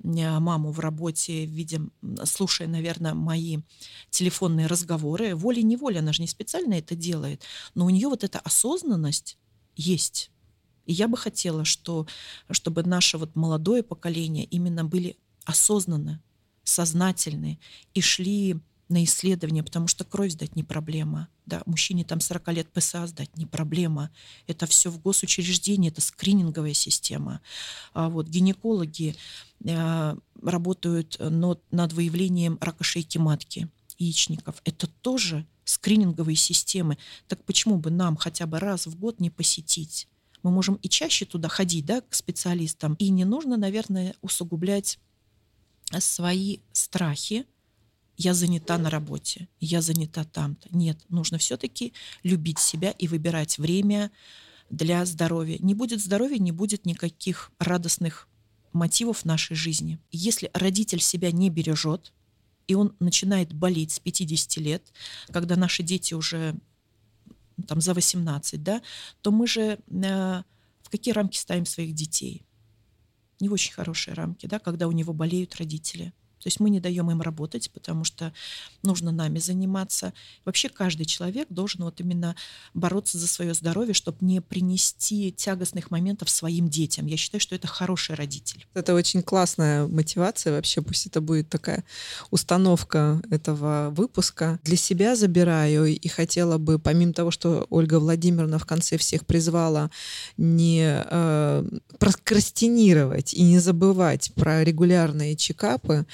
э, 0.03 0.39
маму 0.39 0.71
в 0.71 0.81
работе, 0.81 1.47
видя, 1.47 1.81
слушая, 2.25 2.69
наверное, 2.69 3.15
мои 3.15 3.59
телефонные 4.11 4.67
разговоры. 4.67 5.35
Волей-неволей, 5.35 5.99
она 5.99 6.13
же 6.13 6.23
не 6.23 6.29
специально 6.29 6.75
это 6.75 6.95
делает, 6.95 7.43
но 7.75 7.87
у 7.87 7.91
нее 7.91 8.09
вот 8.09 8.25
эта 8.25 8.39
осознанность 8.39 9.39
есть. 9.75 10.31
И 10.87 10.93
я 10.93 11.09
бы 11.09 11.17
хотела, 11.17 11.65
что, 11.65 12.07
чтобы 12.51 12.83
наше 12.83 13.19
вот 13.19 13.37
молодое 13.37 13.83
поколение 13.83 14.45
именно 14.45 14.85
были 14.85 15.17
осознанны, 15.45 16.21
сознательны 16.65 17.59
и 17.95 18.01
шли 18.01 18.61
на 18.93 19.03
исследование, 19.05 19.63
потому 19.63 19.89
что 19.89 20.05
кровь 20.05 20.33
сдать 20.33 20.55
не 20.55 20.63
проблема. 20.63 21.29
Да, 21.47 21.63
мужчине 21.67 22.05
там 22.05 22.21
40 22.21 22.49
лет 22.53 22.73
ПСА 22.73 23.07
сдать 23.07 23.37
не 23.37 23.47
проблема. 23.47 24.11
Это 24.47 24.67
все 24.67 24.91
в 24.91 25.01
госучреждении, 25.01 25.91
это 25.91 26.01
скрининговая 26.01 26.75
система. 26.75 27.41
А 27.95 28.09
вот 28.09 28.29
гинекологи 28.29 29.17
э, 29.65 30.17
работают 30.43 31.17
над, 31.19 31.61
над 31.73 31.93
выявлением 31.93 32.59
рака 32.61 32.85
шейки 32.85 33.19
матки, 33.19 33.69
яичников. 33.99 34.61
Это 34.65 34.87
тоже 34.87 35.47
скрининговые 35.65 36.37
системы. 36.37 36.99
Так 37.29 37.45
почему 37.45 37.79
бы 37.79 37.91
нам 37.91 38.17
хотя 38.17 38.47
бы 38.47 38.59
раз 38.59 38.87
в 38.87 38.99
год 38.99 39.21
не 39.21 39.31
посетить? 39.31 40.09
Мы 40.43 40.51
можем 40.51 40.75
и 40.77 40.89
чаще 40.89 41.25
туда 41.25 41.49
ходить, 41.49 41.87
да, 41.87 42.01
к 42.01 42.15
специалистам. 42.15 42.95
И 42.95 43.11
не 43.11 43.25
нужно, 43.25 43.57
наверное, 43.57 44.15
усугублять 44.23 44.99
свои 46.01 46.59
страхи 46.73 47.47
я 48.17 48.35
занята 48.35 48.79
на 48.79 48.91
работе, 48.91 49.49
я 49.61 49.81
занята 49.83 50.25
там-то. 50.25 50.69
Нет, 50.71 50.99
нужно 51.09 51.39
все-таки 51.39 51.93
любить 52.23 52.59
себя 52.59 52.91
и 52.91 53.09
выбирать 53.09 53.59
время 53.59 54.11
для 54.71 55.05
здоровья. 55.07 55.59
Не 55.61 55.75
будет 55.75 56.01
здоровья, 56.01 56.39
не 56.39 56.53
будет 56.53 56.87
никаких 56.87 57.51
радостных 57.59 58.29
мотивов 58.73 59.25
нашей 59.25 59.55
жизни. 59.57 59.99
Если 60.11 60.51
родитель 60.55 61.01
себя 61.01 61.31
не 61.31 61.51
бережет, 61.51 62.13
и 62.67 62.75
он 62.75 62.95
начинает 63.01 63.53
болеть 63.53 63.93
с 63.93 63.99
50 63.99 64.57
лет, 64.59 64.93
когда 65.31 65.57
наши 65.57 65.83
дети 65.83 66.15
уже 66.15 66.55
там 67.67 67.81
за 67.81 67.93
18, 67.93 68.63
да, 68.63 68.83
то 69.21 69.31
мы 69.31 69.47
же 69.47 69.79
э, 69.79 70.43
в 70.83 70.91
какие 70.91 71.13
рамки 71.13 71.37
ставим 71.37 71.67
своих 71.67 71.95
детей? 71.95 72.43
Не 73.43 73.49
очень 73.49 73.73
хорошие 73.73 74.15
рамки, 74.15 74.47
да, 74.47 74.61
когда 74.61 74.87
у 74.87 74.93
него 74.93 75.13
болеют 75.13 75.57
родители. 75.57 76.13
То 76.43 76.49
есть 76.49 76.59
мы 76.61 76.71
не 76.71 76.81
даем 76.81 77.11
им 77.11 77.23
работать, 77.23 77.71
потому 77.71 78.05
что 78.05 78.33
нужно 78.83 79.13
нами 79.13 79.39
заниматься. 79.39 80.13
Вообще 80.45 80.69
каждый 80.69 81.07
человек 81.07 81.47
должен 81.51 81.85
вот 81.85 82.01
именно 82.01 82.35
бороться 82.75 83.17
за 83.19 83.29
свое 83.29 83.55
здоровье, 83.55 83.95
чтобы 83.95 84.19
не 84.21 84.41
принести 84.41 85.31
тягостных 85.33 85.91
моментов 85.91 86.31
своим 86.31 86.69
детям. 86.69 87.07
Я 87.07 87.17
считаю, 87.17 87.41
что 87.41 87.55
это 87.55 87.69
хороший 87.69 88.17
родитель. 88.17 88.67
Это 88.75 88.95
очень 88.95 89.23
классная 89.23 89.87
мотивация 89.87 90.53
вообще. 90.53 90.83
Пусть 90.83 91.07
это 91.07 91.21
будет 91.21 91.49
такая 91.49 91.85
установка 92.31 93.23
этого 93.31 93.91
выпуска. 93.91 94.59
Для 94.65 94.77
себя 94.77 95.15
забираю 95.15 95.87
и 95.87 96.09
хотела 96.09 96.59
бы, 96.59 96.79
помимо 96.79 97.13
того, 97.13 97.31
что 97.31 97.67
Ольга 97.71 98.01
Владимировна 98.01 98.59
в 98.59 98.67
конце 98.67 98.97
всех 98.97 99.27
призвала 99.27 99.91
не 100.37 101.05
э, 101.05 101.65
прокрастинировать 101.99 103.33
и 103.35 103.43
не 103.43 103.59
забывать 103.59 104.33
про 104.35 104.65
регулярные 104.65 105.37
чекапы, 105.37 106.07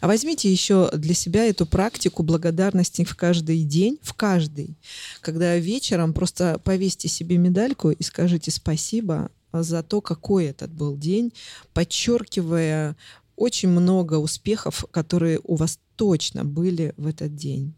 а 0.00 0.06
возьмите 0.06 0.50
еще 0.50 0.90
для 0.92 1.14
себя 1.14 1.44
эту 1.46 1.66
практику 1.66 2.22
благодарности 2.22 3.04
в 3.04 3.16
каждый 3.16 3.62
день, 3.64 3.98
в 4.02 4.14
каждый. 4.14 4.76
Когда 5.20 5.56
вечером 5.56 6.12
просто 6.12 6.60
повесьте 6.64 7.08
себе 7.08 7.36
медальку 7.36 7.90
и 7.90 8.02
скажите 8.02 8.50
спасибо 8.50 9.30
за 9.52 9.82
то, 9.82 10.00
какой 10.00 10.46
этот 10.46 10.72
был 10.72 10.96
день, 10.96 11.32
подчеркивая 11.72 12.96
очень 13.36 13.68
много 13.68 14.14
успехов, 14.14 14.84
которые 14.90 15.40
у 15.44 15.56
вас 15.56 15.78
точно 15.96 16.44
были 16.44 16.94
в 16.96 17.06
этот 17.06 17.34
день. 17.34 17.74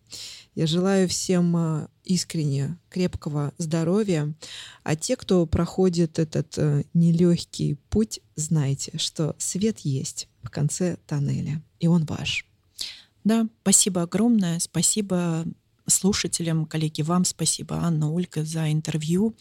Я 0.55 0.67
желаю 0.67 1.09
всем 1.09 1.57
а, 1.57 1.89
искренне 2.05 2.79
крепкого 2.91 3.53
здоровья. 3.59 4.35
А 4.83 4.97
те, 4.97 5.15
кто 5.15 5.47
проходит 5.47 6.19
этот 6.19 6.55
э, 6.57 6.83
нелегкий 6.95 7.77
путь, 7.91 8.21
знайте, 8.35 8.99
что 8.99 9.37
свет 9.39 9.81
есть 9.81 10.29
в 10.43 10.51
конце 10.51 10.97
тоннеля, 11.07 11.63
и 11.81 11.87
он 11.87 12.05
ваш. 12.05 12.47
Да, 13.25 13.47
спасибо 13.63 14.03
огромное. 14.03 14.59
Спасибо 14.59 15.45
слушателям, 15.91 16.67
коллеги, 16.67 17.03
вам 17.03 17.25
спасибо, 17.25 17.77
Анна, 17.77 18.13
Ольга, 18.13 18.45
за 18.45 18.71
интервью. 18.71 19.37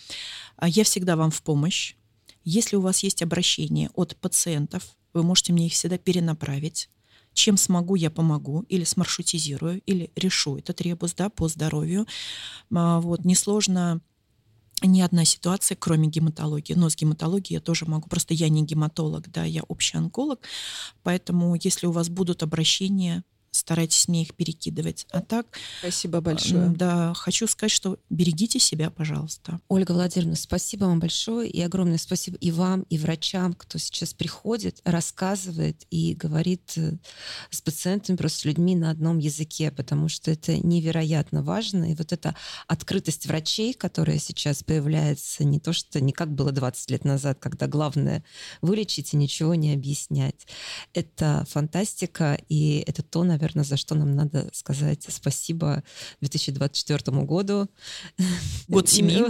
А 0.56 0.68
я 0.68 0.84
всегда 0.84 1.16
вам 1.16 1.32
в 1.32 1.42
помощь. 1.42 1.96
Если 2.44 2.76
у 2.76 2.82
вас 2.82 3.04
есть 3.04 3.22
обращения 3.22 3.90
от 3.94 4.16
пациентов, 4.18 4.96
вы 5.14 5.24
можете 5.24 5.54
мне 5.54 5.68
их 5.68 5.74
всегда 5.74 5.98
перенаправить. 5.98 6.90
Чем 7.34 7.58
смогу, 7.58 7.96
я 7.96 8.10
помогу, 8.10 8.62
или 8.68 8.84
смаршрутизирую, 8.84 9.82
или 9.82 10.12
решу 10.16 10.58
этот 10.58 10.82
ребус 10.82 11.14
да, 11.14 11.30
по 11.30 11.48
здоровью. 11.48 12.08
А, 12.74 13.00
вот, 13.00 13.26
несложно 13.26 14.02
ни 14.84 15.02
одна 15.02 15.26
ситуация, 15.26 15.76
кроме 15.76 16.08
гематологии. 16.08 16.74
Но 16.74 16.90
с 16.90 16.96
гематологией 16.96 17.56
я 17.56 17.62
тоже 17.62 17.86
могу. 17.86 18.08
Просто 18.10 18.34
я 18.34 18.50
не 18.50 18.64
гематолог, 18.64 19.30
да, 19.32 19.44
я 19.44 19.64
общий 19.64 19.98
онколог. 19.98 20.40
Поэтому, 21.04 21.58
если 21.62 21.88
у 21.88 21.92
вас 21.92 22.10
будут 22.10 22.44
обращения, 22.44 23.24
старайтесь 23.58 24.08
мне 24.08 24.24
их 24.24 24.36
перекидывать. 24.36 25.06
А 25.12 25.22
так... 25.22 25.48
Спасибо 25.80 26.22
большое. 26.22 26.70
Да, 26.70 27.14
хочу 27.14 27.48
сказать, 27.48 27.72
что 27.72 27.98
берегите 28.10 28.60
себя, 28.60 28.90
пожалуйста. 28.90 29.60
Ольга 29.68 29.92
Владимировна, 29.92 30.36
спасибо 30.36 30.86
вам 30.86 31.00
большое 31.00 31.50
и 31.50 31.62
огромное 31.62 31.98
спасибо 31.98 32.38
и 32.38 32.52
вам, 32.52 32.82
и 32.84 32.98
врачам, 32.98 33.54
кто 33.54 33.78
сейчас 33.78 34.14
приходит, 34.14 34.80
рассказывает 34.84 35.86
и 35.90 36.14
говорит 36.14 36.74
э, 36.78 36.94
с 37.50 37.62
пациентами, 37.62 38.16
просто 38.16 38.40
с 38.40 38.46
людьми 38.46 38.76
на 38.76 38.92
одном 38.92 39.18
языке, 39.18 39.72
потому 39.72 40.08
что 40.08 40.32
это 40.32 40.58
невероятно 40.58 41.42
важно. 41.42 41.92
И 41.92 41.96
вот 41.96 42.14
эта 42.14 42.36
открытость 42.68 43.26
врачей, 43.26 43.74
которая 43.74 44.20
сейчас 44.20 44.64
появляется, 44.64 45.44
не 45.44 45.60
то 45.60 45.74
что 45.74 46.00
не 46.00 46.14
как 46.14 46.32
было 46.32 46.52
20 46.52 46.92
лет 46.92 47.06
назад, 47.06 47.40
когда 47.40 47.68
главное 47.68 48.24
вылечить 48.62 49.14
и 49.14 49.18
ничего 49.18 49.56
не 49.56 49.74
объяснять. 49.74 50.48
Это 50.94 51.46
фантастика, 51.50 52.40
и 52.50 52.84
это 52.88 53.04
то, 53.04 53.24
наверное, 53.24 53.47
наверное, 53.48 53.64
за 53.64 53.78
что 53.78 53.96
нам 53.96 54.16
надо 54.16 54.50
сказать 54.54 55.06
спасибо 55.10 55.84
2024 56.20 57.24
году. 57.24 57.70
Год 58.68 58.90
семьи. 58.90 59.26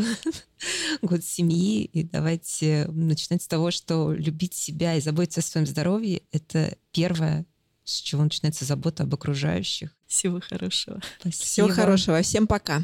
Год 1.02 1.24
семьи. 1.24 1.86
И 1.86 2.04
давайте 2.04 2.88
начинать 2.92 3.44
с 3.44 3.48
того, 3.48 3.72
что 3.72 4.14
любить 4.14 4.54
себя 4.54 4.96
и 4.96 5.02
заботиться 5.02 5.42
о 5.42 5.44
своем 5.44 5.68
здоровье— 5.68 6.24
это 6.32 6.78
первое, 6.92 7.46
с 7.84 8.02
чего 8.02 8.24
начинается 8.24 8.66
забота 8.66 9.04
об 9.04 9.14
окружающих. 9.14 9.96
Всего 10.08 10.40
хорошего. 10.42 11.02
Спасибо. 11.20 11.44
Всего 11.46 11.70
хорошего. 11.70 12.22
Всем 12.22 12.48
пока. 12.48 12.84